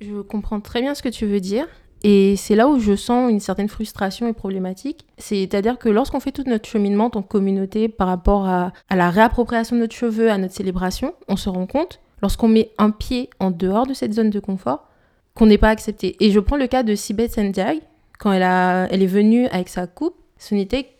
Je 0.00 0.20
comprends 0.20 0.60
très 0.60 0.80
bien 0.80 0.96
ce 0.96 1.02
que 1.04 1.10
tu 1.10 1.26
veux 1.26 1.38
dire. 1.38 1.68
Et 2.06 2.36
c'est 2.36 2.54
là 2.54 2.68
où 2.68 2.78
je 2.78 2.94
sens 2.94 3.30
une 3.30 3.40
certaine 3.40 3.70
frustration 3.70 4.28
et 4.28 4.34
problématique. 4.34 5.06
C'est-à-dire 5.16 5.78
que 5.78 5.88
lorsqu'on 5.88 6.20
fait 6.20 6.32
tout 6.32 6.44
notre 6.46 6.68
cheminement 6.68 7.10
en 7.14 7.22
communauté 7.22 7.88
par 7.88 8.08
rapport 8.08 8.46
à, 8.46 8.72
la 8.94 9.08
réappropriation 9.08 9.74
de 9.74 9.80
notre 9.80 9.96
cheveu, 9.96 10.30
à 10.30 10.36
notre 10.36 10.52
célébration, 10.52 11.14
on 11.28 11.36
se 11.36 11.48
rend 11.48 11.66
compte, 11.66 12.00
lorsqu'on 12.20 12.48
met 12.48 12.70
un 12.76 12.90
pied 12.90 13.30
en 13.40 13.50
dehors 13.50 13.86
de 13.86 13.94
cette 13.94 14.12
zone 14.12 14.28
de 14.28 14.38
confort, 14.38 14.86
qu'on 15.34 15.46
n'est 15.46 15.58
pas 15.58 15.70
accepté. 15.70 16.14
Et 16.20 16.30
je 16.30 16.40
prends 16.40 16.58
le 16.58 16.66
cas 16.66 16.82
de 16.82 16.94
Sibeth 16.94 17.32
Sendiag. 17.32 17.80
Quand 18.18 18.32
elle, 18.32 18.42
est 19.02 19.06
venue 19.06 19.46
avec 19.46 19.70
sa 19.70 19.86
coupe, 19.86 20.14
ce 20.38 20.54
n'était 20.54 20.90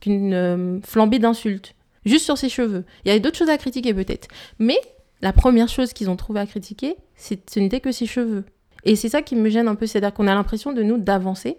qu'une 0.00 0.32
euh, 0.32 0.78
flambée 0.84 1.18
d'insultes. 1.18 1.74
Juste 2.04 2.24
sur 2.24 2.38
ses 2.38 2.48
cheveux. 2.48 2.84
Il 3.04 3.08
y 3.08 3.10
avait 3.10 3.20
d'autres 3.20 3.36
choses 3.36 3.50
à 3.50 3.58
critiquer 3.58 3.92
peut-être. 3.92 4.28
Mais 4.60 4.78
la 5.22 5.32
première 5.32 5.68
chose 5.68 5.92
qu'ils 5.92 6.08
ont 6.08 6.16
trouvé 6.16 6.38
à 6.38 6.46
critiquer, 6.46 6.96
ce 7.16 7.34
n'était 7.58 7.80
que 7.80 7.90
ses 7.90 8.06
cheveux. 8.06 8.44
Et 8.84 8.96
c'est 8.96 9.08
ça 9.08 9.22
qui 9.22 9.36
me 9.36 9.48
gêne 9.48 9.68
un 9.68 9.74
peu, 9.74 9.86
c'est-à-dire 9.86 10.14
qu'on 10.14 10.26
a 10.26 10.34
l'impression 10.34 10.72
de 10.72 10.82
nous 10.82 10.98
d'avancer, 10.98 11.58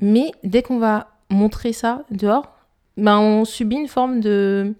mais 0.00 0.32
dès 0.42 0.62
qu'on 0.62 0.78
va 0.78 1.08
montrer 1.30 1.72
ça 1.72 2.04
dehors, 2.10 2.52
ben 2.96 3.18
on 3.18 3.44
subit 3.44 3.76
une 3.76 3.88
forme 3.88 4.20
de, 4.20 4.74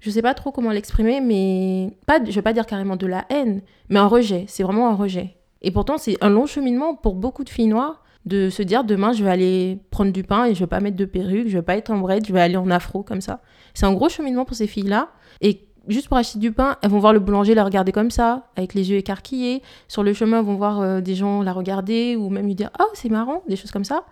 je 0.00 0.10
sais 0.10 0.22
pas 0.22 0.34
trop 0.34 0.50
comment 0.50 0.70
l'exprimer, 0.70 1.20
mais 1.20 1.96
pas, 2.06 2.18
je 2.24 2.32
vais 2.32 2.42
pas 2.42 2.52
dire 2.52 2.66
carrément 2.66 2.96
de 2.96 3.06
la 3.06 3.24
haine, 3.30 3.62
mais 3.88 4.00
un 4.00 4.06
rejet. 4.06 4.44
C'est 4.48 4.64
vraiment 4.64 4.88
un 4.88 4.94
rejet. 4.94 5.36
Et 5.62 5.70
pourtant, 5.70 5.98
c'est 5.98 6.16
un 6.20 6.30
long 6.30 6.46
cheminement 6.46 6.94
pour 6.94 7.14
beaucoup 7.14 7.44
de 7.44 7.48
filles 7.48 7.68
noires 7.68 8.02
de 8.24 8.50
se 8.50 8.62
dire 8.62 8.82
demain 8.82 9.12
je 9.12 9.22
vais 9.22 9.30
aller 9.30 9.78
prendre 9.90 10.12
du 10.12 10.24
pain 10.24 10.46
et 10.46 10.54
je 10.54 10.60
vais 10.60 10.66
pas 10.66 10.80
mettre 10.80 10.96
de 10.96 11.04
perruque, 11.04 11.46
je 11.46 11.58
vais 11.58 11.62
pas 11.62 11.76
être 11.76 11.90
en 11.90 11.98
braid, 11.98 12.26
je 12.26 12.32
vais 12.32 12.40
aller 12.40 12.56
en 12.56 12.70
afro 12.70 13.04
comme 13.04 13.20
ça. 13.20 13.40
C'est 13.72 13.86
un 13.86 13.92
gros 13.92 14.08
cheminement 14.08 14.44
pour 14.44 14.56
ces 14.56 14.66
filles-là. 14.66 15.10
Et 15.40 15.65
juste 15.88 16.08
pour 16.08 16.16
acheter 16.16 16.38
du 16.38 16.52
pain, 16.52 16.76
elles 16.82 16.90
vont 16.90 16.98
voir 16.98 17.12
le 17.12 17.20
boulanger 17.20 17.54
la 17.54 17.64
regarder 17.64 17.92
comme 17.92 18.10
ça, 18.10 18.48
avec 18.56 18.74
les 18.74 18.90
yeux 18.90 18.96
écarquillés. 18.96 19.62
Sur 19.88 20.02
le 20.02 20.12
chemin, 20.12 20.40
elles 20.40 20.44
vont 20.44 20.56
voir 20.56 20.80
euh, 20.80 21.00
des 21.00 21.14
gens 21.14 21.42
la 21.42 21.52
regarder 21.52 22.16
ou 22.16 22.28
même 22.30 22.46
lui 22.46 22.54
dire 22.54 22.70
Oh, 22.80 22.88
c'est 22.94 23.08
marrant, 23.08 23.42
des 23.48 23.56
choses 23.56 23.70
comme 23.70 23.84
ça. 23.84 24.04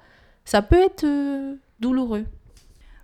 Ça 0.44 0.62
peut 0.62 0.80
être 0.80 1.04
euh, 1.04 1.54
douloureux. 1.80 2.24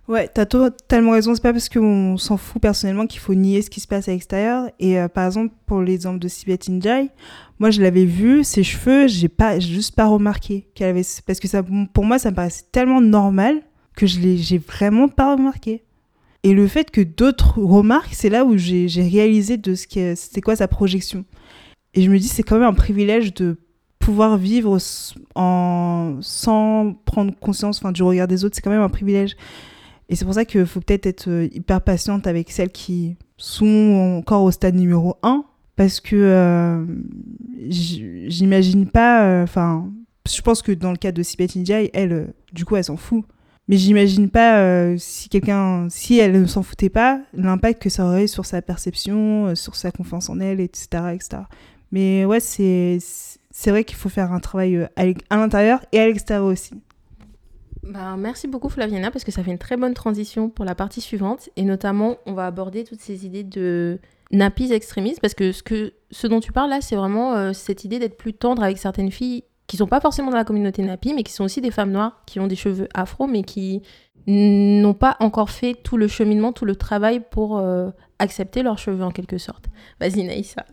Ouais, 0.07 0.27
t'as 0.27 0.45
totalement 0.45 1.11
raison. 1.11 1.35
C'est 1.35 1.41
pas 1.41 1.53
parce 1.53 1.69
qu'on 1.69 2.17
s'en 2.17 2.35
fout 2.37 2.61
personnellement 2.61 3.07
qu'il 3.07 3.19
faut 3.19 3.33
nier 3.33 3.61
ce 3.61 3.69
qui 3.69 3.79
se 3.79 3.87
passe 3.87 4.09
à 4.09 4.11
l'extérieur. 4.11 4.69
Et 4.79 4.99
euh, 4.99 5.07
par 5.07 5.25
exemple, 5.25 5.53
pour 5.65 5.81
l'exemple 5.81 6.19
de 6.19 6.27
Sibet 6.27 6.59
Injai, 6.69 7.09
moi 7.59 7.71
je 7.71 7.81
l'avais 7.81 8.05
vu, 8.05 8.43
ses 8.43 8.63
cheveux, 8.63 9.07
j'ai 9.07 9.29
pas, 9.29 9.59
juste 9.59 9.95
pas 9.95 10.07
remarqué 10.07 10.67
qu'elle 10.75 10.89
avait. 10.89 11.05
Parce 11.25 11.39
que 11.39 11.47
ça, 11.47 11.63
pour 11.93 12.03
moi, 12.03 12.19
ça 12.19 12.31
me 12.31 12.35
paraissait 12.35 12.65
tellement 12.71 12.99
normal 12.99 13.61
que 13.95 14.07
je 14.07 14.19
l'ai, 14.19 14.37
j'ai 14.37 14.57
vraiment 14.57 15.07
pas 15.07 15.35
remarqué. 15.35 15.83
Et 16.43 16.53
le 16.53 16.67
fait 16.67 16.89
que 16.89 17.01
d'autres 17.01 17.59
remarquent, 17.59 18.13
c'est 18.13 18.29
là 18.29 18.45
où 18.45 18.57
j'ai, 18.57 18.87
réalisé 18.97 19.57
de 19.57 19.75
ce 19.75 19.87
que 19.87 20.15
c'était 20.15 20.41
quoi 20.41 20.55
sa 20.55 20.67
projection. 20.67 21.25
Et 21.93 22.01
je 22.01 22.09
me 22.09 22.17
dis, 22.17 22.27
c'est 22.27 22.43
quand 22.43 22.55
même 22.55 22.67
un 22.67 22.73
privilège 22.73 23.33
de 23.33 23.57
pouvoir 23.99 24.37
vivre 24.37 24.79
sans 24.79 26.95
prendre 27.05 27.33
conscience 27.39 27.77
enfin, 27.77 27.91
du 27.91 28.01
regard 28.01 28.27
des 28.27 28.43
autres, 28.43 28.55
c'est 28.55 28.61
quand 28.61 28.71
même 28.71 28.81
un 28.81 28.89
privilège. 28.89 29.35
Et 30.09 30.15
c'est 30.15 30.25
pour 30.25 30.33
ça 30.33 30.45
qu'il 30.45 30.65
faut 30.65 30.81
peut-être 30.81 31.05
être 31.05 31.29
euh, 31.29 31.47
hyper 31.53 31.81
patiente 31.81 32.27
avec 32.27 32.51
celles 32.51 32.71
qui 32.71 33.15
sont 33.37 34.17
encore 34.17 34.43
au 34.43 34.51
stade 34.51 34.75
numéro 34.75 35.15
1, 35.23 35.45
parce 35.75 35.99
que 35.99 36.15
euh, 36.15 36.85
j'imagine 37.69 38.87
pas, 38.87 39.25
euh, 39.25 39.43
enfin, 39.43 39.89
je 40.29 40.41
pense 40.41 40.61
que 40.61 40.71
dans 40.71 40.91
le 40.91 40.97
cas 40.97 41.11
de 41.11 41.23
Sibet 41.23 41.47
Njai, 41.55 41.89
elle, 41.93 42.13
euh, 42.13 42.25
du 42.53 42.65
coup, 42.65 42.75
elle 42.75 42.83
s'en 42.83 42.97
fout. 42.97 43.25
Mais 43.67 43.77
j'imagine 43.77 44.29
pas 44.29 44.59
euh, 44.59 44.95
si 44.97 45.29
quelqu'un, 45.29 45.87
si 45.89 46.17
elle 46.19 46.41
ne 46.41 46.45
s'en 46.45 46.63
foutait 46.63 46.89
pas, 46.89 47.21
l'impact 47.33 47.81
que 47.81 47.89
ça 47.89 48.05
aurait 48.05 48.27
sur 48.27 48.45
sa 48.45 48.61
perception, 48.61 49.47
euh, 49.47 49.55
sur 49.55 49.75
sa 49.75 49.91
confiance 49.91 50.29
en 50.29 50.39
elle, 50.39 50.59
etc., 50.59 50.87
etc. 51.13 51.43
Mais 51.91 52.25
ouais, 52.25 52.39
c'est 52.39 52.97
c'est 53.51 53.69
vrai 53.69 53.83
qu'il 53.83 53.97
faut 53.97 54.09
faire 54.09 54.31
un 54.31 54.39
travail 54.39 54.75
euh, 54.75 54.87
à 55.29 55.37
l'intérieur 55.37 55.81
et 55.91 55.99
à 55.99 56.07
l'extérieur 56.07 56.45
aussi. 56.45 56.73
Ben, 57.83 58.15
merci 58.17 58.47
beaucoup 58.47 58.69
Flaviana 58.69 59.11
parce 59.11 59.23
que 59.23 59.31
ça 59.31 59.43
fait 59.43 59.51
une 59.51 59.57
très 59.57 59.75
bonne 59.75 59.93
transition 59.93 60.49
pour 60.49 60.65
la 60.65 60.75
partie 60.75 61.01
suivante 61.01 61.49
et 61.55 61.63
notamment 61.63 62.17
on 62.25 62.33
va 62.33 62.45
aborder 62.45 62.83
toutes 62.83 63.01
ces 63.01 63.25
idées 63.25 63.43
de 63.43 63.99
nappies 64.31 64.71
extrémistes 64.71 65.19
parce 65.19 65.33
que 65.33 65.51
ce, 65.51 65.63
que, 65.63 65.93
ce 66.11 66.27
dont 66.27 66.39
tu 66.39 66.51
parles 66.51 66.69
là 66.69 66.79
c'est 66.79 66.95
vraiment 66.95 67.53
cette 67.53 67.83
idée 67.83 67.97
d'être 67.97 68.17
plus 68.17 68.33
tendre 68.33 68.61
avec 68.61 68.77
certaines 68.77 69.11
filles 69.11 69.43
qui 69.71 69.77
sont 69.77 69.87
pas 69.87 70.01
forcément 70.01 70.31
dans 70.31 70.37
la 70.37 70.43
communauté 70.43 70.83
nappie 70.83 71.13
mais 71.13 71.23
qui 71.23 71.31
sont 71.31 71.45
aussi 71.45 71.61
des 71.61 71.71
femmes 71.71 71.91
noires 71.91 72.23
qui 72.25 72.41
ont 72.41 72.47
des 72.47 72.57
cheveux 72.57 72.89
afro 72.93 73.25
mais 73.25 73.41
qui 73.41 73.81
n'ont 74.27 74.93
pas 74.93 75.15
encore 75.21 75.49
fait 75.49 75.75
tout 75.81 75.95
le 75.95 76.09
cheminement, 76.09 76.51
tout 76.51 76.65
le 76.65 76.75
travail 76.75 77.21
pour 77.31 77.57
euh, 77.57 77.89
accepter 78.19 78.63
leurs 78.63 78.77
cheveux 78.77 79.05
en 79.05 79.11
quelque 79.11 79.37
sorte. 79.37 79.67
Vas-y 80.01 80.25
Naïssa. 80.25 80.65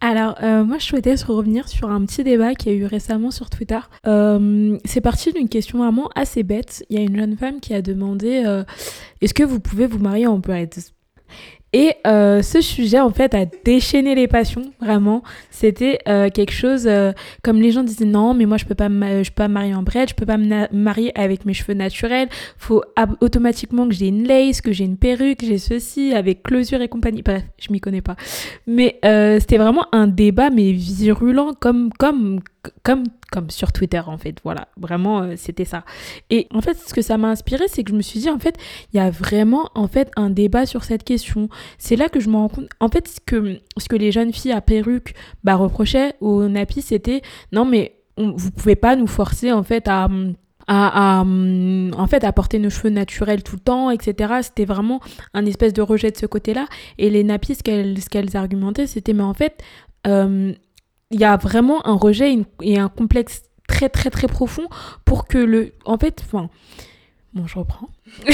Alors, 0.00 0.36
euh, 0.44 0.62
moi, 0.62 0.78
je 0.78 0.84
souhaitais 0.84 1.16
se 1.16 1.26
revenir 1.26 1.66
sur 1.66 1.90
un 1.90 2.04
petit 2.04 2.22
débat 2.22 2.54
qui 2.54 2.68
a 2.68 2.72
eu 2.72 2.84
récemment 2.84 3.32
sur 3.32 3.50
Twitter. 3.50 3.80
Euh, 4.06 4.78
c'est 4.84 5.00
parti 5.00 5.32
d'une 5.32 5.48
question 5.48 5.78
vraiment 5.78 6.08
assez 6.14 6.44
bête. 6.44 6.84
Il 6.90 6.96
y 6.96 7.00
a 7.00 7.02
une 7.02 7.16
jeune 7.16 7.36
femme 7.36 7.58
qui 7.58 7.74
a 7.74 7.82
demandé 7.82 8.62
Est-ce 9.20 9.34
que 9.34 9.42
vous 9.42 9.58
pouvez 9.58 9.88
vous 9.88 9.98
marier 9.98 10.28
en 10.28 10.38
braid 10.38 10.72
Et 11.76 11.92
euh, 12.06 12.40
ce 12.40 12.60
sujet, 12.60 13.00
en 13.00 13.10
fait, 13.10 13.34
a 13.34 13.46
déchaîné 13.64 14.14
les 14.14 14.28
passions, 14.28 14.62
vraiment. 14.80 15.24
C'était 15.50 15.98
euh, 16.08 16.30
quelque 16.30 16.52
chose 16.52 16.86
euh, 16.86 17.10
comme 17.42 17.60
les 17.60 17.72
gens 17.72 17.82
disaient 17.82 18.04
Non, 18.04 18.32
mais 18.32 18.46
moi, 18.46 18.58
je 18.58 18.64
peux 18.64 18.74
peux 18.76 18.76
pas 18.76 18.88
me 18.88 19.48
marier 19.48 19.74
en 19.74 19.82
braid, 19.82 20.08
je 20.08 20.14
peux 20.14 20.24
pas 20.24 20.36
me 20.36 20.72
marier 20.72 21.10
avec 21.18 21.44
mes 21.44 21.52
cheveux 21.52 21.74
naturels. 21.74 22.28
Faut 22.58 22.82
ab- 22.94 23.16
automatiquement 23.20 23.88
que 23.88 23.94
j'ai 23.94 24.06
une 24.06 24.26
lace, 24.26 24.60
que 24.60 24.70
j'ai 24.72 24.84
une 24.84 24.96
perruque, 24.96 25.40
j'ai 25.44 25.58
ceci, 25.58 26.14
avec 26.14 26.44
closure 26.44 26.80
et 26.80 26.86
compagnie. 26.88 27.22
Bref, 27.22 27.42
je 27.58 27.72
m'y 27.72 27.80
connais 27.80 28.02
pas. 28.02 28.14
Mais 28.68 29.00
c'était 29.40 29.58
vraiment 29.58 29.86
un 29.92 30.06
débat, 30.06 30.50
mais 30.50 30.70
virulent, 30.72 31.54
comme, 31.58 31.90
comme, 31.98 32.38
comme, 32.84 33.02
comme 33.30 33.50
sur 33.50 33.72
Twitter, 33.72 34.00
en 34.06 34.18
fait. 34.18 34.36
Voilà, 34.44 34.68
vraiment, 34.76 35.22
euh, 35.22 35.34
c'était 35.36 35.64
ça. 35.64 35.84
Et 36.30 36.46
en 36.52 36.60
fait, 36.60 36.74
ce 36.78 36.92
que 36.94 37.02
ça 37.02 37.16
m'a 37.18 37.28
inspiré, 37.28 37.64
c'est 37.68 37.82
que 37.84 37.90
je 37.90 37.96
me 37.96 38.02
suis 38.02 38.20
dit, 38.20 38.30
en 38.30 38.38
fait, 38.38 38.56
il 38.92 38.96
y 38.96 39.00
a 39.00 39.10
vraiment, 39.10 39.70
en 39.74 39.88
fait, 39.88 40.10
un 40.16 40.30
débat 40.30 40.66
sur 40.66 40.84
cette 40.84 41.04
question. 41.04 41.48
C'est 41.78 41.96
là 41.96 42.08
que 42.08 42.20
je 42.20 42.28
me 42.28 42.36
rends 42.36 42.48
compte. 42.48 42.68
En 42.80 42.88
fait, 42.88 43.08
ce 43.08 43.20
que, 43.24 43.60
ce 43.76 43.88
que 43.88 43.96
les 43.96 44.12
jeunes 44.12 44.32
filles 44.32 44.52
à 44.52 44.60
perruque 44.60 45.14
bah, 45.42 45.56
reprochaient 45.56 46.14
au 46.20 46.46
NAPI, 46.48 46.82
c'était, 46.82 47.22
non, 47.52 47.64
mais 47.64 47.96
on- 48.16 48.32
vous 48.36 48.50
pouvez 48.50 48.76
pas 48.76 48.96
nous 48.96 49.06
forcer, 49.08 49.52
en 49.52 49.62
fait, 49.62 49.88
à 49.88 50.08
à, 50.66 51.20
en 51.22 52.06
fait 52.06 52.24
à 52.24 52.32
porter 52.32 52.58
nos 52.58 52.70
cheveux 52.70 52.88
naturels 52.88 53.42
tout 53.42 53.56
le 53.56 53.60
temps 53.60 53.90
etc 53.90 54.36
c'était 54.40 54.64
vraiment 54.64 55.00
un 55.34 55.44
espèce 55.44 55.74
de 55.74 55.82
rejet 55.82 56.10
de 56.10 56.16
ce 56.16 56.24
côté 56.24 56.54
là 56.54 56.66
et 56.96 57.10
les 57.10 57.22
nappies 57.22 57.54
ce 57.54 57.62
qu'elles 57.62 58.00
ce 58.00 58.08
qu'elles 58.08 58.34
argumentaient 58.34 58.86
c'était 58.86 59.12
mais 59.12 59.22
en 59.24 59.34
fait 59.34 59.62
euh, 60.06 60.54
il 61.14 61.20
y 61.20 61.24
a 61.24 61.36
vraiment 61.36 61.86
un 61.86 61.94
rejet 61.94 62.36
et 62.60 62.78
un 62.78 62.88
complexe 62.88 63.44
très 63.68 63.88
très 63.88 64.10
très 64.10 64.26
profond 64.26 64.66
pour 65.04 65.28
que 65.28 65.38
le 65.38 65.72
en 65.84 65.96
fait 65.96 66.20
enfin 66.24 66.50
bon 67.34 67.46
je 67.46 67.56
reprends 67.56 67.88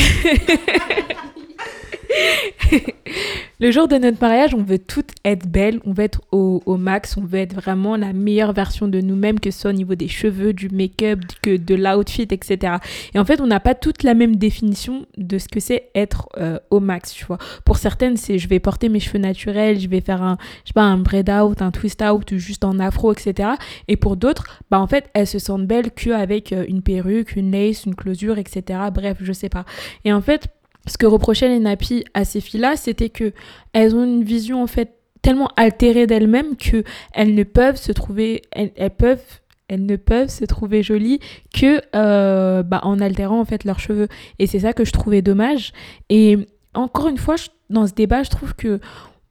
Le 3.60 3.70
jour 3.70 3.88
de 3.88 3.96
notre 3.96 4.18
mariage, 4.20 4.54
on 4.54 4.62
veut 4.62 4.78
toutes 4.78 5.10
être 5.24 5.46
belles, 5.46 5.80
on 5.84 5.92
veut 5.92 6.04
être 6.04 6.22
au, 6.32 6.62
max, 6.78 7.16
on 7.18 7.24
veut 7.24 7.40
être 7.40 7.54
vraiment 7.54 7.96
la 7.96 8.14
meilleure 8.14 8.54
version 8.54 8.88
de 8.88 9.00
nous-mêmes, 9.00 9.38
que 9.38 9.50
ce 9.50 9.60
soit 9.60 9.70
au 9.70 9.74
niveau 9.74 9.94
des 9.94 10.08
cheveux, 10.08 10.54
du 10.54 10.70
make-up, 10.70 11.20
que 11.42 11.56
de 11.56 11.74
l'outfit, 11.74 12.22
etc. 12.22 12.76
Et 13.14 13.18
en 13.18 13.24
fait, 13.24 13.40
on 13.40 13.46
n'a 13.46 13.60
pas 13.60 13.74
toute 13.74 14.02
la 14.02 14.14
même 14.14 14.36
définition 14.36 15.04
de 15.18 15.36
ce 15.36 15.48
que 15.48 15.60
c'est 15.60 15.90
être 15.94 16.28
euh, 16.38 16.58
au 16.70 16.80
max, 16.80 17.12
tu 17.12 17.26
vois. 17.26 17.38
Pour 17.66 17.76
certaines, 17.76 18.16
c'est 18.16 18.38
je 18.38 18.48
vais 18.48 18.60
porter 18.60 18.88
mes 18.88 19.00
cheveux 19.00 19.18
naturels, 19.18 19.78
je 19.78 19.88
vais 19.88 20.00
faire 20.00 20.22
un, 20.22 20.38
je 20.64 20.68
sais 20.68 20.74
pas, 20.74 20.82
un 20.82 20.96
braid 20.96 21.28
out, 21.28 21.60
un 21.60 21.70
twist 21.70 22.02
out, 22.02 22.32
ou 22.32 22.38
juste 22.38 22.64
en 22.64 22.78
afro, 22.78 23.12
etc. 23.12 23.50
Et 23.88 23.96
pour 23.96 24.16
d'autres, 24.16 24.62
bah 24.70 24.80
en 24.80 24.86
fait, 24.86 25.10
elles 25.12 25.26
se 25.26 25.38
sentent 25.38 25.66
belles 25.66 25.90
qu'avec 25.90 26.54
euh, 26.54 26.64
une 26.66 26.80
perruque, 26.80 27.36
une 27.36 27.52
lace, 27.52 27.84
une 27.84 27.94
closure, 27.94 28.38
etc. 28.38 28.80
Bref, 28.92 29.18
je 29.20 29.32
sais 29.34 29.50
pas. 29.50 29.66
Et 30.06 30.14
en 30.14 30.22
fait, 30.22 30.48
ce 30.86 30.96
que 30.98 31.06
reprochaient 31.06 31.48
les 31.48 31.58
nappies 31.58 32.04
à 32.14 32.24
ces 32.24 32.40
filles-là, 32.40 32.76
c'était 32.76 33.10
que 33.10 33.32
elles 33.72 33.94
ont 33.94 34.04
une 34.04 34.24
vision 34.24 34.62
en 34.62 34.66
fait 34.66 34.96
tellement 35.22 35.50
altérée 35.56 36.06
d'elles-mêmes 36.06 36.56
que 36.56 36.84
elles 37.12 37.34
ne 37.34 37.42
peuvent 37.42 37.76
se 37.76 37.92
trouver, 37.92 38.42
elles, 38.52 38.72
peuvent 38.90 39.22
elles 39.68 39.84
ne 39.84 39.96
peuvent 39.96 40.30
se 40.30 40.44
trouver 40.44 40.82
jolies 40.82 41.20
que 41.54 41.80
euh, 41.94 42.62
bah, 42.62 42.80
en 42.82 43.00
altérant 43.00 43.40
en 43.40 43.44
fait 43.44 43.64
leurs 43.64 43.80
cheveux. 43.80 44.08
Et 44.38 44.46
c'est 44.46 44.60
ça 44.60 44.72
que 44.72 44.84
je 44.84 44.92
trouvais 44.92 45.22
dommage. 45.22 45.72
Et 46.08 46.38
encore 46.74 47.08
une 47.08 47.18
fois 47.18 47.36
dans 47.68 47.86
ce 47.86 47.92
débat 47.92 48.22
je 48.22 48.30
trouve 48.30 48.54
que 48.54 48.80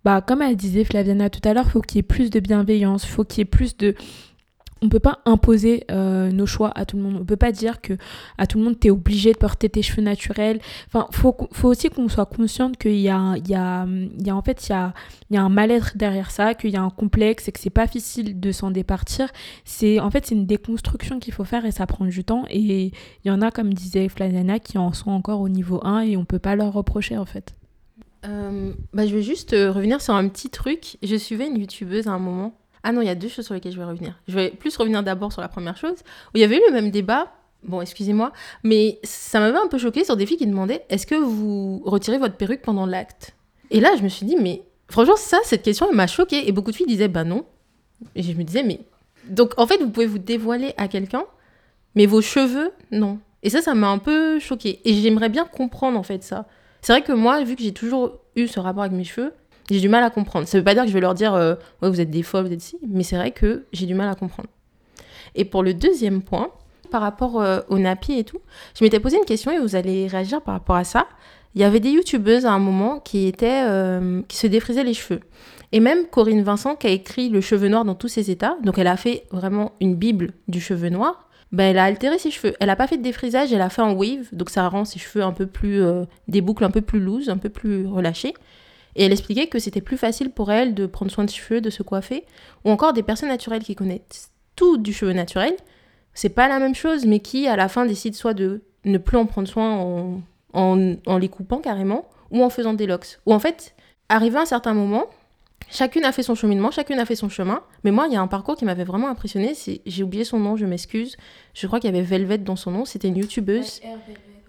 bah 0.05 0.21
comme 0.21 0.41
elle 0.41 0.55
disait 0.55 0.83
Flaviana 0.83 1.29
tout 1.29 1.41
à 1.47 1.53
l'heure 1.53 1.69
faut 1.69 1.81
qu'il 1.81 1.97
y 1.97 1.99
ait 1.99 2.03
plus 2.03 2.29
de 2.29 2.39
bienveillance 2.39 3.05
faut 3.05 3.23
qu'il 3.23 3.39
y 3.39 3.41
ait 3.41 3.45
plus 3.45 3.75
de 3.75 3.95
on 4.81 4.89
peut 4.89 4.99
pas 4.99 5.19
imposer 5.25 5.83
euh, 5.91 6.31
nos 6.31 6.45
choix 6.45 6.71
à 6.75 6.85
tout 6.85 6.97
le 6.97 7.03
monde. 7.03 7.17
On 7.19 7.25
peut 7.25 7.35
pas 7.35 7.51
dire 7.51 7.81
que 7.81 7.93
à 8.37 8.47
tout 8.47 8.57
le 8.57 8.63
monde 8.63 8.79
t'es 8.79 8.89
obligé 8.89 9.33
de 9.33 9.37
porter 9.37 9.69
tes 9.69 9.81
cheveux 9.81 10.01
naturels. 10.01 10.59
Enfin, 10.87 11.07
faut 11.11 11.67
aussi 11.67 11.89
qu'on 11.89 12.07
soit 12.07 12.25
consciente 12.25 12.77
qu'il 12.77 12.99
y 12.99 13.09
a 13.09 13.35
y 13.47 13.55
a 13.55 13.85
il 13.87 14.25
y 14.25 14.29
a 14.29 14.35
en 14.35 14.41
fait 14.41 14.67
il 14.67 14.71
y 14.71 14.75
a 14.75 14.93
y 15.31 15.37
a 15.37 15.41
un 15.41 15.49
mal-être 15.49 15.97
derrière 15.97 16.31
ça, 16.31 16.53
qu'il 16.53 16.71
y 16.71 16.77
a 16.77 16.81
un 16.81 16.89
complexe 16.89 17.47
et 17.47 17.51
que 17.51 17.59
c'est 17.59 17.69
pas 17.69 17.87
facile 17.87 18.39
de 18.39 18.51
s'en 18.51 18.71
départir. 18.71 19.29
C'est 19.65 19.99
en 19.99 20.09
fait 20.09 20.25
c'est 20.25 20.35
une 20.35 20.45
déconstruction 20.45 21.19
qu'il 21.19 21.33
faut 21.33 21.43
faire 21.43 21.65
et 21.65 21.71
ça 21.71 21.85
prend 21.85 22.05
du 22.05 22.23
temps 22.23 22.45
et 22.49 22.91
il 23.25 23.27
y 23.27 23.31
en 23.31 23.41
a 23.41 23.51
comme 23.51 23.73
disait 23.73 24.09
Flaviana 24.09 24.59
qui 24.59 24.77
en 24.77 24.93
sont 24.93 25.11
encore 25.11 25.41
au 25.41 25.49
niveau 25.49 25.79
1 25.83 26.01
et 26.01 26.17
on 26.17 26.25
peut 26.25 26.39
pas 26.39 26.55
leur 26.55 26.73
reprocher 26.73 27.17
en 27.17 27.25
fait. 27.25 27.55
Euh, 28.25 28.73
bah, 28.93 29.07
je 29.07 29.15
vais 29.15 29.21
juste 29.21 29.53
euh, 29.53 29.71
revenir 29.71 30.01
sur 30.01 30.13
un 30.13 30.27
petit 30.27 30.49
truc. 30.49 30.97
Je 31.01 31.15
suivais 31.15 31.47
une 31.47 31.57
youtubeuse 31.57 32.07
à 32.07 32.11
un 32.11 32.19
moment. 32.19 32.53
Ah 32.83 32.91
non, 32.91 33.01
il 33.01 33.07
y 33.07 33.09
a 33.09 33.15
deux 33.15 33.27
choses 33.27 33.45
sur 33.45 33.53
lesquelles 33.53 33.73
je 33.73 33.77
vais 33.77 33.85
revenir. 33.85 34.19
Je 34.27 34.35
vais 34.35 34.49
plus 34.51 34.75
revenir 34.77 35.03
d'abord 35.03 35.31
sur 35.33 35.41
la 35.41 35.47
première 35.47 35.77
chose, 35.77 35.97
où 36.33 36.37
il 36.37 36.41
y 36.41 36.43
avait 36.43 36.57
eu 36.57 36.61
le 36.67 36.73
même 36.73 36.91
débat. 36.91 37.33
Bon, 37.63 37.81
excusez-moi, 37.81 38.31
mais 38.63 38.99
ça 39.03 39.39
m'avait 39.39 39.57
un 39.57 39.67
peu 39.67 39.77
choqué 39.77 40.05
sur 40.05 40.15
des 40.15 40.25
filles 40.25 40.37
qui 40.37 40.47
demandaient 40.47 40.85
est-ce 40.89 41.05
que 41.05 41.15
vous 41.15 41.81
retirez 41.85 42.17
votre 42.17 42.35
perruque 42.35 42.61
pendant 42.61 42.85
l'acte? 42.85 43.35
Et 43.69 43.79
là, 43.79 43.95
je 43.97 44.03
me 44.03 44.07
suis 44.07 44.25
dit, 44.25 44.37
mais 44.37 44.63
franchement, 44.89 45.17
ça, 45.17 45.37
cette 45.43 45.61
question, 45.61 45.87
elle 45.89 45.95
m'a 45.95 46.07
choquée. 46.07 46.47
Et 46.47 46.51
beaucoup 46.51 46.71
de 46.71 46.75
filles 46.75 46.87
disaient 46.87 47.09
bah 47.09 47.23
non. 47.25 47.45
Et 48.15 48.23
je 48.23 48.33
me 48.33 48.43
disais, 48.43 48.63
mais. 48.63 48.79
Donc, 49.27 49.53
en 49.57 49.67
fait, 49.67 49.77
vous 49.77 49.89
pouvez 49.89 50.07
vous 50.07 50.17
dévoiler 50.17 50.73
à 50.77 50.87
quelqu'un, 50.87 51.25
mais 51.95 52.05
vos 52.05 52.21
cheveux, 52.21 52.71
non. 52.91 53.19
Et 53.43 53.49
ça, 53.49 53.61
ça 53.61 53.75
m'a 53.75 53.89
un 53.89 53.99
peu 53.99 54.39
choquée. 54.39 54.79
Et 54.85 54.93
j'aimerais 54.93 55.29
bien 55.29 55.45
comprendre, 55.45 55.99
en 55.99 56.03
fait, 56.03 56.23
ça. 56.23 56.47
C'est 56.81 56.93
vrai 56.93 57.03
que 57.03 57.11
moi, 57.11 57.43
vu 57.43 57.55
que 57.55 57.61
j'ai 57.61 57.73
toujours 57.73 58.19
eu 58.35 58.47
ce 58.47 58.59
rapport 58.59 58.83
avec 58.83 58.95
mes 58.95 59.03
cheveux, 59.03 59.33
j'ai 59.69 59.79
du 59.79 59.89
mal 59.89 60.03
à 60.03 60.09
comprendre. 60.09 60.47
Ça 60.47 60.57
veut 60.57 60.63
pas 60.63 60.73
dire 60.73 60.83
que 60.83 60.89
je 60.89 60.93
vais 60.93 61.01
leur 61.01 61.13
dire 61.13 61.33
euh, 61.33 61.55
ouais 61.81 61.89
vous 61.89 62.01
êtes 62.01 62.09
des 62.09 62.23
folles, 62.23 62.45
vous 62.45 62.53
êtes 62.53 62.61
si, 62.61 62.77
mais 62.87 63.03
c'est 63.03 63.15
vrai 63.15 63.31
que 63.31 63.65
j'ai 63.71 63.85
du 63.85 63.93
mal 63.93 64.09
à 64.09 64.15
comprendre. 64.15 64.49
Et 65.35 65.45
pour 65.45 65.63
le 65.63 65.73
deuxième 65.73 66.21
point, 66.21 66.49
par 66.89 67.01
rapport 67.01 67.39
euh, 67.41 67.61
au 67.69 67.77
nappy 67.77 68.13
et 68.13 68.23
tout, 68.23 68.39
je 68.77 68.83
m'étais 68.83 68.99
posé 68.99 69.17
une 69.17 69.25
question 69.25 69.51
et 69.51 69.59
vous 69.59 69.75
allez 69.75 70.07
réagir 70.07 70.41
par 70.41 70.55
rapport 70.55 70.75
à 70.75 70.83
ça. 70.83 71.07
Il 71.55 71.61
y 71.61 71.63
avait 71.63 71.79
des 71.79 71.91
youtubeuses 71.91 72.45
à 72.45 72.51
un 72.51 72.59
moment 72.59 72.99
qui 72.99 73.27
étaient 73.27 73.63
euh, 73.67 74.21
qui 74.27 74.37
se 74.37 74.47
défrisaient 74.47 74.83
les 74.83 74.93
cheveux. 74.93 75.21
Et 75.71 75.79
même 75.79 76.07
Corinne 76.07 76.41
Vincent 76.41 76.75
qui 76.75 76.87
a 76.87 76.89
écrit 76.89 77.29
Le 77.29 77.41
cheveu 77.41 77.67
noir 77.67 77.85
dans 77.85 77.95
tous 77.95 78.07
ses 78.07 78.31
états, 78.31 78.57
donc 78.63 78.77
elle 78.79 78.87
a 78.87 78.97
fait 78.97 79.25
vraiment 79.31 79.73
une 79.79 79.95
bible 79.95 80.31
du 80.47 80.59
cheveu 80.59 80.89
noir. 80.89 81.27
Ben, 81.51 81.65
elle 81.65 81.79
a 81.79 81.85
altéré 81.85 82.19
ses 82.19 82.29
cheveux. 82.29 82.55
Elle 82.59 82.69
a 82.69 82.75
pas 82.75 82.85
fait 82.85 82.97
de 82.97 83.03
défrisage, 83.03 83.51
elle 83.51 83.61
a 83.61 83.69
fait 83.69 83.81
en 83.81 83.93
wave, 83.93 84.27
donc 84.31 84.51
ça 84.51 84.67
rend 84.67 84.85
ses 84.85 84.99
cheveux 84.99 85.23
un 85.23 85.31
peu 85.31 85.47
plus 85.47 85.81
des 86.27 86.41
boucles 86.41 86.63
un 86.63 86.69
peu 86.69 86.81
plus 86.81 86.99
loose, 86.99 87.29
un 87.29 87.37
peu 87.37 87.49
plus 87.49 87.87
relâchées. 87.87 88.35
Et 88.99 89.05
elle 89.05 89.13
expliquait 89.13 89.47
que 89.47 89.59
c'était 89.59 89.79
plus 89.79 89.95
facile 89.95 90.29
pour 90.29 90.51
elle 90.51 90.75
de 90.75 90.85
prendre 90.85 91.09
soin 91.09 91.23
de 91.23 91.29
cheveux, 91.29 91.61
de 91.61 91.69
se 91.69 91.83
coiffer, 91.83 92.25
ou 92.65 92.69
encore 92.69 92.91
des 92.91 93.01
personnes 93.01 93.29
naturelles 93.29 93.63
qui 93.63 93.73
connaissent 93.73 94.29
tout 94.57 94.77
du 94.77 94.91
cheveu 94.91 95.13
naturel. 95.13 95.55
C'est 96.13 96.27
pas 96.27 96.49
la 96.49 96.59
même 96.59 96.75
chose, 96.75 97.05
mais 97.05 97.21
qui 97.21 97.47
à 97.47 97.55
la 97.55 97.69
fin 97.69 97.85
décident 97.85 98.17
soit 98.17 98.33
de 98.33 98.61
ne 98.83 98.97
plus 98.97 99.15
en 99.15 99.25
prendre 99.25 99.47
soin 99.47 99.71
en, 99.71 100.21
en, 100.51 100.95
en 101.05 101.17
les 101.17 101.29
coupant 101.29 101.59
carrément, 101.59 102.09
ou 102.29 102.43
en 102.43 102.49
faisant 102.49 102.73
des 102.73 102.87
locks. 102.87 103.19
Ou 103.25 103.33
en 103.33 103.39
fait, 103.39 103.73
arrivé 104.09 104.37
à 104.37 104.41
un 104.41 104.45
certain 104.45 104.73
moment, 104.73 105.05
chacune 105.69 106.03
a 106.03 106.11
fait 106.11 106.23
son 106.23 106.35
cheminement, 106.35 106.69
chacune 106.69 106.99
a 106.99 107.05
fait 107.05 107.15
son 107.15 107.29
chemin. 107.29 107.63
Mais 107.85 107.91
moi, 107.91 108.07
il 108.09 108.13
y 108.13 108.17
a 108.17 108.21
un 108.21 108.27
parcours 108.27 108.57
qui 108.57 108.65
m'avait 108.65 108.83
vraiment 108.83 109.07
impressionné. 109.07 109.53
C'est, 109.53 109.79
j'ai 109.85 110.03
oublié 110.03 110.25
son 110.25 110.39
nom, 110.39 110.57
je 110.57 110.65
m'excuse. 110.65 111.15
Je 111.53 111.67
crois 111.67 111.79
qu'il 111.79 111.89
y 111.89 111.93
avait 111.95 112.05
Velvet 112.05 112.39
dans 112.39 112.57
son 112.57 112.71
nom. 112.71 112.83
C'était 112.83 113.07
une 113.07 113.15
youtubeuse. 113.15 113.79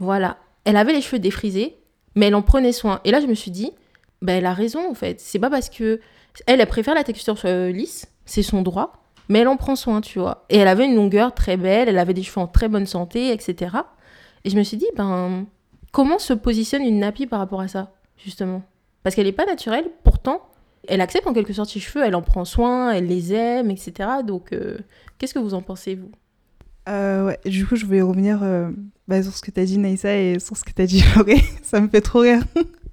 Voilà. 0.00 0.38
Elle 0.64 0.76
avait 0.76 0.92
les 0.92 1.02
cheveux 1.02 1.20
défrisés, 1.20 1.76
mais 2.16 2.26
elle 2.26 2.34
en 2.34 2.42
prenait 2.42 2.72
soin. 2.72 3.00
Et 3.04 3.12
là, 3.12 3.20
je 3.20 3.26
me 3.26 3.34
suis 3.34 3.52
dit, 3.52 3.70
bah, 4.22 4.32
elle 4.32 4.46
a 4.46 4.52
raison 4.52 4.90
en 4.90 4.94
fait. 4.94 5.20
C'est 5.20 5.38
pas 5.38 5.50
parce 5.50 5.68
que 5.68 6.00
elle, 6.46 6.64
préfère 6.66 6.94
la 6.94 7.04
texture 7.04 7.36
euh, 7.44 7.70
lisse, 7.70 8.06
c'est 8.24 8.42
son 8.42 8.62
droit, 8.62 9.04
mais 9.28 9.40
elle 9.40 9.48
en 9.48 9.56
prend 9.56 9.76
soin, 9.76 10.00
tu 10.00 10.18
vois. 10.18 10.44
Et 10.48 10.58
elle 10.58 10.68
avait 10.68 10.86
une 10.86 10.94
longueur 10.94 11.34
très 11.34 11.56
belle, 11.56 11.88
elle 11.88 11.98
avait 11.98 12.14
des 12.14 12.22
cheveux 12.22 12.40
en 12.40 12.46
très 12.46 12.68
bonne 12.68 12.86
santé, 12.86 13.32
etc. 13.32 13.76
Et 14.44 14.50
je 14.50 14.56
me 14.56 14.62
suis 14.62 14.76
dit, 14.76 14.86
ben, 14.96 15.46
comment 15.92 16.18
se 16.18 16.32
positionne 16.32 16.82
une 16.82 17.00
nappy 17.00 17.26
par 17.26 17.38
rapport 17.38 17.60
à 17.60 17.68
ça, 17.68 17.92
justement? 18.16 18.62
Parce 19.02 19.14
qu'elle 19.14 19.26
n'est 19.26 19.32
pas 19.32 19.46
naturelle, 19.46 19.86
pourtant, 20.04 20.42
elle 20.88 21.00
accepte 21.00 21.26
en 21.26 21.32
quelque 21.32 21.52
sorte 21.52 21.70
ses 21.70 21.80
cheveux, 21.80 22.04
elle 22.04 22.14
en 22.14 22.22
prend 22.22 22.44
soin, 22.44 22.92
elle 22.92 23.06
les 23.06 23.32
aime, 23.32 23.70
etc. 23.70 24.08
Donc, 24.24 24.52
euh, 24.52 24.78
qu'est-ce 25.18 25.34
que 25.34 25.38
vous 25.38 25.54
en 25.54 25.62
pensez, 25.62 25.94
vous? 25.94 26.10
Euh, 26.88 27.26
ouais, 27.26 27.38
du 27.44 27.66
coup, 27.66 27.76
je 27.76 27.84
voulais 27.84 28.02
revenir 28.02 28.40
bah, 29.06 29.22
sur 29.22 29.32
ce 29.32 29.42
que 29.42 29.50
t'as 29.50 29.64
dit, 29.64 29.78
Naïssa, 29.78 30.16
et 30.16 30.38
sur 30.38 30.56
ce 30.56 30.64
que 30.64 30.72
t'as 30.72 30.86
dit, 30.86 31.02
Lauré. 31.16 31.36
Ça 31.62 31.80
me 31.80 31.88
fait 31.88 32.00
trop 32.00 32.20
rire. 32.20 32.42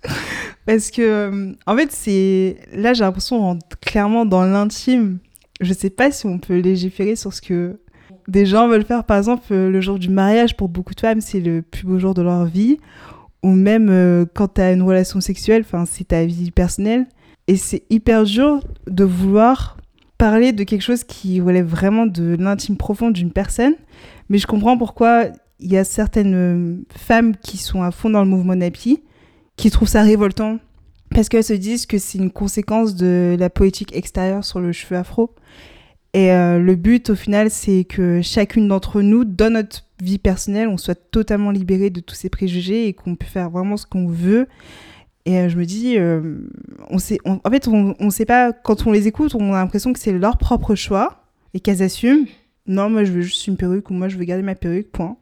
Parce 0.65 0.91
que, 0.91 1.01
euh, 1.01 1.53
en 1.65 1.75
fait, 1.77 1.91
c'est. 1.91 2.57
Là, 2.73 2.93
j'ai 2.93 3.03
l'impression, 3.03 3.37
on 3.37 3.41
rentre 3.41 3.79
clairement 3.79 4.25
dans 4.25 4.43
l'intime. 4.43 5.19
Je 5.61 5.73
sais 5.73 5.89
pas 5.89 6.11
si 6.11 6.25
on 6.25 6.39
peut 6.39 6.59
légiférer 6.59 7.15
sur 7.15 7.33
ce 7.33 7.41
que 7.41 7.79
des 8.27 8.45
gens 8.45 8.67
veulent 8.67 8.85
faire. 8.85 9.03
Par 9.03 9.17
exemple, 9.17 9.43
euh, 9.51 9.69
le 9.69 9.81
jour 9.81 9.97
du 9.97 10.09
mariage, 10.09 10.55
pour 10.55 10.69
beaucoup 10.69 10.93
de 10.93 10.99
femmes, 10.99 11.21
c'est 11.21 11.39
le 11.39 11.61
plus 11.61 11.85
beau 11.85 11.99
jour 11.99 12.13
de 12.13 12.21
leur 12.21 12.45
vie. 12.45 12.77
Ou 13.43 13.51
même 13.51 13.89
euh, 13.89 14.25
quand 14.33 14.49
t'as 14.49 14.73
une 14.73 14.81
relation 14.81 15.21
sexuelle, 15.21 15.63
c'est 15.85 16.09
ta 16.09 16.25
vie 16.25 16.51
personnelle. 16.51 17.07
Et 17.47 17.55
c'est 17.55 17.83
hyper 17.89 18.25
dur 18.25 18.59
de 18.87 19.03
vouloir 19.05 19.77
parler 20.17 20.51
de 20.51 20.63
quelque 20.63 20.81
chose 20.81 21.03
qui 21.03 21.39
relève 21.39 21.65
vraiment 21.65 22.05
de 22.05 22.35
l'intime 22.37 22.75
profond 22.75 23.09
d'une 23.09 23.31
personne. 23.31 23.75
Mais 24.29 24.37
je 24.37 24.47
comprends 24.47 24.77
pourquoi 24.77 25.27
il 25.59 25.71
y 25.71 25.77
a 25.77 25.83
certaines 25.83 26.83
femmes 26.89 27.35
qui 27.37 27.57
sont 27.57 27.83
à 27.83 27.91
fond 27.91 28.09
dans 28.09 28.23
le 28.23 28.29
mouvement 28.29 28.55
Napi, 28.55 29.01
qui 29.57 29.69
trouvent 29.71 29.87
ça 29.87 30.03
révoltant, 30.03 30.59
parce 31.09 31.29
qu'elles 31.29 31.43
se 31.43 31.53
disent 31.53 31.85
que 31.85 31.97
c'est 31.97 32.17
une 32.17 32.31
conséquence 32.31 32.95
de 32.95 33.35
la 33.37 33.49
politique 33.49 33.95
extérieure 33.95 34.45
sur 34.45 34.59
le 34.59 34.71
cheveu 34.71 34.95
afro. 34.95 35.33
Et 36.13 36.31
euh, 36.31 36.59
le 36.59 36.75
but, 36.75 37.09
au 37.09 37.15
final, 37.15 37.51
c'est 37.51 37.83
que 37.83 38.21
chacune 38.21 38.67
d'entre 38.67 39.01
nous, 39.01 39.25
dans 39.25 39.51
notre 39.51 39.83
vie 40.01 40.19
personnelle, 40.19 40.67
on 40.67 40.77
soit 40.77 40.95
totalement 40.95 41.51
libéré 41.51 41.89
de 41.89 41.99
tous 41.99 42.15
ces 42.15 42.29
préjugés 42.29 42.87
et 42.87 42.93
qu'on 42.93 43.15
peut 43.15 43.25
faire 43.25 43.49
vraiment 43.49 43.77
ce 43.77 43.85
qu'on 43.85 44.07
veut. 44.07 44.47
Et 45.25 45.39
euh, 45.39 45.49
je 45.49 45.57
me 45.57 45.65
dis, 45.65 45.97
euh, 45.97 46.37
on 46.89 46.99
sait, 46.99 47.19
en 47.25 47.49
fait, 47.49 47.67
on 47.67 47.95
ne 47.99 48.09
sait 48.09 48.25
pas, 48.25 48.53
quand 48.53 48.87
on 48.87 48.91
les 48.91 49.07
écoute, 49.07 49.35
on 49.35 49.53
a 49.53 49.57
l'impression 49.57 49.91
que 49.91 49.99
c'est 49.99 50.13
leur 50.13 50.37
propre 50.37 50.75
choix 50.75 51.23
et 51.53 51.59
qu'elles 51.59 51.83
assument. 51.83 52.25
Non, 52.67 52.89
moi 52.89 53.03
je 53.03 53.11
veux 53.11 53.21
juste 53.21 53.47
une 53.47 53.57
perruque 53.57 53.89
ou 53.89 53.93
moi 53.93 54.09
je 54.09 54.17
veux 54.17 54.25
garder 54.25 54.43
ma 54.43 54.55
perruque, 54.55 54.91
point. 54.91 55.17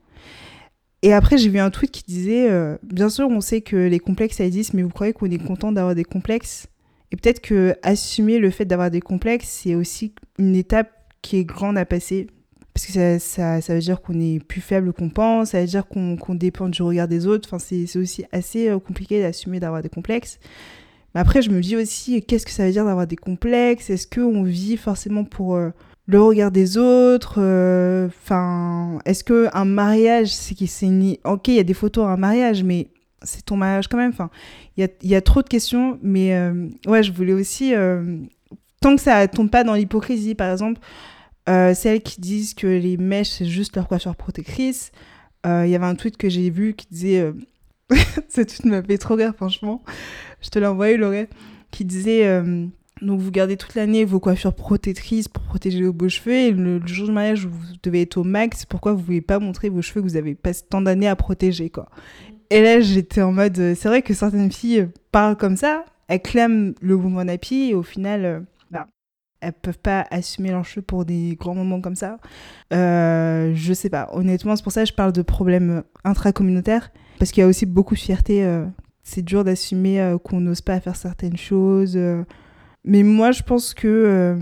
Et 1.01 1.13
après, 1.13 1.38
j'ai 1.38 1.49
vu 1.49 1.60
un 1.60 1.69
tweet 1.69 1.91
qui 1.91 2.03
disait 2.03 2.49
euh, 2.49 2.77
Bien 2.84 3.10
sûr, 3.10 3.27
on 3.29 3.41
sait 3.41 3.62
que 3.62 3.75
les 3.75 3.99
complexes 3.99 4.38
ça 4.38 4.45
existe, 4.45 4.73
mais 4.73 4.84
vous 4.84 4.89
croyez 4.89 5.13
qu'on 5.13 5.29
est 5.29 5.43
content 5.43 5.71
d'avoir 5.71 5.95
des 5.95 6.03
complexes? 6.03 6.67
Et 7.12 7.15
peut-être 7.15 7.41
que 7.41 7.75
assumer 7.84 8.39
le 8.39 8.49
fait 8.49 8.65
d'avoir 8.65 8.89
des 8.89 9.01
complexes, 9.01 9.47
c'est 9.47 9.75
aussi 9.75 10.13
une 10.39 10.55
étape 10.55 10.91
qui 11.21 11.38
est 11.38 11.45
grande 11.45 11.77
à 11.77 11.86
passer. 11.86 12.27
Parce 12.73 12.87
que 12.87 12.91
ça, 12.91 13.19
ça, 13.19 13.62
ça 13.62 13.73
veut 13.73 13.79
dire 13.79 14.02
qu'on 14.02 14.19
est 14.19 14.43
plus 14.43 14.60
faible 14.60 14.91
qu'on 14.91 15.10
pense, 15.10 15.52
ça 15.52 15.62
veut 15.62 15.67
dire 15.67 15.87
qu'on 15.87 16.17
qu'on 16.17 16.35
dépend 16.35 16.67
du 16.67 16.81
regard 16.81 17.08
des 17.08 17.25
autres. 17.25 17.48
Enfin, 17.48 17.60
c'est 17.60 17.85
c'est 17.85 18.00
aussi 18.00 18.25
assez 18.31 18.69
euh, 18.69 18.79
compliqué 18.79 19.21
d'assumer 19.21 19.60
d'avoir 19.60 19.81
des 19.81 19.89
complexes. 19.89 20.39
Mais 21.13 21.21
après, 21.21 21.41
je 21.41 21.50
me 21.50 21.62
dis 21.62 21.77
aussi, 21.77 22.21
qu'est-ce 22.21 22.46
que 22.46 22.52
ça 22.52 22.65
veut 22.65 22.73
dire 22.73 22.83
d'avoir 22.83 23.08
des 23.08 23.15
complexes? 23.15 23.89
Est-ce 23.89 24.08
qu'on 24.08 24.43
vit 24.43 24.75
forcément 24.75 25.23
pour 25.23 25.56
euh, 25.56 25.69
le 26.08 26.21
regard 26.21 26.51
des 26.51 26.77
autres 26.77 27.35
euh, 27.39 28.08
Enfin, 28.08 28.99
est-ce 29.06 29.23
que 29.23 29.47
un 29.53 29.65
mariage, 29.65 30.27
c'est 30.33 30.56
c'est 30.67 30.85
une... 30.85 31.17
Ok, 31.23 31.47
il 31.47 31.56
y 31.56 31.60
a 31.60 31.63
des 31.63 31.73
photos 31.73 32.06
à 32.06 32.10
un 32.10 32.17
mariage, 32.17 32.63
mais 32.63 32.87
c'est 33.23 33.43
ton 33.43 33.58
mariage 33.58 33.87
quand 33.87 33.97
même. 33.97 34.12
Enfin, 34.12 34.29
il 34.77 34.81
y 34.81 34.83
a, 34.83 34.89
y 35.03 35.15
a 35.15 35.21
trop 35.21 35.41
de 35.41 35.47
questions. 35.47 35.99
Mais 36.01 36.35
euh, 36.35 36.67
ouais, 36.87 37.03
je 37.03 37.12
voulais 37.12 37.33
aussi... 37.33 37.73
euh, 37.73 38.17
tant 38.81 38.95
que 38.95 39.01
ça 39.01 39.27
tombe 39.27 39.49
pas 39.49 39.63
dans 39.63 39.73
l'hypocrisie, 39.73 40.35
par 40.35 40.51
exemple, 40.51 40.79
celles 41.47 42.01
qui 42.01 42.21
disent 42.21 42.53
que 42.53 42.67
les 42.67 42.97
mèches, 42.97 43.29
c'est 43.29 43.45
juste 43.45 43.75
leur 43.75 43.87
coiffure 43.87 44.15
protectrice. 44.15 44.91
Il 45.45 45.67
y 45.67 45.75
avait 45.75 45.85
un 45.85 45.95
tweet 45.95 46.17
que 46.17 46.29
j'ai 46.29 46.49
vu 46.49 46.73
qui 46.73 46.87
disait... 46.89 47.33
Ce 48.29 48.41
tweet 48.41 48.65
m'a 48.65 48.81
fait 48.81 48.97
trop 48.97 49.15
rire, 49.15 49.33
franchement. 49.35 49.83
Je 50.41 50.49
te 50.49 50.58
l'ai 50.60 50.65
envoyé, 50.65 50.97
Laurette. 50.97 51.29
qui 51.71 51.85
disait 51.85 52.41
donc 53.02 53.19
vous 53.19 53.31
gardez 53.31 53.58
toute 53.58 53.75
l'année 53.75 54.06
vos 54.06 54.19
coiffures 54.19 54.54
protectrices 54.54 55.27
pour 55.27 55.43
protéger 55.43 55.83
vos 55.83 55.93
beaux 55.93 56.10
cheveux 56.10 56.35
et 56.35 56.52
le, 56.52 56.85
jour 56.85 57.08
du 57.08 57.13
mariage 57.13 57.46
vous 57.46 57.73
devez 57.83 58.04
être 58.04 58.17
au 58.17 58.23
max, 58.23 58.65
pourquoi 58.65 58.93
vous 58.93 59.04
voulez 59.04 59.21
pas 59.21 59.39
montrer 59.39 59.69
vos 59.69 59.81
cheveux 59.81 60.02
que 60.02 60.08
vous 60.08 60.15
avez 60.15 60.33
pas 60.33 60.54
tant 60.54 60.81
d'années 60.81 61.08
à 61.08 61.15
protéger 61.15 61.69
quoi. 61.69 61.89
Et 62.50 62.62
là 62.62 62.79
j'étais 62.79 63.21
en 63.21 63.33
mode 63.33 63.60
euh, 63.60 63.75
c'est 63.75 63.89
vrai 63.89 64.02
que 64.02 64.13
certaines 64.13 64.52
filles 64.52 64.81
euh, 64.81 64.87
parlent 65.12 65.35
comme 65.35 65.58
ça, 65.58 65.83
elles 66.08 66.21
clament 66.21 66.73
le 66.81 66.96
mouvement 66.96 67.25
nappy 67.25 67.71
et 67.71 67.73
au 67.73 67.83
final 67.83 68.25
euh, 68.25 68.39
bah, 68.71 68.87
elles 69.41 69.54
peuvent 69.54 69.79
pas 69.79 70.08
assumer 70.10 70.52
leurs 70.52 70.65
cheveux 70.65 70.81
pour 70.81 71.04
des 71.04 71.35
grands 71.37 71.56
moments 71.56 71.81
comme 71.81 71.96
ça. 71.96 72.17
Euh, 72.71 73.52
je 73.56 73.73
sais 73.73 73.89
pas, 73.89 74.10
honnêtement 74.13 74.56
c'est 74.56 74.63
pour 74.63 74.71
ça 74.71 74.83
que 74.83 74.89
je 74.89 74.93
parle 74.93 75.12
de 75.12 75.21
problèmes 75.21 75.83
intracommunautaires 76.06 76.91
parce 77.19 77.31
qu'il 77.31 77.41
y 77.41 77.43
a 77.43 77.48
aussi 77.48 77.65
beaucoup 77.65 77.96
de 77.96 78.00
fierté. 78.00 78.48
c'est 79.04 79.21
dur 79.21 79.43
d'assumer 79.43 80.15
qu'on 80.23 80.39
n'ose 80.39 80.62
pas 80.62 80.79
faire 80.79 80.96
certaines 80.96 81.37
choses. 81.37 81.98
Euh. 82.86 82.90
Mais 82.92 83.04
moi, 83.04 83.31
je 83.31 83.44
pense 83.44 83.73
que 83.73 83.88
euh, 83.88 84.36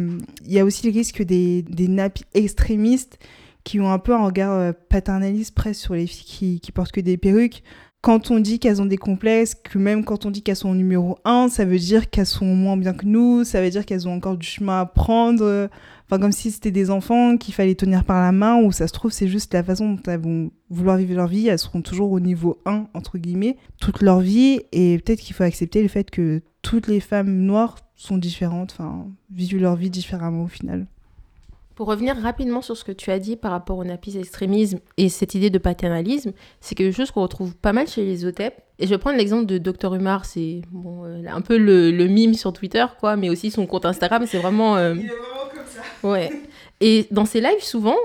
il 0.45 0.51
y 0.51 0.59
a 0.59 0.65
aussi 0.65 0.85
le 0.87 0.93
risque 0.93 1.21
des, 1.23 1.61
des 1.63 1.87
nappes 1.87 2.19
extrémistes 2.33 3.19
qui 3.63 3.79
ont 3.79 3.91
un 3.91 3.99
peu 3.99 4.13
un 4.13 4.25
regard 4.25 4.53
euh, 4.53 4.71
paternaliste 4.89 5.55
presque 5.55 5.79
sur 5.81 5.93
les 5.93 6.07
filles 6.07 6.25
qui, 6.25 6.59
qui 6.59 6.71
portent 6.71 6.91
que 6.91 7.01
des 7.01 7.17
perruques. 7.17 7.63
Quand 8.01 8.31
on 8.31 8.39
dit 8.41 8.59
qu'elles 8.59 8.81
ont 8.81 8.85
des 8.85 8.97
complexes, 8.97 9.55
que 9.55 9.77
même 9.77 10.03
quand 10.03 10.25
on 10.25 10.31
dit 10.31 10.41
qu'elles 10.41 10.57
sont 10.57 10.69
au 10.69 10.75
numéro 10.75 11.17
1, 11.23 11.47
ça 11.47 11.63
veut 11.63 11.79
dire 11.79 12.09
qu'elles 12.09 12.25
sont 12.25 12.53
moins 12.53 12.75
bien 12.75 12.93
que 12.93 13.05
nous, 13.05 13.45
ça 13.45 13.61
veut 13.61 13.69
dire 13.69 13.85
qu'elles 13.85 14.09
ont 14.09 14.13
encore 14.13 14.35
du 14.35 14.45
chemin 14.45 14.81
à 14.81 14.85
prendre. 14.85 15.43
euh, 15.45 15.67
Enfin, 16.09 16.19
comme 16.19 16.33
si 16.33 16.51
c'était 16.51 16.69
des 16.71 16.91
enfants 16.91 17.37
qu'il 17.37 17.53
fallait 17.53 17.75
tenir 17.75 18.03
par 18.03 18.21
la 18.21 18.33
main, 18.33 18.61
ou 18.61 18.73
ça 18.73 18.87
se 18.87 18.93
trouve, 18.93 19.11
c'est 19.11 19.29
juste 19.29 19.53
la 19.53 19.63
façon 19.63 19.93
dont 19.93 20.01
elles 20.07 20.19
vont 20.19 20.51
vouloir 20.69 20.97
vivre 20.97 21.15
leur 21.15 21.27
vie. 21.27 21.47
Elles 21.47 21.57
seront 21.57 21.81
toujours 21.81 22.11
au 22.11 22.19
niveau 22.19 22.59
1, 22.65 22.87
entre 22.93 23.17
guillemets, 23.17 23.55
toute 23.79 24.01
leur 24.01 24.19
vie. 24.19 24.59
Et 24.73 24.99
peut-être 24.99 25.21
qu'il 25.21 25.33
faut 25.33 25.43
accepter 25.43 25.81
le 25.81 25.87
fait 25.87 26.11
que 26.11 26.41
toutes 26.61 26.87
les 26.87 26.99
femmes 26.99 27.33
noires 27.33 27.77
sont 27.95 28.17
différentes, 28.17 28.71
enfin, 28.71 29.05
vivent 29.31 29.61
leur 29.61 29.75
vie 29.75 29.89
différemment 29.89 30.43
au 30.43 30.47
final. 30.47 30.87
Pour 31.75 31.87
revenir 31.87 32.15
rapidement 32.15 32.61
sur 32.61 32.77
ce 32.77 32.83
que 32.83 32.91
tu 32.91 33.09
as 33.09 33.17
dit 33.17 33.35
par 33.35 33.49
rapport 33.49 33.79
au 33.79 33.83
napis 33.83 34.15
extrémisme 34.15 34.79
et 34.97 35.09
cette 35.09 35.33
idée 35.33 35.49
de 35.49 35.57
paternalisme, 35.57 36.31
c'est 36.61 36.75
quelque 36.75 36.95
chose 36.95 37.09
qu'on 37.09 37.23
retrouve 37.23 37.55
pas 37.55 37.73
mal 37.73 37.87
chez 37.87 38.05
les 38.05 38.25
OTEP. 38.25 38.53
Et 38.77 38.85
je 38.85 38.91
vais 38.91 38.99
prendre 38.99 39.17
l'exemple 39.17 39.47
de 39.47 39.57
Dr 39.57 39.95
Umar, 39.95 40.25
c'est 40.25 40.61
bon, 40.71 41.05
euh, 41.05 41.23
un 41.27 41.41
peu 41.41 41.57
le, 41.57 41.89
le 41.89 42.07
mime 42.07 42.35
sur 42.35 42.53
Twitter, 42.53 42.85
quoi, 42.99 43.15
mais 43.15 43.29
aussi 43.29 43.49
son 43.49 43.65
compte 43.65 43.85
Instagram, 43.85 44.25
c'est 44.27 44.37
vraiment... 44.37 44.75
euh, 44.75 44.93
est 44.93 44.97
vraiment 44.97 45.49
comme 45.51 45.65
ça. 45.65 46.07
Ouais. 46.07 46.31
Et 46.79 47.07
dans 47.09 47.25
ses 47.25 47.41
lives, 47.41 47.61
souvent, 47.61 47.95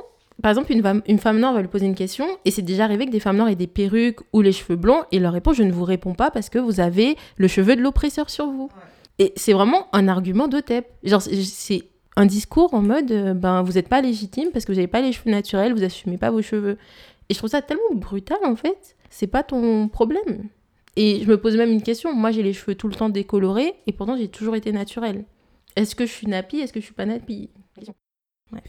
par 0.40 0.50
exemple, 0.50 0.72
une 0.72 0.82
femme, 0.82 1.02
une 1.06 1.18
femme 1.18 1.38
noire 1.38 1.52
va 1.52 1.60
lui 1.60 1.68
poser 1.68 1.84
une 1.84 1.94
question, 1.94 2.26
et 2.46 2.50
c'est 2.50 2.62
déjà 2.62 2.84
arrivé 2.84 3.04
que 3.04 3.10
des 3.10 3.20
femmes 3.20 3.36
noires 3.36 3.48
aient 3.50 3.56
des 3.56 3.66
perruques 3.66 4.20
ou 4.32 4.40
les 4.40 4.52
cheveux 4.52 4.76
blancs, 4.76 5.04
et 5.12 5.18
leur 5.18 5.32
répond 5.34 5.52
Je 5.52 5.62
ne 5.62 5.72
vous 5.72 5.84
réponds 5.84 6.14
pas 6.14 6.30
parce 6.30 6.48
que 6.48 6.58
vous 6.58 6.80
avez 6.80 7.16
le 7.36 7.48
cheveu 7.48 7.76
de 7.76 7.82
l'oppresseur 7.82 8.30
sur 8.30 8.46
vous. 8.46 8.70
Et 9.18 9.32
c'est 9.36 9.52
vraiment 9.52 9.88
un 9.92 10.08
argument 10.08 10.48
d'OTEP. 10.48 10.86
C'est- 11.04 11.88
un 12.16 12.26
discours 12.26 12.74
en 12.74 12.82
mode 12.82 13.12
euh, 13.12 13.32
Ben, 13.32 13.62
vous 13.62 13.74
n'êtes 13.74 13.88
pas 13.88 14.00
légitime 14.00 14.48
parce 14.52 14.64
que 14.64 14.72
vous 14.72 14.76
n'avez 14.76 14.88
pas 14.88 15.00
les 15.00 15.12
cheveux 15.12 15.30
naturels, 15.30 15.72
vous 15.72 15.84
assumez 15.84 16.18
pas 16.18 16.30
vos 16.32 16.42
cheveux. 16.42 16.76
Et 17.28 17.34
je 17.34 17.38
trouve 17.38 17.50
ça 17.50 17.62
tellement 17.62 17.94
brutal, 17.94 18.38
en 18.44 18.56
fait. 18.56 18.96
C'est 19.08 19.28
pas 19.28 19.44
ton 19.44 19.88
problème. 19.88 20.48
Et 20.96 21.20
je 21.22 21.30
me 21.30 21.38
pose 21.40 21.56
même 21.56 21.70
une 21.70 21.82
question. 21.82 22.12
Moi, 22.12 22.32
j'ai 22.32 22.42
les 22.42 22.52
cheveux 22.52 22.74
tout 22.74 22.88
le 22.88 22.94
temps 22.96 23.08
décolorés, 23.08 23.74
et 23.86 23.92
pourtant, 23.92 24.16
j'ai 24.16 24.26
toujours 24.28 24.56
été 24.56 24.72
naturelle. 24.72 25.24
Est-ce 25.76 25.94
que 25.94 26.06
je 26.06 26.12
suis 26.12 26.26
nappy 26.26 26.58
Est-ce 26.58 26.72
que 26.72 26.80
je 26.80 26.86
suis 26.86 26.94
pas 26.94 27.06
nappy 27.06 27.50
Bref. 28.50 28.64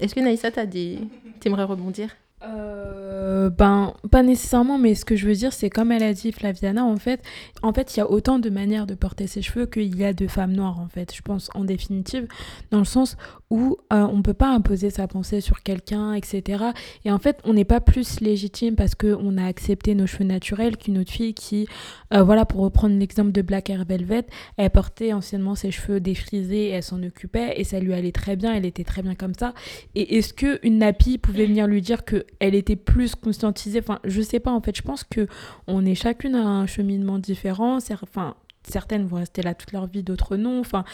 Est-ce 0.00 0.14
que 0.14 0.20
Naïssa, 0.20 0.50
t'as 0.50 0.64
des... 0.64 0.98
rebondir? 1.44 2.16
Euh, 2.46 3.50
ben, 3.50 3.94
pas 4.10 4.22
nécessairement, 4.22 4.78
mais 4.78 4.94
ce 4.94 5.04
que 5.04 5.16
je 5.16 5.26
veux 5.26 5.34
dire, 5.34 5.52
c'est 5.52 5.70
comme 5.70 5.92
elle 5.92 6.02
a 6.02 6.12
dit 6.12 6.32
Flaviana, 6.32 6.84
en 6.84 6.96
fait, 6.96 7.22
en 7.62 7.72
fait, 7.72 7.96
il 7.96 8.00
y 8.00 8.02
a 8.02 8.10
autant 8.10 8.38
de 8.38 8.50
manières 8.50 8.86
de 8.86 8.94
porter 8.94 9.26
ses 9.26 9.42
cheveux 9.42 9.66
qu'il 9.66 9.96
y 9.96 10.04
a 10.04 10.12
de 10.12 10.26
femmes 10.26 10.52
noires, 10.52 10.78
en 10.78 10.88
fait, 10.88 11.14
je 11.14 11.22
pense, 11.22 11.50
en 11.54 11.64
définitive, 11.64 12.26
dans 12.70 12.78
le 12.78 12.84
sens 12.84 13.16
où 13.50 13.76
euh, 13.92 14.06
on 14.10 14.22
peut 14.22 14.34
pas 14.34 14.48
imposer 14.48 14.90
sa 14.90 15.06
pensée 15.06 15.40
sur 15.40 15.62
quelqu'un, 15.62 16.14
etc. 16.14 16.64
Et 17.04 17.12
en 17.12 17.18
fait, 17.18 17.38
on 17.44 17.54
n'est 17.54 17.64
pas 17.64 17.80
plus 17.80 18.20
légitime 18.20 18.74
parce 18.74 18.94
qu'on 18.94 19.38
a 19.38 19.46
accepté 19.46 19.94
nos 19.94 20.06
cheveux 20.06 20.24
naturels 20.24 20.76
qu'une 20.76 20.98
autre 20.98 21.12
fille 21.12 21.34
qui, 21.34 21.68
euh, 22.12 22.22
voilà, 22.22 22.44
pour 22.44 22.60
reprendre 22.60 22.98
l'exemple 22.98 23.32
de 23.32 23.42
Black 23.42 23.70
Hair 23.70 23.84
Velvet, 23.84 24.26
elle 24.56 24.70
portait 24.70 25.12
anciennement 25.12 25.54
ses 25.54 25.70
cheveux 25.70 26.00
défrisés, 26.00 26.70
elle 26.70 26.82
s'en 26.82 27.02
occupait, 27.02 27.54
et 27.56 27.64
ça 27.64 27.78
lui 27.78 27.94
allait 27.94 28.12
très 28.12 28.36
bien, 28.36 28.54
elle 28.54 28.66
était 28.66 28.84
très 28.84 29.02
bien 29.02 29.14
comme 29.14 29.34
ça. 29.34 29.54
Et 29.94 30.16
est-ce 30.18 30.34
que 30.34 30.58
une 30.64 30.78
nappy 30.78 31.18
pouvait 31.18 31.46
venir 31.46 31.66
lui 31.66 31.82
dire 31.82 32.04
que 32.04 32.26
elle 32.40 32.54
était 32.54 32.76
plus 32.76 33.14
conscientisée 33.14 33.78
Enfin, 33.80 33.98
je 34.04 34.20
sais 34.22 34.40
pas 34.40 34.50
en 34.52 34.60
fait. 34.60 34.76
Je 34.76 34.82
pense 34.82 35.04
que 35.04 35.26
on 35.66 35.84
est 35.84 35.94
chacune 35.94 36.34
à 36.34 36.44
un 36.46 36.66
cheminement 36.66 37.18
différent. 37.18 37.78
Enfin, 38.02 38.34
certaines 38.68 39.06
vont 39.06 39.16
rester 39.16 39.42
là 39.42 39.54
toute 39.54 39.72
leur 39.72 39.86
vie, 39.86 40.02
d'autres 40.02 40.36
non. 40.36 40.60
Enfin, 40.60 40.84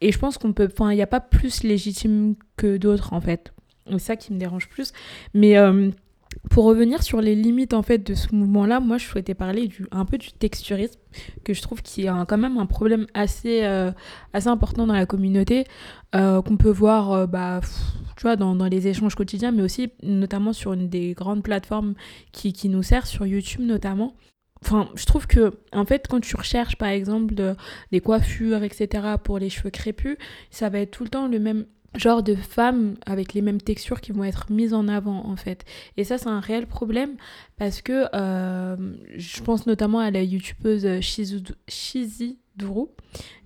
et 0.00 0.12
je 0.12 0.18
pense 0.18 0.38
qu'on 0.38 0.52
peut. 0.52 0.68
Enfin, 0.72 0.92
il 0.92 0.96
n'y 0.96 1.02
a 1.02 1.06
pas 1.06 1.20
plus 1.20 1.62
légitime 1.62 2.34
que 2.56 2.76
d'autres 2.76 3.12
en 3.12 3.20
fait. 3.20 3.52
C'est 3.90 3.98
ça 3.98 4.16
qui 4.16 4.32
me 4.32 4.38
dérange 4.38 4.68
plus. 4.68 4.92
Mais 5.34 5.56
euh, 5.56 5.90
pour 6.50 6.64
revenir 6.64 7.02
sur 7.02 7.20
les 7.20 7.34
limites 7.34 7.74
en 7.74 7.82
fait 7.82 7.98
de 7.98 8.14
ce 8.14 8.32
mouvement-là, 8.34 8.78
moi 8.78 8.98
je 8.98 9.04
souhaitais 9.06 9.34
parler 9.34 9.66
du, 9.66 9.86
un 9.90 10.04
peu 10.04 10.16
du 10.16 10.30
texturisme 10.32 10.98
que 11.44 11.54
je 11.54 11.60
trouve 11.62 11.82
qui 11.82 12.02
est 12.04 12.08
un- 12.08 12.24
quand 12.24 12.38
même 12.38 12.56
un 12.58 12.66
problème 12.66 13.06
assez, 13.14 13.64
euh, 13.64 13.90
assez 14.32 14.46
important 14.48 14.86
dans 14.86 14.94
la 14.94 15.06
communauté 15.06 15.64
euh, 16.14 16.40
qu'on 16.42 16.56
peut 16.56 16.70
voir 16.70 17.26
bah, 17.26 17.60
tu 18.20 18.24
vois, 18.26 18.36
dans, 18.36 18.54
dans 18.54 18.66
les 18.66 18.86
échanges 18.86 19.14
quotidiens, 19.14 19.50
mais 19.50 19.62
aussi 19.62 19.92
notamment 20.02 20.52
sur 20.52 20.74
une 20.74 20.90
des 20.90 21.14
grandes 21.14 21.42
plateformes 21.42 21.94
qui, 22.32 22.52
qui 22.52 22.68
nous 22.68 22.82
sert, 22.82 23.06
sur 23.06 23.24
YouTube 23.24 23.62
notamment. 23.62 24.14
Enfin, 24.62 24.90
je 24.94 25.06
trouve 25.06 25.26
que, 25.26 25.54
en 25.72 25.86
fait, 25.86 26.06
quand 26.06 26.20
tu 26.20 26.36
recherches, 26.36 26.76
par 26.76 26.90
exemple, 26.90 27.34
de- 27.34 27.56
des 27.92 28.00
coiffures, 28.00 28.62
etc., 28.62 29.14
pour 29.24 29.38
les 29.38 29.48
cheveux 29.48 29.70
crépus, 29.70 30.18
ça 30.50 30.68
va 30.68 30.80
être 30.80 30.90
tout 30.90 31.02
le 31.04 31.08
temps 31.08 31.28
le 31.28 31.38
même 31.38 31.64
genre 31.94 32.22
de 32.22 32.34
femmes 32.34 32.96
avec 33.06 33.32
les 33.32 33.40
mêmes 33.40 33.62
textures 33.62 34.02
qui 34.02 34.12
vont 34.12 34.24
être 34.24 34.52
mises 34.52 34.74
en 34.74 34.86
avant, 34.86 35.24
en 35.26 35.36
fait. 35.36 35.64
Et 35.96 36.04
ça, 36.04 36.18
c'est 36.18 36.28
un 36.28 36.40
réel 36.40 36.66
problème 36.66 37.16
parce 37.56 37.80
que 37.80 38.04
euh, 38.14 38.76
je 39.16 39.40
pense 39.40 39.66
notamment 39.66 40.00
à 40.00 40.10
la 40.10 40.22
youtubeuse 40.22 40.84
Shizu- 41.00 41.54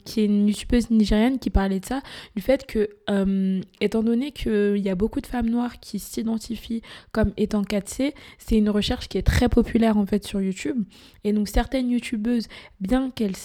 qui 0.05 0.21
est 0.21 0.25
une 0.27 0.49
youtubeuse 0.49 0.91
nigériane 0.91 1.39
qui 1.39 1.51
parlait 1.51 1.81
de 1.81 1.87
ça, 1.87 2.03
du 2.37 2.43
fait 2.43 2.67
que, 2.67 2.91
euh, 3.11 3.61
étant 3.81 4.03
donné 4.03 4.33
qu'il 4.33 4.79
y 4.79 4.89
a 4.89 4.95
beaucoup 4.95 5.21
de 5.21 5.27
femmes 5.27 5.49
noires 5.49 5.81
qui 5.81 5.99
s'identifient 5.99 6.83
comme 7.13 7.33
étant 7.37 7.63
4C, 7.63 8.15
c'est 8.39 8.57
une 8.57 8.71
recherche 8.71 9.09
qui 9.09 9.19
est 9.19 9.23
très 9.23 9.49
populaire 9.49 9.97
en 9.97 10.07
fait 10.07 10.25
sur 10.25 10.41
YouTube. 10.41 10.85
Et 11.25 11.33
donc 11.33 11.49
certaines 11.49 11.91
youtubeuses, 11.91 12.47
bien 12.81 13.11
qu'elles 13.11 13.37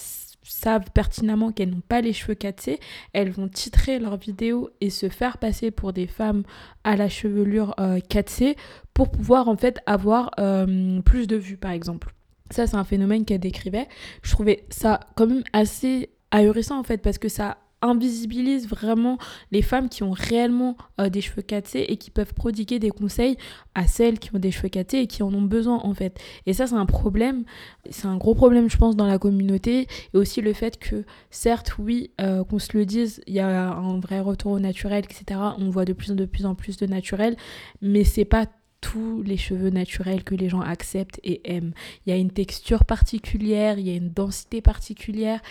savent 0.50 0.90
pertinemment 0.94 1.52
qu'elles 1.52 1.70
n'ont 1.70 1.82
pas 1.88 2.02
les 2.02 2.14
cheveux 2.14 2.34
4C, 2.34 2.80
elles 3.14 3.30
vont 3.30 3.48
titrer 3.48 4.00
leurs 4.00 4.18
vidéos 4.18 4.70
et 4.82 4.90
se 4.90 5.10
faire 5.10 5.38
passer 5.38 5.72
pour 5.72 5.94
des 5.94 6.08
femmes 6.08 6.44
à 6.84 6.96
la 6.96 7.08
chevelure 7.08 7.76
euh, 7.80 8.00
4C 8.00 8.56
pour 8.94 9.12
pouvoir 9.12 9.48
en 9.48 9.56
fait 9.56 9.80
avoir 9.86 10.32
euh, 10.40 11.02
plus 11.02 11.28
de 11.28 11.36
vues 11.36 11.58
par 11.58 11.72
exemple. 11.72 12.14
Ça 12.50 12.66
c'est 12.66 12.78
un 12.78 12.84
phénomène 12.84 13.26
qu'elle 13.26 13.40
décrivait. 13.40 13.88
Je 14.24 14.32
trouvais 14.32 14.66
ça 14.70 15.00
quand 15.16 15.28
même 15.28 15.44
assez 15.54 16.10
ahurissant 16.32 16.80
en 16.80 16.84
fait 16.84 17.02
parce 17.02 17.18
que 17.18 17.30
ça 17.30 17.58
invisibilise 17.82 18.68
vraiment 18.68 19.18
les 19.52 19.62
femmes 19.62 19.90
qui 19.90 20.04
ont 20.04 20.12
réellement 20.12 20.76
euh, 21.00 21.10
des 21.10 21.22
cheveux 21.22 21.42
4C 21.42 21.86
et 21.88 21.98
qui 21.98 22.12
peuvent 22.12 22.34
prodiguer 22.34 22.80
des 22.80 22.90
conseils 22.90 23.38
à 23.74 23.88
celles 23.88 24.20
qui 24.20 24.36
ont 24.36 24.40
des 24.40 24.52
cheveux 24.52 24.68
4C 24.68 24.98
et 24.98 25.08
qui 25.08 25.24
en 25.24 25.34
ont 25.34 25.42
besoin 25.42 25.80
en 25.84 25.94
fait. 25.94 26.20
Et 26.46 26.54
ça 26.54 26.68
c'est 26.68 26.76
un 26.76 26.86
problème, 26.86 27.46
c'est 27.90 28.08
un 28.08 28.18
gros 28.18 28.36
problème 28.36 28.70
je 28.70 28.78
pense 28.78 28.96
dans 28.96 29.08
la 29.08 29.18
communauté 29.18 29.88
et 30.14 30.18
aussi 30.18 30.42
le 30.42 30.54
fait 30.54 30.78
que 30.78 31.06
certes 31.30 31.78
oui 31.80 32.12
euh, 32.20 32.44
qu'on 32.44 32.60
se 32.60 32.78
le 32.78 32.86
dise, 32.86 33.22
il 33.28 33.36
y 33.36 33.40
a 33.40 33.70
un 33.70 34.00
vrai 34.00 34.20
retour 34.20 34.52
au 34.54 34.60
naturel 34.60 35.06
etc. 35.06 35.40
On 35.58 35.70
voit 35.70 35.86
de 35.86 35.94
plus 35.94 36.12
en 36.12 36.16
de 36.16 36.26
plus 36.26 36.46
en 36.46 36.56
plus 36.56 36.78
de 36.78 36.86
naturel 36.86 37.38
mais 37.82 38.04
c'est 38.04 38.26
pas 38.26 38.46
tous 38.82 39.22
les 39.24 39.38
cheveux 39.38 39.70
naturels 39.70 40.24
que 40.24 40.36
les 40.36 40.50
gens 40.50 40.62
acceptent 40.62 41.20
et 41.24 41.42
aiment. 41.44 41.74
Il 42.06 42.12
y 42.12 42.14
a 42.14 42.18
une 42.18 42.32
texture 42.32 42.86
particulière, 42.86 43.80
il 43.80 43.88
y 43.88 43.92
a 43.92 43.96
une 43.96 44.10
densité 44.10 44.62
particulière. 44.62 45.42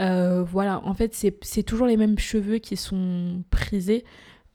Euh, 0.00 0.42
voilà, 0.42 0.80
en 0.84 0.94
fait, 0.94 1.14
c'est 1.14 1.62
toujours 1.62 1.86
les 1.86 1.96
mêmes 1.96 2.18
cheveux 2.18 2.58
qui 2.58 2.76
sont 2.76 3.42
prisés. 3.50 4.04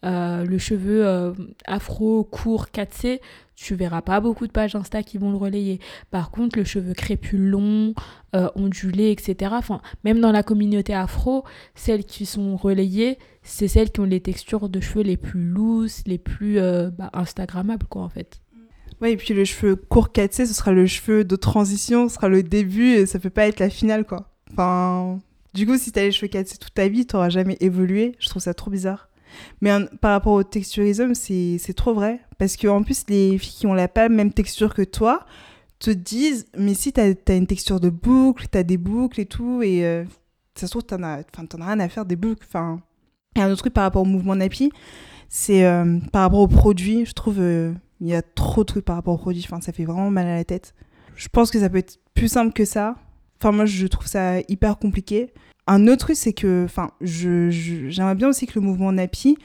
Euh, 0.04 0.44
le 0.44 0.58
cheveu 0.58 1.06
euh, 1.06 1.34
afro, 1.66 2.24
court, 2.26 2.68
4C, 2.74 3.22
tu 3.56 3.76
verras 3.76 4.02
pas 4.02 4.20
beaucoup 4.20 4.48
de 4.48 4.52
pages 4.52 4.76
Insta 4.76 5.04
qui 5.04 5.18
vont 5.18 5.32
le 5.32 5.38
relayer. 5.38 5.80
Par 6.12 6.32
contre, 6.32 6.58
le 6.58 6.66
cheveu 6.66 6.94
crépus 6.94 7.40
long, 7.40 7.94
euh, 8.36 8.50
ondulé, 8.56 9.12
etc. 9.12 9.52
Enfin, 9.56 9.82
même 10.04 10.20
dans 10.20 10.32
la 10.32 10.44
communauté 10.44 10.94
afro, 10.94 11.44
celles 11.76 12.04
qui 12.04 12.26
sont 12.26 12.58
relayées, 12.58 13.18
c'est 13.44 13.68
celles 13.68 13.92
qui 13.92 14.00
ont 14.00 14.06
les 14.06 14.22
textures 14.22 14.70
de 14.70 14.80
cheveux 14.80 15.04
les 15.04 15.18
plus 15.18 15.44
lousses, 15.44 16.04
les 16.06 16.18
plus 16.18 16.60
euh, 16.60 16.90
bah, 16.90 17.10
Instagrammables, 17.14 17.86
quoi, 17.88 18.04
en 18.04 18.10
fait. 18.10 18.42
Ouais, 19.02 19.14
et 19.14 19.18
puis 19.18 19.34
le 19.34 19.44
cheveu 19.44 19.76
court 19.76 20.10
4C, 20.14 20.46
ce 20.46 20.54
sera 20.54 20.72
le 20.72 20.86
cheveu 20.86 21.24
de 21.24 21.36
transition, 21.36 22.08
ce 22.08 22.16
sera 22.16 22.30
le 22.30 22.42
début 22.42 22.94
et 22.94 23.06
ça 23.06 23.20
peut 23.20 23.30
pas 23.30 23.48
être 23.48 23.60
la 23.60 23.70
finale, 23.70 24.06
quoi. 24.06 24.30
Enfin, 24.52 25.20
du 25.54 25.68
coup, 25.68 25.78
si 25.78 25.92
t'as 25.92 26.04
les 26.04 26.12
cheveux 26.12 26.30
4C 26.30 26.58
toute 26.58 26.74
ta 26.74 26.88
vie, 26.88 27.06
t'auras 27.06 27.30
jamais 27.30 27.58
évolué. 27.60 28.16
Je 28.20 28.30
trouve 28.30 28.42
ça 28.42 28.54
trop 28.54 28.72
bizarre. 28.72 29.10
Mais 29.62 29.72
par 30.02 30.12
rapport 30.12 30.34
au 30.34 30.44
texturisme, 30.44 31.14
c'est 31.14 31.74
trop 31.76 31.94
vrai. 31.94 32.20
Parce 32.38 32.58
que 32.58 32.68
en 32.68 32.84
plus, 32.84 33.04
les 33.10 33.38
filles 33.38 33.60
qui 33.60 33.68
ont 33.68 33.74
la 33.74 33.90
même 34.10 34.34
texture 34.34 34.74
que 34.74 34.82
toi 34.82 35.26
te 35.80 35.92
disent 35.92 36.46
Mais 36.58 36.74
si 36.74 36.94
t'as 36.94 37.14
as 37.28 37.34
une 37.34 37.48
texture 37.48 37.80
de 37.80 37.90
boucle, 37.90 38.48
t'as 38.50 38.64
des 38.64 38.78
boucles 38.78 39.22
et 39.22 39.26
tout, 39.26 39.62
et 39.62 39.86
euh, 39.86 40.04
ça 40.56 40.68
se 40.68 40.72
trouve, 40.72 40.84
t'en 40.84 41.04
as, 41.04 41.20
as 41.20 41.66
rien 41.66 41.80
à 41.80 41.90
faire 41.90 42.06
des 42.06 42.16
boucles. 42.16 42.46
Enfin, 42.48 42.82
et 43.36 43.42
un 43.42 43.50
autre 43.50 43.62
truc 43.62 43.74
par 43.74 43.84
rapport 43.84 44.04
au 44.04 44.06
mouvement 44.06 44.36
nappy, 44.36 44.72
c'est 45.30 45.66
euh, 45.66 46.00
par 46.12 46.24
rapport 46.24 46.40
aux 46.40 46.48
produits. 46.48 47.06
Je 47.06 47.14
trouve 47.14 47.40
euh, 47.40 47.74
il 48.00 48.08
y 48.08 48.16
a 48.16 48.22
trop 48.22 48.62
de 48.62 48.68
trucs 48.68 48.86
par 48.86 48.96
rapport 48.96 49.14
aux 49.14 49.18
produits. 49.18 49.44
Enfin, 49.46 49.62
ça 49.62 49.72
fait 49.72 49.86
vraiment 49.86 50.12
mal 50.12 50.28
à 50.28 50.36
la 50.36 50.44
tête. 50.44 50.74
Je 51.16 51.28
pense 51.30 51.52
que 51.52 51.60
ça 51.60 51.70
peut 51.70 51.78
être 51.78 52.00
plus 52.14 52.28
simple 52.28 52.54
que 52.54 52.66
ça. 52.66 52.96
Enfin, 53.40 53.52
moi, 53.52 53.66
je 53.66 53.88
trouve 53.88 54.08
ça 54.08 54.40
hyper 54.48 54.78
compliqué. 54.78 55.34
Un 55.68 55.88
autre 55.88 56.06
truc, 56.06 56.16
c'est 56.18 56.34
que, 56.34 56.64
enfin, 56.66 56.92
je, 57.02 57.50
je- 57.50 57.90
j'aimerais 57.90 58.16
bien 58.16 58.30
aussi 58.30 58.46
que 58.48 58.54
le 58.60 58.62
mouvement 58.66 58.92
nappy 58.92 59.38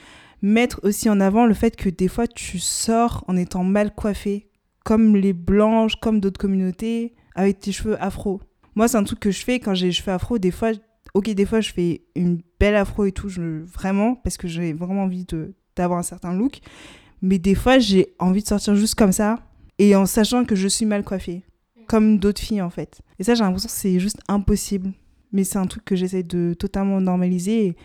mettre 0.42 0.80
aussi 0.84 1.08
en 1.10 1.20
avant 1.20 1.46
le 1.46 1.54
fait 1.54 1.74
que 1.76 1.88
des 1.88 2.08
fois, 2.08 2.26
tu 2.26 2.58
sors 2.58 3.24
en 3.28 3.36
étant 3.36 3.64
mal 3.64 3.94
coiffé, 3.94 4.48
comme 4.84 5.16
les 5.16 5.32
blanches, 5.32 5.96
comme 5.96 6.20
d'autres 6.20 6.40
communautés, 6.40 7.14
avec 7.34 7.60
tes 7.60 7.72
cheveux 7.72 8.00
afro. 8.02 8.40
Moi, 8.74 8.88
c'est 8.88 8.96
un 8.96 9.04
truc 9.04 9.20
que 9.20 9.30
je 9.30 9.44
fais 9.44 9.58
quand 9.60 9.74
j'ai 9.74 9.86
les 9.86 9.92
cheveux 9.92 10.12
afro. 10.12 10.38
Des 10.38 10.50
fois, 10.52 10.70
ok, 11.14 11.30
des 11.30 11.44
fois, 11.46 11.60
je 11.60 11.72
fais 11.72 12.02
une 12.14 12.40
belle 12.60 12.76
afro 12.76 13.04
et 13.04 13.12
tout, 13.12 13.28
je, 13.28 13.62
vraiment, 13.64 14.14
parce 14.16 14.36
que 14.36 14.46
j'ai 14.48 14.72
vraiment 14.72 15.02
envie 15.04 15.26
d'avoir 15.76 15.98
un 15.98 16.02
certain 16.04 16.32
look. 16.32 16.58
Mais 17.22 17.38
des 17.38 17.54
fois, 17.56 17.78
j'ai 17.80 18.14
envie 18.20 18.42
de 18.42 18.48
sortir 18.48 18.74
juste 18.76 18.94
comme 18.94 19.12
ça, 19.12 19.40
et 19.78 19.94
en 19.96 20.06
sachant 20.06 20.44
que 20.44 20.54
je 20.54 20.68
suis 20.68 20.86
mal 20.86 21.02
coiffée, 21.04 21.42
comme 21.88 22.18
d'autres 22.18 22.40
filles, 22.40 22.62
en 22.62 22.70
fait. 22.70 23.00
Et 23.18 23.24
ça, 23.24 23.34
j'ai 23.34 23.42
l'impression 23.42 23.68
que 23.68 23.74
c'est 23.74 23.98
juste 23.98 24.20
impossible. 24.28 24.92
Mais 25.32 25.44
c'est 25.44 25.58
un 25.58 25.66
truc 25.66 25.84
que 25.84 25.96
j'essaie 25.96 26.22
de 26.22 26.54
totalement 26.54 27.00
normaliser. 27.00 27.66
Et, 27.66 27.76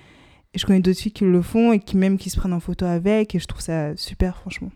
je 0.56 0.66
connais 0.66 0.82
d'autres 0.82 1.00
filles 1.00 1.12
qui 1.12 1.24
le 1.24 1.42
font, 1.42 1.74
et 1.74 1.80
qui 1.80 1.98
même 1.98 2.18
qui 2.18 2.30
se 2.30 2.38
prennent 2.38 2.54
en 2.54 2.60
photo 2.60 2.86
avec, 2.86 3.34
et 3.34 3.40
je 3.40 3.48
trouve 3.48 3.62
ça 3.62 3.96
super, 3.98 4.38
franchement. 4.38 4.70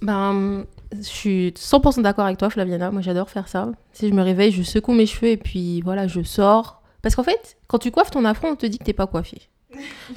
Ben, 0.00 0.64
je 0.92 1.02
suis 1.02 1.48
100% 1.50 2.02
d'accord 2.02 2.24
avec 2.24 2.38
toi, 2.38 2.48
Flaviana. 2.50 2.90
Moi, 2.90 3.02
j'adore 3.02 3.28
faire 3.28 3.48
ça. 3.48 3.70
Si 3.92 4.08
je 4.08 4.14
me 4.14 4.22
réveille, 4.22 4.52
je 4.52 4.62
secoue 4.62 4.92
mes 4.92 5.06
cheveux 5.06 5.32
et 5.32 5.36
puis 5.36 5.82
voilà, 5.82 6.06
je 6.06 6.22
sors. 6.22 6.82
Parce 7.02 7.14
qu'en 7.14 7.24
fait, 7.24 7.56
quand 7.66 7.78
tu 7.78 7.90
coiffes 7.90 8.10
ton 8.10 8.24
afro, 8.24 8.48
on 8.48 8.56
te 8.56 8.66
dit 8.66 8.78
que 8.78 8.84
t'es 8.84 8.92
pas 8.92 9.06
coiffé. 9.06 9.48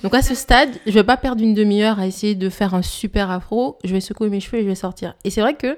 Donc 0.01 0.15
à 0.15 0.21
ce 0.21 0.33
stade, 0.33 0.69
je 0.85 0.91
vais 0.91 1.03
pas 1.03 1.17
perdre 1.17 1.43
une 1.43 1.53
demi-heure 1.53 1.99
à 1.99 2.07
essayer 2.07 2.35
de 2.35 2.49
faire 2.49 2.73
un 2.73 2.81
super 2.81 3.29
afro. 3.29 3.77
Je 3.83 3.91
vais 3.91 3.99
secouer 3.99 4.29
mes 4.29 4.39
cheveux 4.39 4.59
et 4.59 4.63
je 4.63 4.67
vais 4.67 4.75
sortir. 4.75 5.15
Et 5.23 5.29
c'est 5.29 5.41
vrai 5.41 5.55
que 5.55 5.77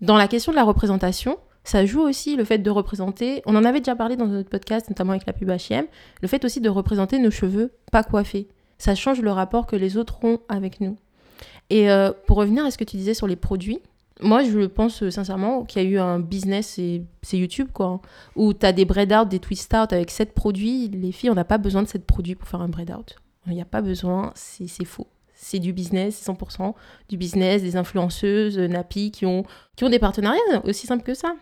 dans 0.00 0.16
la 0.16 0.28
question 0.28 0.52
de 0.52 0.56
la 0.56 0.64
représentation, 0.64 1.38
ça 1.64 1.86
joue 1.86 2.02
aussi 2.02 2.36
le 2.36 2.44
fait 2.44 2.58
de 2.58 2.70
représenter. 2.70 3.42
On 3.46 3.56
en 3.56 3.64
avait 3.64 3.80
déjà 3.80 3.96
parlé 3.96 4.16
dans 4.16 4.26
notre 4.26 4.50
podcast, 4.50 4.88
notamment 4.90 5.12
avec 5.12 5.26
la 5.26 5.32
pub 5.32 5.48
H&M. 5.48 5.86
Le 6.20 6.28
fait 6.28 6.44
aussi 6.44 6.60
de 6.60 6.68
représenter 6.68 7.18
nos 7.18 7.30
cheveux 7.30 7.72
pas 7.90 8.04
coiffés. 8.04 8.48
Ça 8.78 8.94
change 8.94 9.22
le 9.22 9.32
rapport 9.32 9.66
que 9.66 9.76
les 9.76 9.96
autres 9.96 10.22
ont 10.24 10.40
avec 10.48 10.80
nous. 10.80 10.96
Et 11.70 11.90
euh, 11.90 12.12
pour 12.26 12.36
revenir 12.36 12.64
à 12.64 12.70
ce 12.70 12.76
que 12.76 12.84
tu 12.84 12.96
disais 12.96 13.14
sur 13.14 13.26
les 13.26 13.36
produits, 13.36 13.80
moi 14.20 14.44
je 14.44 14.66
pense 14.66 15.02
euh, 15.02 15.10
sincèrement 15.10 15.64
qu'il 15.64 15.82
y 15.82 15.86
a 15.86 15.88
eu 15.88 15.98
un 15.98 16.20
business, 16.20 16.78
c'est 17.22 17.38
YouTube 17.38 17.68
quoi, 17.72 17.86
hein, 17.86 18.00
où 18.36 18.52
tu 18.52 18.66
as 18.66 18.72
des 18.72 18.84
bread 18.84 19.12
out, 19.12 19.28
des 19.28 19.38
twist 19.38 19.72
out 19.74 19.92
avec 19.92 20.10
7 20.10 20.34
produits. 20.34 20.88
Les 20.88 21.12
filles, 21.12 21.30
on 21.30 21.34
n'a 21.34 21.44
pas 21.44 21.58
besoin 21.58 21.82
de 21.82 21.88
7 21.88 22.04
produits 22.04 22.34
pour 22.34 22.46
faire 22.46 22.60
un 22.60 22.68
bread 22.68 22.90
out. 22.90 23.16
Il 23.46 23.54
n'y 23.54 23.62
a 23.62 23.66
pas 23.66 23.80
besoin, 23.80 24.32
c'est 24.34 24.84
faux. 24.84 25.06
C'est 25.34 25.58
du 25.58 25.72
business, 25.72 26.16
c'est 26.16 26.30
100% 26.30 26.74
du 27.08 27.16
business, 27.16 27.62
des 27.62 27.76
influenceuses, 27.76 28.58
euh, 28.58 28.68
Napi 28.68 29.10
qui 29.10 29.26
ont, 29.26 29.44
qui 29.76 29.84
ont 29.84 29.90
des 29.90 29.98
partenariats, 29.98 30.40
aussi 30.64 30.86
simple 30.86 31.02
que 31.02 31.14
ça. 31.14 31.34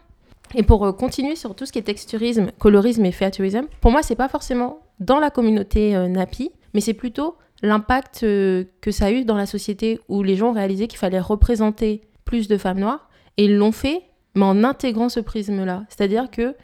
Et 0.55 0.63
pour 0.63 0.85
euh, 0.85 0.93
continuer 0.93 1.37
sur 1.37 1.55
tout 1.55 1.67
ce 1.67 1.73
qui 1.73 1.79
est 1.79 1.83
texturisme, 1.83 2.51
colorisme 2.59 3.05
et 3.05 3.13
featurisme, 3.13 3.67
pour 3.81 3.91
moi, 3.91 4.03
c'est 4.03 4.17
pas 4.17 4.29
forcément 4.29 4.81
dans 5.01 5.19
la 5.19 5.31
communauté 5.31 5.97
euh, 5.97 6.09
Napi, 6.09 6.51
mais 6.75 6.81
c'est 6.81 6.95
plutôt 6.95 7.37
l'impact 7.63 8.23
euh, 8.25 8.65
que 8.81 8.91
ça 8.91 9.07
a 9.07 9.11
eu 9.13 9.25
dans 9.25 9.37
la 9.37 9.47
société 9.47 10.01
où 10.09 10.23
les 10.23 10.37
gens 10.37 10.51
ont 10.51 10.55
réalisé 10.55 10.89
qu'il 10.89 10.99
fallait 10.99 11.21
représenter 11.21 12.03
plus 12.25 12.49
de 12.49 12.59
femmes 12.59 12.81
noires 12.81 13.09
et 13.37 13.45
ils 13.47 13.57
l'ont 13.57 13.73
fait, 13.73 14.03
mais 14.35 14.45
en 14.45 14.65
intégrant 14.65 15.09
ce 15.09 15.21
prisme-là. 15.21 15.85
C'est-à-dire 15.89 16.31
que 16.31 16.55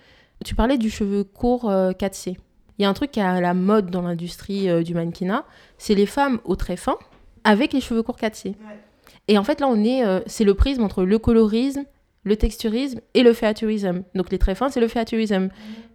tu 0.44 0.54
parlais 0.54 0.78
du 0.78 0.90
cheveu 0.90 1.24
court 1.24 1.70
euh, 1.70 1.92
4C. 1.92 2.36
Il 2.78 2.82
y 2.82 2.84
a 2.84 2.88
un 2.88 2.94
truc 2.94 3.10
qui 3.10 3.20
est 3.20 3.24
à 3.24 3.40
la 3.40 3.54
mode 3.54 3.90
dans 3.90 4.02
l'industrie 4.02 4.68
euh, 4.68 4.82
du 4.82 4.94
mannequinat, 4.94 5.44
c'est 5.78 5.94
les 5.94 6.06
femmes 6.06 6.40
au 6.44 6.54
très 6.54 6.76
fin 6.76 6.96
avec 7.44 7.72
les 7.72 7.80
cheveux 7.80 8.02
courts 8.02 8.18
4C. 8.18 8.54
Et 9.26 9.38
en 9.38 9.44
fait, 9.44 9.60
là, 9.60 9.68
on 9.68 9.82
est, 9.84 10.04
euh, 10.04 10.20
c'est 10.26 10.44
le 10.44 10.54
prisme 10.54 10.82
entre 10.82 11.04
le 11.04 11.18
colorisme, 11.18 11.84
le 12.28 12.36
texturisme 12.36 13.00
et 13.14 13.22
le 13.22 13.32
featurisme. 13.32 14.04
Donc 14.14 14.30
les 14.30 14.38
traits 14.38 14.56
fins, 14.56 14.68
c'est 14.68 14.80
le 14.80 14.88
featurisme. 14.88 15.48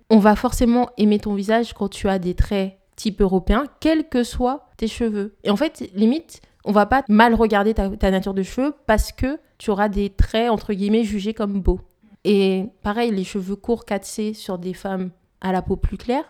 On 0.09 0.17
va 0.17 0.35
forcément 0.35 0.89
aimer 0.97 1.19
ton 1.19 1.33
visage 1.33 1.73
quand 1.73 1.87
tu 1.87 2.09
as 2.09 2.19
des 2.19 2.33
traits 2.33 2.77
type 2.95 3.21
européen, 3.21 3.65
quels 3.79 4.07
que 4.07 4.23
soient 4.23 4.67
tes 4.77 4.87
cheveux. 4.87 5.35
Et 5.43 5.49
en 5.49 5.55
fait, 5.55 5.89
limite, 5.95 6.41
on 6.65 6.71
va 6.71 6.85
pas 6.85 7.03
mal 7.09 7.33
regarder 7.33 7.73
ta, 7.73 7.89
ta 7.89 8.11
nature 8.11 8.33
de 8.33 8.43
cheveux 8.43 8.73
parce 8.85 9.11
que 9.11 9.39
tu 9.57 9.71
auras 9.71 9.89
des 9.89 10.09
traits, 10.09 10.49
entre 10.49 10.73
guillemets, 10.73 11.03
jugés 11.03 11.33
comme 11.33 11.61
beaux. 11.61 11.79
Et 12.23 12.65
pareil, 12.83 13.11
les 13.11 13.23
cheveux 13.23 13.55
courts 13.55 13.85
4C 13.87 14.33
sur 14.33 14.57
des 14.57 14.73
femmes 14.73 15.11
à 15.41 15.51
la 15.51 15.61
peau 15.61 15.75
plus 15.75 15.97
claire, 15.97 16.25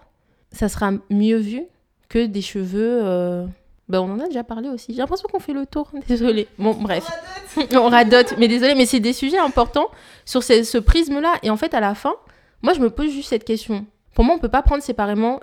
ça 0.51 0.69
sera 0.69 0.91
mieux 1.09 1.37
vu 1.37 1.63
que 2.09 2.25
des 2.25 2.41
cheveux... 2.41 3.01
euh, 3.03 3.45
ben, 3.89 3.99
on 3.99 4.13
en 4.13 4.19
a 4.19 4.27
déjà 4.27 4.43
parlé 4.43 4.69
aussi. 4.69 4.93
J'ai 4.93 4.99
l'impression 4.99 5.27
qu'on 5.31 5.39
fait 5.39 5.53
le 5.53 5.65
tour. 5.65 5.91
Désolée. 6.07 6.47
Bon, 6.57 6.73
bref. 6.73 7.05
on 7.73 7.89
radote. 7.89 8.35
Mais 8.37 8.47
désolée, 8.47 8.75
mais 8.75 8.85
c'est 8.85 8.99
des 8.99 9.13
sujets 9.13 9.39
importants 9.39 9.89
sur 10.25 10.43
ce, 10.43 10.77
prisme-là. 10.77 11.35
Et 11.43 11.49
en 11.49 11.57
fait, 11.57 11.73
à 11.73 11.79
la 11.79 11.95
fin, 11.95 12.13
moi, 12.61 12.73
je 12.73 12.79
me 12.79 12.89
pose 12.89 13.11
juste 13.11 13.29
cette 13.29 13.43
question. 13.43 13.85
Pour 14.15 14.23
moi, 14.23 14.35
on 14.35 14.39
peut 14.39 14.49
pas 14.49 14.61
prendre 14.61 14.83
séparément 14.83 15.39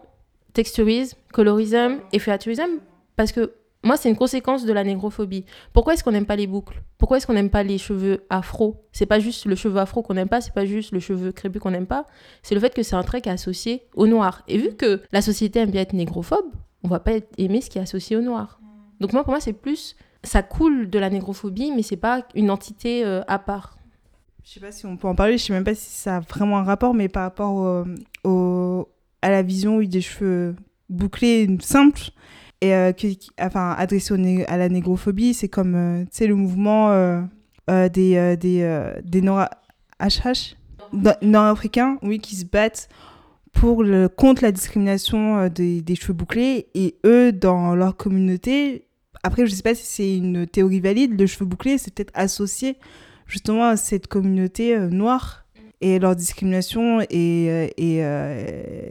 texturisme, 0.53 1.16
colorisme 1.32 1.99
et 2.12 2.18
featurisme 2.18 2.80
parce 3.16 3.32
que 3.32 3.53
moi, 3.82 3.97
c'est 3.97 4.11
une 4.11 4.16
conséquence 4.16 4.66
de 4.66 4.72
la 4.72 4.84
négrophobie. 4.84 5.45
Pourquoi 5.72 5.95
est-ce 5.95 6.05
qu'on 6.05 6.12
n'aime 6.12 6.26
pas 6.26 6.36
les 6.36 6.47
boucles? 6.47 6.82
Pourquoi 6.99 7.16
est-ce 7.16 7.26
qu'on 7.26 7.32
n'aime 7.32 7.49
pas 7.49 7.62
les 7.62 7.78
cheveux 7.78 8.26
afro? 8.28 8.84
C'est 8.93 9.07
pas 9.07 9.20
juste 9.20 9.47
le 9.47 9.55
cheveu 9.55 9.78
afro 9.78 10.03
qu'on 10.03 10.14
n'aime 10.14 10.28
pas, 10.28 10.43
c'est 10.43 10.53
pas 10.53 10.66
juste 10.66 10.93
le 10.93 11.01
cheveu 11.01 11.32
crépus 11.32 11.62
qu'on 11.62 11.70
n'aime 11.70 11.86
pas, 11.86 12.05
c'est 12.43 12.55
le 12.55 12.61
fait 12.61 12.74
que 12.74 12.82
c'est 12.82 12.97
un 12.97 13.03
trait 13.03 13.22
qui 13.22 13.30
est 13.30 13.32
associé 13.32 13.84
au 13.95 14.07
noir. 14.07 14.43
Et 14.49 14.59
vu 14.59 14.74
que 14.74 15.01
la 15.12 15.22
société 15.22 15.61
aime 15.61 15.70
bien 15.70 15.80
être 15.80 15.95
négrophobe, 15.95 16.45
on 16.83 16.89
va 16.89 17.01
pas 17.01 17.12
aimer 17.39 17.61
ce 17.61 17.70
qui 17.70 17.78
est 17.78 17.83
associé 17.83 18.16
au 18.16 18.20
noir. 18.22 18.61
Donc 19.01 19.12
moi, 19.12 19.22
pour 19.24 19.33
moi, 19.33 19.41
c'est 19.41 19.53
plus 19.53 19.97
ça 20.22 20.43
coule 20.43 20.91
de 20.91 20.99
la 20.99 21.09
négrophobie, 21.11 21.72
mais 21.74 21.83
c'est 21.83 21.97
pas 21.97 22.26
une 22.35 22.51
entité 22.51 23.05
euh, 23.05 23.22
à 23.26 23.39
part. 23.39 23.76
Je 24.45 24.51
sais 24.55 24.61
pas 24.61 24.72
si 24.72 24.85
on 24.87 24.97
peut 24.97 25.09
en 25.09 25.14
parler, 25.14 25.39
je 25.39 25.45
sais 25.45 25.53
même 25.53 25.64
pas 25.64 25.74
si 25.74 25.91
ça 25.91 26.16
a 26.16 26.20
vraiment 26.20 26.59
un 26.59 26.62
rapport, 26.64 26.93
mais 26.95 27.09
par 27.09 27.22
rapport 27.22 27.55
au, 27.55 28.28
au- 28.28 28.89
à 29.22 29.31
la 29.31 29.43
vision 29.43 29.76
oui, 29.76 29.89
des 29.89 30.01
cheveux 30.01 30.57
bouclés 30.89 31.57
simples, 31.61 32.11
et 32.61 32.74
euh, 32.74 32.93
qui, 32.93 33.16
qui- 33.16 33.31
enfin, 33.41 33.76
né- 34.16 34.47
à 34.47 34.57
la 34.59 34.68
négrophobie, 34.68 35.33
c'est 35.35 35.49
comme 35.49 35.74
euh, 35.74 36.03
tu 36.05 36.09
sais, 36.12 36.26
le 36.26 36.35
mouvement 36.35 36.91
euh, 36.91 37.22
euh, 37.70 37.89
des, 37.89 38.37
des, 38.37 38.93
des 39.05 39.22
nord-africains, 41.22 41.99
oui, 42.03 42.18
qui 42.18 42.37
se 42.37 42.45
battent 42.45 42.89
pour 43.53 43.83
le, 43.83 44.09
contre 44.09 44.43
la 44.43 44.53
discrimination 44.53 45.39
euh, 45.39 45.49
des, 45.49 45.83
des 45.83 45.95
cheveux 45.95 46.15
bouclés, 46.15 46.69
et 46.75 46.97
eux, 47.05 47.33
dans 47.33 47.75
leur 47.75 47.97
communauté, 47.97 48.87
après, 49.23 49.47
je 49.47 49.55
sais 49.55 49.63
pas 49.63 49.75
si 49.75 49.85
c'est 49.85 50.17
une 50.17 50.47
théorie 50.47 50.81
valide, 50.81 51.19
le 51.19 51.27
cheveu 51.27 51.45
bouclé, 51.45 51.77
c'est 51.79 51.93
peut-être 51.93 52.13
associé 52.15 52.77
justement 53.31 53.69
à 53.69 53.77
cette 53.77 54.07
communauté 54.09 54.75
euh, 54.75 54.89
noire 54.89 55.45
et 55.81 55.99
leur 55.99 56.17
discrimination 56.17 57.01
est, 57.01 57.49
euh, 57.49 57.69
est, 57.77 58.03
euh, 58.03 58.45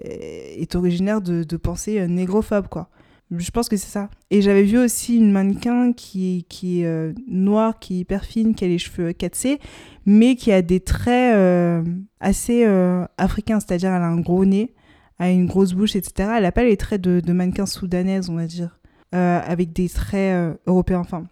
est 0.03 0.75
originaire 0.75 1.21
de, 1.21 1.43
de 1.43 1.57
pensées 1.57 2.07
négrophobes 2.07 2.67
quoi. 2.67 2.89
Je 3.31 3.51
pense 3.51 3.69
que 3.69 3.77
c'est 3.77 3.89
ça. 3.89 4.09
Et 4.31 4.41
j'avais 4.41 4.63
vu 4.63 4.79
aussi 4.79 5.17
une 5.17 5.31
mannequin 5.31 5.93
qui, 5.93 6.47
qui 6.49 6.81
est 6.81 6.85
euh, 6.85 7.13
noire, 7.27 7.77
qui 7.77 7.97
est 7.97 7.99
hyper 7.99 8.25
fine, 8.25 8.55
qui 8.55 8.65
a 8.65 8.67
les 8.67 8.79
cheveux 8.79 9.11
4C, 9.11 9.59
mais 10.07 10.35
qui 10.35 10.51
a 10.51 10.63
des 10.63 10.79
traits 10.79 11.35
euh, 11.35 11.83
assez 12.19 12.65
euh, 12.65 13.05
africains, 13.19 13.59
c'est-à-dire 13.59 13.91
elle 13.93 14.01
a 14.01 14.07
un 14.07 14.19
gros 14.19 14.45
nez, 14.45 14.73
a 15.19 15.29
une 15.29 15.45
grosse 15.45 15.73
bouche, 15.73 15.95
etc. 15.95 16.31
Elle 16.37 16.43
n'a 16.43 16.51
pas 16.51 16.63
les 16.63 16.75
traits 16.75 17.01
de, 17.01 17.19
de 17.19 17.33
mannequin 17.33 17.67
soudanaise, 17.67 18.29
on 18.29 18.35
va 18.35 18.47
dire, 18.47 18.79
avec 19.11 19.73
des 19.73 19.89
traits 19.89 20.57
européens. 20.65 20.99
Enfin, 20.99 21.25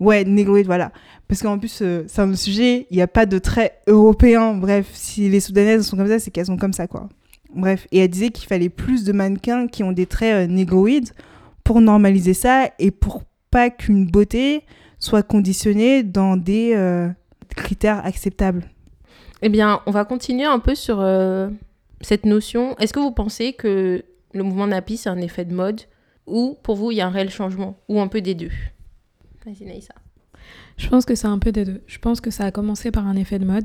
ouais, 0.00 0.24
négroïde, 0.24 0.66
voilà. 0.66 0.92
Parce 1.28 1.40
qu'en 1.40 1.58
plus, 1.58 1.82
c'est 2.08 2.18
un 2.18 2.34
sujet, 2.34 2.86
il 2.90 2.96
n'y 2.96 3.02
a 3.02 3.06
pas 3.06 3.24
de 3.24 3.38
traits 3.38 3.80
européens. 3.86 4.54
Bref, 4.54 4.90
si 4.92 5.28
les 5.30 5.40
Soudanaises 5.40 5.86
sont 5.86 5.96
comme 5.96 6.08
ça, 6.08 6.18
c'est 6.18 6.30
qu'elles 6.30 6.46
sont 6.46 6.56
comme 6.56 6.72
ça, 6.72 6.86
quoi. 6.86 7.08
Bref, 7.56 7.86
et 7.90 8.00
elle 8.00 8.08
disait 8.08 8.28
qu'il 8.30 8.46
fallait 8.46 8.68
plus 8.68 9.04
de 9.04 9.12
mannequins 9.12 9.66
qui 9.66 9.82
ont 9.82 9.92
des 9.92 10.06
traits 10.06 10.48
euh, 10.48 10.52
négroïdes 10.52 11.10
pour 11.64 11.80
normaliser 11.80 12.34
ça 12.34 12.70
et 12.78 12.90
pour 12.90 13.22
pas 13.50 13.70
qu'une 13.70 14.06
beauté 14.06 14.62
soit 14.98 15.22
conditionnée 15.22 16.02
dans 16.02 16.36
des 16.36 16.74
euh, 16.74 17.08
critères 17.56 18.04
acceptables. 18.04 18.64
Eh 19.40 19.48
bien, 19.48 19.80
on 19.86 19.90
va 19.90 20.04
continuer 20.04 20.44
un 20.44 20.58
peu 20.58 20.74
sur 20.74 21.00
euh, 21.00 21.48
cette 22.02 22.26
notion. 22.26 22.76
Est-ce 22.78 22.92
que 22.92 23.00
vous 23.00 23.12
pensez 23.12 23.54
que 23.54 24.04
le 24.32 24.42
mouvement 24.42 24.66
Napi, 24.66 24.98
c'est 24.98 25.08
un 25.08 25.18
effet 25.18 25.44
de 25.44 25.54
mode 25.54 25.80
ou 26.26 26.58
pour 26.62 26.76
vous, 26.76 26.90
il 26.90 26.96
y 26.96 27.00
a 27.00 27.06
un 27.06 27.10
réel 27.10 27.30
changement 27.30 27.78
ou 27.88 28.00
un 28.00 28.08
peu 28.08 28.20
des 28.20 28.34
deux? 28.34 28.50
Vas-y, 29.46 29.64
Naïssa. 29.64 29.94
Je 30.76 30.88
pense 30.88 31.06
que 31.06 31.14
c'est 31.14 31.26
un 31.26 31.38
peu 31.38 31.52
des 31.52 31.64
deux. 31.64 31.80
Je 31.86 31.98
pense 31.98 32.20
que 32.20 32.30
ça 32.30 32.44
a 32.44 32.50
commencé 32.50 32.90
par 32.90 33.06
un 33.06 33.16
effet 33.16 33.38
de 33.38 33.46
mode 33.46 33.64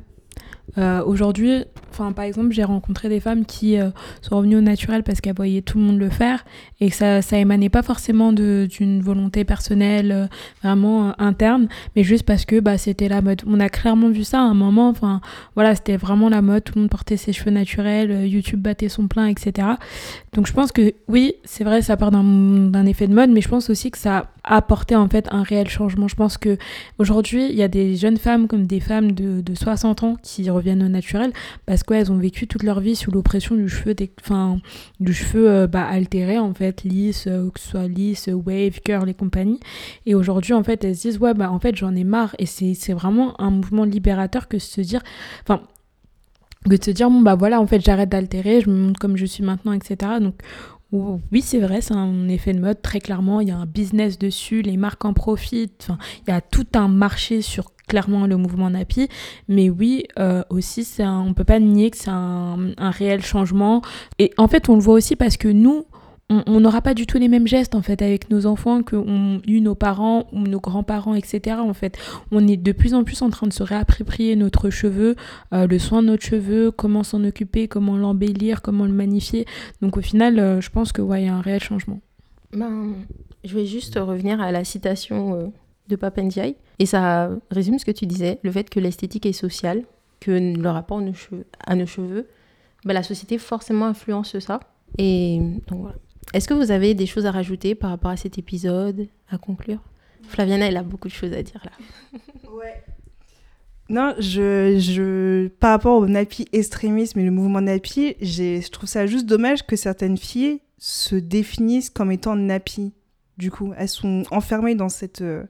Euh, 0.78 1.04
Aujourd'hui, 1.04 1.66
enfin 1.92 2.12
par 2.12 2.26
exemple, 2.26 2.52
j'ai 2.52 2.64
rencontré 2.64 3.10
des 3.10 3.20
femmes 3.20 3.46
qui 3.46 3.80
euh, 3.80 3.89
sont 4.22 4.38
revenues 4.38 4.58
au 4.58 4.62
naturel 4.62 5.04
parce 5.04 5.22
qu'elles 5.22 5.36
voyaient 5.36 5.62
tout 5.62 5.78
le 5.78 5.84
monde 5.84 6.00
le 6.00 6.10
faire 6.10 6.46
et 6.80 6.89
que 6.89 6.96
ça, 6.96 7.22
ça 7.22 7.38
émanait 7.38 7.70
pas 7.70 7.84
forcément 7.84 8.32
d'une 8.34 9.02
volonté 9.02 9.44
personnelle 9.44 10.12
euh, 10.12 10.28
vraiment 10.64 11.10
euh, 11.10 11.12
interne, 11.18 11.68
mais 11.96 12.04
juste 12.04 12.24
parce 12.24 12.46
que 12.46 12.60
bah, 12.60 12.78
c'était 12.78 13.08
la 13.08 13.22
mode. 13.22 13.42
On 13.46 13.60
a 13.60 13.70
clairement 13.70 14.10
vu 14.10 14.24
ça 14.24 14.39
à 14.39 14.44
un 14.44 14.54
moment, 14.54 14.89
enfin 14.89 15.22
voilà, 15.56 15.76
c'était 15.76 15.98
vraiment 15.98 16.30
la 16.30 16.42
mode, 16.42 16.64
tout 16.64 16.74
le 16.76 16.82
monde 16.82 16.89
portait 16.89 17.18
ses 17.18 17.34
cheveux 17.34 17.52
naturels, 17.52 18.28
YouTube 18.28 18.62
battait 18.62 18.89
son 18.89 19.08
plein, 19.08 19.28
etc. 19.28 19.68
Donc 20.34 20.48
je 20.48 20.54
pense 20.54 20.72
que 20.72 20.94
oui, 21.08 21.36
c'est 21.44 21.64
vrai, 21.64 21.82
ça 21.82 21.98
part 21.98 22.12
d'un 22.12 22.24
d'un 22.24 22.86
effet 22.86 23.08
de 23.08 23.14
mode, 23.14 23.30
mais 23.30 23.42
je 23.42 23.50
pense 23.50 23.70
aussi 23.70 23.92
que 23.92 23.98
ça 23.98 24.32
a 24.44 24.58
apporté 24.58 24.96
en 24.96 25.08
fait 25.08 25.28
un 25.32 25.44
réel 25.44 25.68
changement. 25.70 26.08
Je 26.08 26.16
pense 26.16 26.38
que 26.38 26.58
aujourd'hui, 26.98 27.48
il 27.50 27.56
y 27.56 27.64
a 27.64 27.68
des 27.68 27.96
jeunes 27.96 28.18
femmes 28.18 28.48
comme 28.48 28.66
des 28.66 28.80
femmes 28.80 29.12
de, 29.12 29.42
de 29.42 29.56
60 29.56 30.04
ans 30.04 30.18
qui 30.22 30.50
reviennent 30.50 30.84
au 30.84 30.89
naturel 30.89 31.32
parce 31.66 31.81
qu'elles 31.84 32.12
ont 32.12 32.18
vécu 32.18 32.48
toute 32.48 32.64
leur 32.64 32.80
vie 32.80 32.96
sous 32.96 33.12
l'oppression 33.12 33.56
du 33.56 33.68
cheveu, 33.70 33.94
des- 33.94 34.12
enfin, 34.22 34.60
du 35.00 35.14
cheveu 35.14 35.50
euh, 35.50 35.68
bah, 35.68 35.86
altéré 35.86 36.38
en 36.40 36.54
fait, 36.54 36.84
lisse, 36.84 37.28
euh, 37.28 37.50
que 37.50 37.60
ce 37.60 37.70
soit 37.70 37.88
lisse, 37.88 38.30
wave, 38.32 38.80
curl 38.84 39.10
et 39.10 39.14
compagnie. 39.14 39.60
Et 40.06 40.16
aujourd'hui, 40.16 40.54
en 40.54 40.64
fait, 40.64 40.84
elles 40.84 40.96
se 40.96 41.08
disent 41.10 41.18
ouais 41.20 41.34
bah 41.34 41.52
en 41.52 41.60
fait 41.60 41.76
j'en 41.76 41.96
ai 41.96 42.04
marre 42.04 42.36
et 42.40 42.46
c'est 42.46 42.94
vraiment 42.94 43.40
un 43.42 43.52
mouvement 43.52 43.84
libérateur 43.86 44.48
que 44.48 44.60
se 44.60 44.82
dire, 44.82 45.02
enfin 45.44 45.62
que 46.70 46.76
de 46.76 46.84
se 46.84 46.92
dire 46.92 47.10
bon 47.10 47.22
bah 47.22 47.36
voilà 47.36 47.60
en 47.60 47.66
fait 47.68 47.82
j'arrête 47.82 48.10
d'altérer, 48.10 48.62
je 48.62 48.70
me 48.70 48.76
montre 48.78 49.00
comme 49.00 49.18
je 49.18 49.26
suis 49.26 49.44
maintenant, 49.44 49.74
etc. 49.74 50.14
Donc 50.22 50.36
ou- 50.92 51.22
oui, 51.32 51.42
c'est 51.42 51.60
vrai, 51.60 51.80
c'est 51.80 51.94
un 51.94 52.28
effet 52.28 52.54
de 52.54 52.60
mode, 52.60 52.82
très 52.82 53.00
clairement. 53.00 53.40
Il 53.40 53.48
y 53.48 53.52
a 53.52 53.58
un 53.58 53.66
business 53.66 54.20
dessus, 54.20 54.62
les 54.62 54.76
marques 54.76 55.06
en 55.06 55.14
profitent. 55.14 55.88
Enfin, 55.90 55.98
il 56.28 56.32
y 56.32 56.34
a 56.34 56.42
tout 56.42 56.68
un 56.74 56.90
marché 56.90 57.42
sur 57.42 57.72
clairement 57.92 58.26
le 58.26 58.38
mouvement 58.38 58.70
Napi. 58.70 59.10
Mais 59.50 59.70
oui, 59.70 60.06
euh, 60.18 60.44
aussi, 60.50 60.88
un- 61.00 61.20
on 61.28 61.34
peut 61.34 61.44
pas 61.44 61.60
nier 61.60 61.92
que 61.92 61.98
c'est 61.98 62.10
un, 62.10 62.58
réel 62.80 63.22
changement. 63.22 63.82
Et 64.18 64.32
en 64.38 64.48
fait, 64.48 64.70
on 64.70 64.76
le 64.76 64.82
voit 64.82 64.94
aussi 64.96 65.18
parce 65.18 65.36
que 65.36 65.50
nous, 65.50 65.84
on- 66.30 66.62
n'aura 66.62 66.82
pas 66.82 66.94
du 66.94 67.06
tout 67.06 67.18
les 67.18 67.28
mêmes 67.28 67.48
gestes 67.48 67.76
en 67.76 67.82
fait 67.82 68.02
avec 68.02 68.30
nos 68.30 68.46
enfants 68.46 68.84
que 68.84 68.96
ont 68.96 69.42
eu 69.46 69.60
nos 69.60 69.76
parents 69.76 70.28
ou 70.32 70.39
nos 70.39 70.62
grands-parents, 70.62 71.14
etc. 71.16 71.58
En 71.60 71.74
fait, 71.74 71.98
on 72.32 72.48
est 72.48 72.56
de 72.56 72.72
plus 72.72 72.94
en 72.94 73.04
plus 73.04 73.22
en 73.22 73.30
train 73.30 73.48
de 73.48 73.52
se 73.54 73.64
réapproprier 73.64 74.38
notre 74.38 74.70
cheveu, 74.70 75.18
euh, 75.54 75.68
le 75.68 75.78
soin 75.80 76.02
de 76.02 76.08
notre 76.08 76.24
cheveu, 76.24 76.72
comment 76.72 77.04
s'en 77.04 77.26
occuper, 77.26 77.68
comment 77.68 77.98
l'embellir, 77.98 78.62
comment 78.62 78.86
le 78.86 78.94
magnifier. 78.94 79.46
Donc 79.82 79.98
au 79.98 80.02
final, 80.02 80.39
euh, 80.39 80.62
je 80.62 80.70
pense 80.70 80.94
que 80.94 81.02
ouais, 81.02 81.24
il 81.24 81.26
y 81.26 81.30
a 81.30 81.36
un 81.36 81.42
réel 81.42 81.60
changement. 81.62 82.00
Ben, 82.54 82.94
je 83.44 83.54
vais 83.54 83.66
juste 83.66 84.00
revenir 84.00 84.39
à 84.39 84.54
la 84.54 84.64
citation 84.64 85.52
de 85.92 85.96
Papendiaï. 85.96 86.56
Et 86.80 86.86
ça 86.86 87.30
résume 87.52 87.78
ce 87.78 87.86
que 87.86 87.92
tu 87.92 88.06
disais, 88.08 88.39
le 88.44 88.52
fait 88.52 88.70
que 88.70 88.80
l'esthétique 88.80 89.26
est 89.26 89.34
sociale, 89.34 89.84
que 90.20 90.32
le 90.32 90.70
rapport 90.70 90.98
à 90.98 91.02
nos 91.02 91.14
cheveux, 91.14 91.46
à 91.68 91.76
ben, 92.86 92.94
la 92.94 93.04
société 93.04 93.38
forcément 93.38 93.86
influence 93.86 94.39
ça. 94.39 94.60
Et 94.98 95.39
donc 95.68 95.82
voilà. 95.82 95.96
Est-ce 96.34 96.48
que 96.48 96.54
vous 96.54 96.72
avez 96.72 96.94
des 96.94 97.06
choses 97.06 97.26
à 97.26 97.32
rajouter 97.32 97.76
par 97.76 97.89
rapport 97.89 98.12
à 98.12 98.18
cet 98.18 98.38
épisode, 98.38 99.08
à 99.30 99.38
conclure? 99.38 99.80
Flaviana, 100.24 100.68
elle 100.68 100.78
a 100.78 100.84
beaucoup 100.84 101.08
de 101.08 101.14
choses 101.14 101.34
à 101.34 101.44
dire 101.44 101.62
là. 101.64 102.20
Non, 103.89 104.14
je, 104.20 104.78
je, 104.80 105.50
par 105.50 105.72
rapport 105.72 105.98
au 105.98 106.08
nappy 106.08 106.46
extrémisme 106.54 107.20
et 107.20 107.26
le 107.26 107.32
mouvement 107.32 107.60
nappy, 107.60 108.16
j'ai- 108.22 108.62
je 108.62 108.70
trouve 108.70 108.88
ça 108.88 109.06
juste 109.06 109.26
dommage 109.26 109.68
que 109.68 109.76
certaines 109.76 110.16
filles 110.18 110.62
se 110.78 111.16
définissent 111.18 111.89
comme 111.89 112.10
étant 112.10 112.38
nappy. 112.38 112.94
Du 113.38 113.52
coup, 113.52 113.74
elles 113.78 113.89
sont 113.89 114.24
enfermées 114.32 114.76
dans 114.76 114.88
cette, 114.88 115.22
euh, 115.22 115.44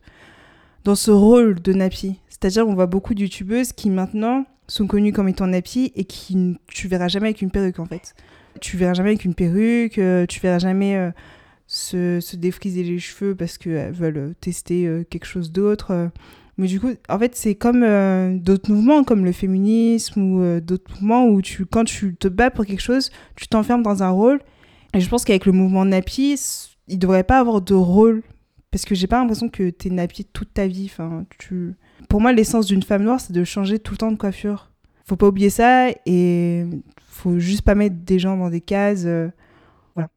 dans 0.84 0.96
ce 0.96 1.12
rôle 1.12 1.62
de 1.62 1.74
nappy. 1.74 2.20
C'est-à-dire, 2.30 2.68
on 2.68 2.74
voit 2.74 2.88
beaucoup 2.88 3.14
de 3.14 3.22
youtubeuses 3.22 3.72
qui 3.72 3.90
maintenant 3.90 4.46
sont 4.68 4.88
connues 4.88 5.12
comme 5.12 5.28
étant 5.28 5.48
nappy 5.48 5.92
et 5.96 6.06
qui 6.06 6.58
tu 6.68 6.88
verras 6.88 7.08
jamais 7.08 7.28
avec 7.28 7.42
une 7.42 7.52
perruque 7.52 7.80
en 7.80 7.86
fait. 7.86 8.16
Tu 8.60 8.78
verras 8.78 8.94
jamais 8.94 9.10
avec 9.10 9.26
une 9.26 9.36
perruque, 9.36 9.98
euh, 9.98 10.26
tu 10.26 10.40
verras 10.40 10.60
jamais 10.60 10.96
euh, 10.96 11.12
se, 11.68 12.20
se 12.20 12.36
défriser 12.36 12.84
les 12.84 13.00
cheveux 13.00 13.36
parce 13.36 13.58
qu'elles 13.58 13.94
veulent 13.94 14.18
euh, 14.18 14.34
tester 14.40 15.06
quelque 15.10 15.26
chose 15.26 15.52
d'autre. 15.52 16.10
Mais 16.58 16.68
du 16.68 16.80
coup, 16.80 16.92
en 17.10 17.20
fait, 17.20 17.36
c'est 17.36 17.56
comme 17.56 17.82
d'autres 18.40 18.72
mouvements, 18.72 19.04
comme 19.04 19.26
le 19.26 19.32
féminisme 19.32 20.22
ou 20.22 20.60
d'autres 20.60 20.92
mouvements 20.92 21.26
où 21.28 21.42
tu, 21.42 21.66
quand 21.66 21.86
tu 21.86 22.16
te 22.16 22.28
bats 22.28 22.52
pour 22.52 22.66
quelque 22.66 22.82
chose, 22.82 23.10
tu 23.36 23.48
t'enfermes 23.48 23.84
dans 23.84 24.04
un 24.04 24.10
rôle. 24.10 24.40
Et 24.94 25.00
je 25.00 25.10
pense 25.10 25.24
qu'avec 25.24 25.46
le 25.46 25.54
mouvement 25.54 25.86
Nappy, 25.86 26.38
il 26.88 27.00
devrait 27.00 27.24
pas 27.24 27.40
avoir 27.40 27.62
de 27.62 27.74
rôle. 27.74 28.22
Parce 28.72 28.86
que 28.86 28.95
j'ai 28.95 29.07
pas 29.07 29.19
l'impression 29.19 29.49
que 29.49 29.69
t'es 29.69 29.89
Nappy 29.89 30.26
toute 30.26 30.53
ta 30.53 30.65
vie. 30.67 30.86
Enfin, 30.91 31.26
tu... 31.39 31.76
Pour 32.09 32.22
moi, 32.22 32.32
l'essence 32.32 32.65
d'une 32.67 32.84
femme 32.84 33.03
noire, 33.03 33.19
c'est 33.19 33.34
de 33.34 33.43
changer 33.43 33.80
tout 33.80 33.93
le 33.93 33.97
temps 33.97 34.11
de 34.11 34.17
coiffure. 34.17 34.72
Faut 35.05 35.17
pas 35.17 35.28
oublier 35.28 35.49
ça 35.49 35.89
et 36.05 36.65
faut 37.01 37.38
juste 37.39 37.63
pas 37.63 37.76
mettre 37.76 37.97
des 37.97 38.17
gens 38.19 38.38
dans 38.38 38.49
des 38.49 38.61
cases. 38.61 39.03
euh, 39.05 39.28
voilà. 39.95 40.09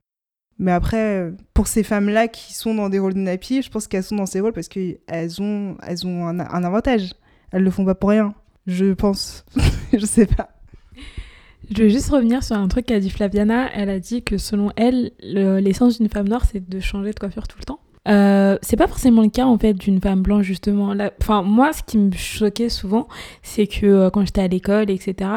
Mais 0.58 0.70
après, 0.72 1.32
pour 1.52 1.66
ces 1.66 1.82
femmes-là 1.82 2.28
qui 2.28 2.54
sont 2.54 2.74
dans 2.76 2.88
des 2.88 3.00
rôles 3.00 3.14
de 3.14 3.18
nappy, 3.18 3.60
je 3.62 3.70
pense 3.70 3.88
qu'elles 3.88 4.04
sont 4.04 4.16
dans 4.16 4.26
ces 4.26 4.38
rôles 4.40 4.52
parce 4.52 4.68
qu'elles 4.68 5.42
ont, 5.42 5.76
elles 5.82 6.06
ont 6.06 6.28
un, 6.28 6.38
un 6.38 6.64
avantage. 6.64 7.14
Elles 7.50 7.64
le 7.64 7.70
font 7.72 7.84
pas 7.84 7.96
pour 7.96 8.10
rien, 8.10 8.34
je 8.68 8.92
pense. 8.92 9.44
je 9.92 10.06
sais 10.06 10.26
pas. 10.26 10.50
Je 11.74 11.82
veux 11.82 11.88
juste 11.88 12.10
revenir 12.10 12.44
sur 12.44 12.56
un 12.56 12.68
truc 12.68 12.86
qu'a 12.86 13.00
dit 13.00 13.10
Flaviana. 13.10 13.68
Elle 13.74 13.90
a 13.90 13.98
dit 13.98 14.22
que 14.22 14.38
selon 14.38 14.70
elle, 14.76 15.10
le- 15.22 15.58
l'essence 15.58 15.98
d'une 15.98 16.08
femme 16.10 16.28
noire, 16.28 16.44
c'est 16.44 16.68
de 16.68 16.78
changer 16.78 17.12
de 17.12 17.18
coiffure 17.18 17.48
tout 17.48 17.58
le 17.58 17.64
temps. 17.64 17.80
Euh, 18.06 18.58
c'est 18.60 18.76
pas 18.76 18.86
forcément 18.86 19.22
le 19.22 19.30
cas 19.30 19.46
en 19.46 19.56
fait 19.58 19.72
d'une 19.72 20.00
femme 20.00 20.22
blanche 20.22 20.44
justement. 20.44 20.94
Enfin 21.20 21.42
moi, 21.42 21.72
ce 21.72 21.82
qui 21.82 21.98
me 21.98 22.12
choquait 22.12 22.68
souvent, 22.68 23.08
c'est 23.42 23.66
que 23.66 23.86
euh, 23.86 24.10
quand 24.10 24.24
j'étais 24.24 24.42
à 24.42 24.48
l'école, 24.48 24.90
etc. 24.90 25.30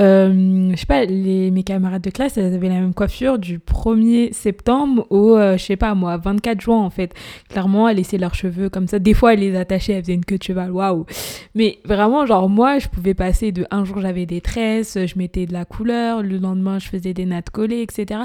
Euh, 0.00 0.70
je 0.72 0.76
sais 0.76 0.86
pas, 0.86 1.04
les, 1.04 1.50
mes 1.50 1.64
camarades 1.64 2.02
de 2.02 2.10
classe, 2.10 2.38
elles 2.38 2.54
avaient 2.54 2.68
la 2.68 2.80
même 2.80 2.94
coiffure 2.94 3.38
du 3.38 3.58
1er 3.58 4.32
septembre 4.32 5.06
au, 5.10 5.36
je 5.38 5.58
sais 5.58 5.76
pas 5.76 5.94
moi, 5.94 6.16
24 6.16 6.60
juin 6.60 6.80
en 6.80 6.90
fait. 6.90 7.14
Clairement, 7.48 7.88
elles 7.88 7.98
laissaient 7.98 8.18
leurs 8.18 8.34
cheveux 8.34 8.68
comme 8.68 8.88
ça. 8.88 8.98
Des 8.98 9.14
fois, 9.14 9.34
elles 9.34 9.40
les 9.40 9.56
attachaient, 9.56 9.92
elles 9.92 10.02
faisaient 10.02 10.14
une 10.14 10.24
queue 10.24 10.38
de 10.38 10.42
cheval, 10.42 10.70
waouh. 10.70 11.06
Mais 11.54 11.78
vraiment, 11.84 12.26
genre 12.26 12.48
moi, 12.48 12.78
je 12.78 12.88
pouvais 12.88 13.14
passer 13.14 13.52
de 13.52 13.66
un 13.70 13.84
jour 13.84 14.00
j'avais 14.00 14.26
des 14.26 14.40
tresses, 14.40 14.98
je 14.98 15.18
mettais 15.18 15.46
de 15.46 15.52
la 15.52 15.64
couleur, 15.64 16.22
le 16.22 16.38
lendemain 16.38 16.78
je 16.78 16.88
faisais 16.88 17.12
des 17.14 17.26
nattes 17.26 17.50
collées, 17.50 17.82
etc. 17.82 18.22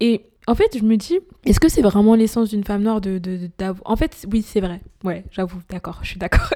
Et 0.00 0.22
en 0.46 0.54
fait, 0.54 0.78
je 0.78 0.84
me 0.84 0.96
dis, 0.96 1.18
est-ce 1.44 1.58
que 1.60 1.68
c'est 1.68 1.82
vraiment 1.82 2.14
l'essence 2.14 2.50
d'une 2.50 2.62
femme 2.64 2.82
noire 2.82 3.00
de, 3.00 3.18
de, 3.18 3.50
En 3.84 3.96
fait, 3.96 4.26
oui, 4.32 4.42
c'est 4.42 4.60
vrai. 4.60 4.80
Ouais, 5.04 5.24
j'avoue, 5.30 5.60
d'accord, 5.68 5.98
je 6.02 6.08
suis 6.10 6.18
d'accord. 6.18 6.50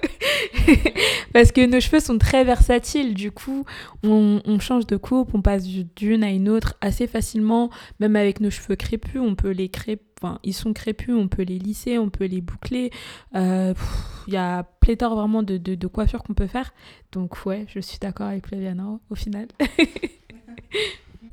Parce 1.32 1.52
que 1.52 1.64
nos 1.66 1.80
cheveux 1.80 2.00
sont 2.00 2.18
très 2.18 2.44
versatiles, 2.44 3.14
du 3.14 3.30
coup, 3.32 3.64
on, 4.04 4.40
on 4.44 4.58
change 4.60 4.86
de 4.86 4.96
coupe, 4.96 5.34
on 5.34 5.42
passe 5.42 5.64
du- 5.64 5.84
d'une 5.96 6.22
à 6.24 6.30
une 6.30 6.48
autre 6.48 6.76
assez 6.80 7.06
facilement, 7.06 7.70
même 8.00 8.16
avec 8.16 8.40
nos 8.40 8.50
cheveux 8.50 8.76
crépus, 8.76 9.20
on 9.20 9.34
peut 9.34 9.50
les 9.50 9.68
crêper, 9.68 10.02
enfin, 10.22 10.38
ils 10.44 10.54
sont 10.54 10.72
crépus, 10.72 11.14
on 11.16 11.28
peut 11.28 11.42
les 11.42 11.58
lisser, 11.58 11.98
on 11.98 12.10
peut 12.10 12.26
les 12.26 12.40
boucler. 12.40 12.90
Euh, 13.36 13.74
Il 14.28 14.34
y 14.34 14.36
a 14.36 14.64
pléthore 14.80 15.14
vraiment 15.16 15.42
de, 15.42 15.56
de, 15.56 15.74
de 15.74 15.86
coiffures 15.86 16.22
qu'on 16.22 16.34
peut 16.34 16.46
faire. 16.46 16.72
Donc, 17.12 17.44
ouais, 17.46 17.66
je 17.68 17.80
suis 17.80 17.98
d'accord 17.98 18.26
avec 18.28 18.46
Flaviana 18.46 18.98
au 19.10 19.14
final. 19.14 19.48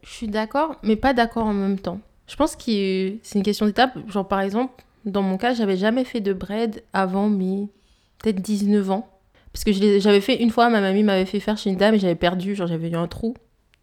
Je 0.03 0.09
suis 0.09 0.27
d'accord, 0.27 0.77
mais 0.83 0.95
pas 0.95 1.13
d'accord 1.13 1.45
en 1.47 1.53
même 1.53 1.79
temps. 1.79 1.99
Je 2.27 2.35
pense 2.35 2.55
que 2.55 3.13
c'est 3.23 3.35
une 3.35 3.43
question 3.43 3.65
d'étape. 3.65 3.97
Genre, 4.09 4.27
par 4.27 4.41
exemple, 4.41 4.83
dans 5.05 5.21
mon 5.21 5.37
cas, 5.37 5.53
j'avais 5.53 5.77
jamais 5.77 6.03
fait 6.03 6.19
de 6.19 6.33
braid 6.33 6.83
avant 6.93 7.29
mes 7.29 7.69
peut-être 8.19 8.41
19 8.41 8.91
ans. 8.91 9.09
Parce 9.53 9.63
que 9.63 9.71
j'avais 9.99 10.21
fait 10.21 10.41
une 10.41 10.49
fois, 10.49 10.69
ma 10.69 10.81
mamie 10.81 11.03
m'avait 11.03 11.25
fait 11.25 11.39
faire 11.39 11.57
chez 11.57 11.69
une 11.69 11.77
dame 11.77 11.95
et 11.95 11.99
j'avais 11.99 12.15
perdu, 12.15 12.53
genre 12.55 12.67
j'avais 12.67 12.89
eu 12.89 12.95
un 12.95 13.07
trou. 13.07 13.33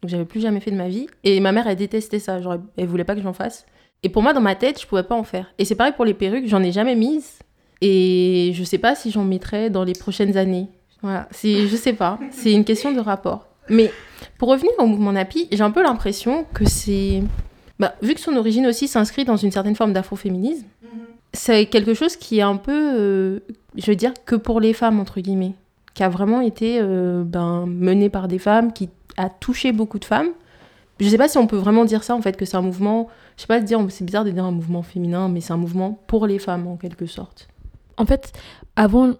Donc 0.01 0.11
j'avais 0.11 0.25
plus 0.25 0.39
jamais 0.39 0.59
fait 0.59 0.71
de 0.71 0.77
ma 0.77 0.87
vie. 0.87 1.07
Et 1.23 1.39
ma 1.39 1.51
mère, 1.51 1.67
elle 1.67 1.75
détestait 1.75 2.19
ça. 2.19 2.41
Genre, 2.41 2.57
elle 2.77 2.87
voulait 2.87 3.03
pas 3.03 3.15
que 3.15 3.21
j'en 3.21 3.33
fasse. 3.33 3.65
Et 4.03 4.09
pour 4.09 4.21
moi, 4.21 4.33
dans 4.33 4.41
ma 4.41 4.55
tête, 4.55 4.79
je 4.79 4.85
pouvais 4.85 5.03
pas 5.03 5.15
en 5.15 5.23
faire. 5.23 5.51
Et 5.57 5.65
c'est 5.65 5.75
pareil 5.75 5.93
pour 5.95 6.05
les 6.05 6.13
perruques, 6.13 6.47
j'en 6.47 6.61
ai 6.61 6.71
jamais 6.71 6.95
mises. 6.95 7.39
Et 7.81 8.51
je 8.53 8.63
sais 8.63 8.77
pas 8.77 8.95
si 8.95 9.11
j'en 9.11 9.23
mettrai 9.23 9.69
dans 9.69 9.83
les 9.83 9.93
prochaines 9.93 10.37
années. 10.37 10.67
Voilà, 11.01 11.27
je 11.43 11.75
sais 11.75 11.93
pas. 11.93 12.19
C'est 12.31 12.53
une 12.53 12.63
question 12.63 12.91
de 12.93 12.99
rapport. 12.99 13.47
Mais 13.69 13.91
pour 14.37 14.49
revenir 14.49 14.71
au 14.77 14.85
mouvement 14.85 15.11
Napi, 15.11 15.47
j'ai 15.51 15.61
un 15.61 15.71
peu 15.71 15.83
l'impression 15.83 16.45
que 16.53 16.65
c'est. 16.65 17.23
Bah, 17.79 17.95
vu 18.01 18.13
que 18.13 18.21
son 18.21 18.35
origine 18.35 18.67
aussi 18.67 18.87
s'inscrit 18.87 19.25
dans 19.25 19.37
une 19.37 19.51
certaine 19.51 19.75
forme 19.75 19.93
d'afroféminisme, 19.93 20.65
c'est 21.33 21.65
quelque 21.65 21.93
chose 21.93 22.15
qui 22.15 22.39
est 22.39 22.43
un 22.43 22.55
peu, 22.55 22.71
euh, 22.71 23.39
je 23.75 23.85
veux 23.91 23.95
dire, 23.95 24.13
que 24.25 24.35
pour 24.35 24.59
les 24.59 24.73
femmes, 24.73 24.99
entre 24.99 25.19
guillemets, 25.19 25.53
qui 25.93 26.03
a 26.03 26.09
vraiment 26.09 26.41
été 26.41 26.79
euh, 26.81 27.23
ben, 27.25 27.65
mené 27.67 28.09
par 28.09 28.27
des 28.27 28.39
femmes, 28.39 28.73
qui 28.73 28.89
a 29.17 29.29
touché 29.29 29.71
beaucoup 29.71 29.99
de 29.99 30.05
femmes. 30.05 30.29
Je 30.99 31.09
sais 31.09 31.17
pas 31.17 31.27
si 31.27 31.37
on 31.37 31.47
peut 31.47 31.57
vraiment 31.57 31.83
dire 31.83 32.03
ça, 32.03 32.15
en 32.15 32.21
fait, 32.21 32.37
que 32.37 32.45
c'est 32.45 32.55
un 32.55 32.61
mouvement. 32.61 33.09
Je 33.35 33.41
sais 33.41 33.47
pas 33.47 33.59
dire, 33.59 33.85
c'est 33.89 34.05
bizarre 34.05 34.23
de 34.23 34.31
dire 34.31 34.45
un 34.45 34.51
mouvement 34.51 34.81
féminin, 34.81 35.27
mais 35.27 35.41
c'est 35.41 35.51
un 35.51 35.57
mouvement 35.57 35.99
pour 36.07 36.25
les 36.25 36.39
femmes, 36.39 36.67
en 36.67 36.77
quelque 36.77 37.05
sorte. 37.05 37.49
En 37.97 38.05
fait, 38.05 38.31
avant, 38.77 39.13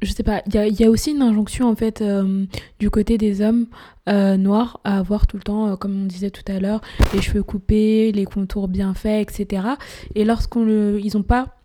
je 0.00 0.12
sais 0.12 0.22
pas, 0.22 0.42
il 0.46 0.80
y 0.80 0.84
a, 0.84 0.90
aussi 0.90 1.10
une 1.12 1.22
injonction 1.22 1.68
en 1.68 1.76
fait 1.76 2.00
euh, 2.00 2.46
du 2.78 2.90
côté 2.90 3.18
des 3.18 3.42
hommes 3.42 3.66
euh, 4.08 4.36
noirs 4.36 4.80
à 4.84 4.98
avoir 4.98 5.26
tout 5.26 5.36
le 5.36 5.42
temps, 5.42 5.68
euh, 5.68 5.76
comme 5.76 6.02
on 6.02 6.06
disait 6.06 6.30
tout 6.30 6.44
à 6.50 6.58
l'heure, 6.58 6.80
les 7.12 7.20
cheveux 7.20 7.42
coupés, 7.42 8.12
les 8.12 8.24
contours 8.24 8.68
bien 8.68 8.94
faits, 8.94 9.30
etc. 9.30 9.62
Et 10.14 10.24
lorsqu'on 10.24 10.64
le, 10.64 11.00
ils 11.02 11.16
ont 11.16 11.22
pas 11.22 11.61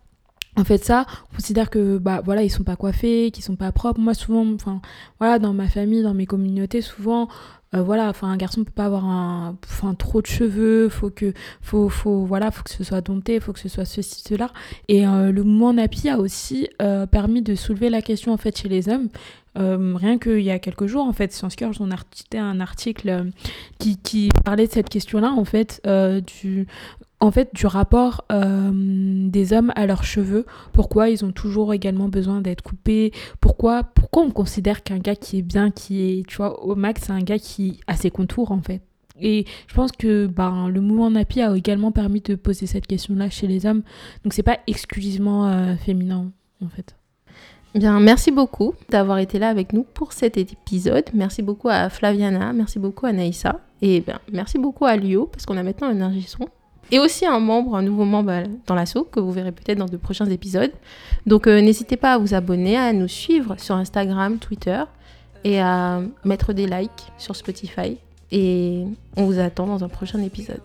en 0.57 0.63
fait 0.63 0.83
ça 0.83 1.05
on 1.31 1.35
considère 1.35 1.69
que 1.69 1.97
bah 1.97 2.21
voilà 2.23 2.43
ils 2.43 2.49
sont 2.49 2.63
pas 2.63 2.75
coiffés 2.75 3.31
qu'ils 3.31 3.43
sont 3.43 3.55
pas 3.55 3.71
propres. 3.71 3.99
Moi 3.99 4.13
souvent 4.13 4.45
enfin 4.53 4.81
voilà 5.19 5.39
dans 5.39 5.53
ma 5.53 5.67
famille 5.67 6.03
dans 6.03 6.13
mes 6.13 6.25
communautés 6.25 6.81
souvent 6.81 7.29
euh, 7.75 7.81
voilà 7.81 8.07
enfin 8.07 8.29
un 8.29 8.37
garçon 8.37 8.63
peut 8.63 8.71
pas 8.71 8.85
avoir 8.85 9.03
un 9.05 9.57
enfin 9.65 9.93
trop 9.93 10.21
de 10.21 10.27
cheveux 10.27 10.87
faut 10.87 11.09
que 11.09 11.33
faut 11.61 11.89
faut 11.89 12.23
voilà 12.23 12.49
faut 12.49 12.63
que 12.63 12.69
ce 12.69 12.83
soit 12.85 13.01
dompté 13.01 13.41
faut 13.41 13.51
que 13.51 13.59
ce 13.59 13.67
soit 13.67 13.85
ceci 13.85 14.21
cela. 14.25 14.51
Et 14.87 15.05
euh, 15.05 15.31
le 15.31 15.43
mouvement 15.43 15.73
Napi 15.73 16.09
a 16.09 16.17
aussi 16.17 16.69
euh, 16.81 17.05
permis 17.05 17.41
de 17.41 17.55
soulever 17.55 17.89
la 17.89 18.01
question 18.01 18.31
en 18.31 18.37
fait 18.37 18.57
chez 18.57 18.69
les 18.69 18.89
hommes. 18.89 19.09
Rien 19.59 20.19
qu'il 20.19 20.41
y 20.41 20.51
a 20.51 20.59
quelques 20.59 20.85
jours 20.85 21.03
en 21.03 21.13
fait 21.13 21.33
Science 21.33 21.55
Curve 21.55 21.75
on 21.79 21.89
a 21.89 21.95
cité 22.11 22.37
un 22.37 22.59
article 22.59 23.31
qui, 23.79 24.29
parlait 24.45 24.67
de 24.67 24.71
cette 24.71 24.87
question 24.87 25.19
là 25.19 25.31
en 25.31 25.45
fait 25.45 25.81
du 26.37 26.67
en 27.19 27.31
fait 27.31 27.49
du 27.53 27.65
rapport 27.65 28.25
euh, 28.31 28.71
des 28.73 29.53
hommes 29.53 29.71
à 29.75 29.87
leurs 29.87 30.03
cheveux 30.03 30.45
pourquoi 30.71 31.09
ils 31.09 31.25
ont 31.25 31.31
toujours 31.31 31.73
également 31.73 32.09
besoin 32.09 32.41
d'être 32.41 32.61
coupés 32.61 33.11
pourquoi 33.41 33.83
pourquoi 33.83 34.23
on 34.23 34.31
considère 34.31 34.83
qu'un 34.83 34.99
gars 34.99 35.15
qui 35.15 35.39
est 35.39 35.41
bien 35.43 35.71
qui 35.71 36.01
est 36.19 36.27
tu 36.27 36.37
vois 36.37 36.63
au 36.63 36.75
max 36.75 37.03
c'est 37.05 37.13
un 37.13 37.21
gars 37.21 37.39
qui 37.39 37.79
a 37.87 37.95
ses 37.95 38.11
contours 38.11 38.51
en 38.51 38.61
fait 38.61 38.81
et 39.19 39.45
je 39.67 39.73
pense 39.73 39.91
que 39.91 40.27
ben, 40.27 40.69
le 40.69 40.81
mouvement 40.81 41.09
Napi 41.09 41.41
a 41.41 41.55
également 41.55 41.91
permis 41.91 42.21
de 42.21 42.35
poser 42.35 42.67
cette 42.67 42.87
question-là 42.87 43.29
chez 43.29 43.47
les 43.47 43.65
hommes. 43.65 43.81
Donc 44.23 44.33
c'est 44.33 44.43
pas 44.43 44.59
exclusivement 44.67 45.47
euh, 45.47 45.75
féminin 45.75 46.31
en 46.63 46.69
fait. 46.69 46.95
Bien, 47.75 47.99
merci 47.99 48.31
beaucoup 48.31 48.73
d'avoir 48.89 49.19
été 49.19 49.39
là 49.39 49.49
avec 49.49 49.73
nous 49.73 49.83
pour 49.83 50.13
cet 50.13 50.37
épisode. 50.37 51.05
Merci 51.13 51.41
beaucoup 51.41 51.69
à 51.69 51.89
Flaviana, 51.89 52.53
merci 52.53 52.79
beaucoup 52.79 53.05
à 53.05 53.11
Naïssa. 53.11 53.59
Et 53.81 54.01
bien, 54.01 54.19
merci 54.31 54.57
beaucoup 54.57 54.85
à 54.85 54.95
Lio, 54.95 55.27
parce 55.27 55.45
qu'on 55.45 55.57
a 55.57 55.63
maintenant 55.63 55.89
un 55.89 56.21
son. 56.21 56.47
Et 56.91 56.99
aussi 56.99 57.25
un 57.25 57.39
membre, 57.39 57.75
un 57.75 57.81
nouveau 57.81 58.05
membre 58.05 58.43
dans 58.65 58.75
l'assaut, 58.75 59.03
que 59.03 59.19
vous 59.19 59.31
verrez 59.31 59.51
peut-être 59.51 59.77
dans 59.77 59.85
de 59.85 59.97
prochains 59.97 60.25
épisodes. 60.27 60.71
Donc 61.25 61.47
euh, 61.47 61.61
n'hésitez 61.61 61.97
pas 61.97 62.13
à 62.13 62.17
vous 62.17 62.33
abonner, 62.33 62.77
à 62.77 62.93
nous 62.93 63.07
suivre 63.07 63.55
sur 63.57 63.75
Instagram, 63.75 64.37
Twitter, 64.37 64.83
et 65.43 65.59
à 65.59 66.01
mettre 66.23 66.53
des 66.53 66.65
likes 66.65 67.11
sur 67.17 67.35
Spotify. 67.35 67.97
Et 68.31 68.83
on 69.15 69.25
vous 69.25 69.39
attend 69.39 69.67
dans 69.67 69.83
un 69.83 69.89
prochain 69.89 70.21
épisode. 70.21 70.61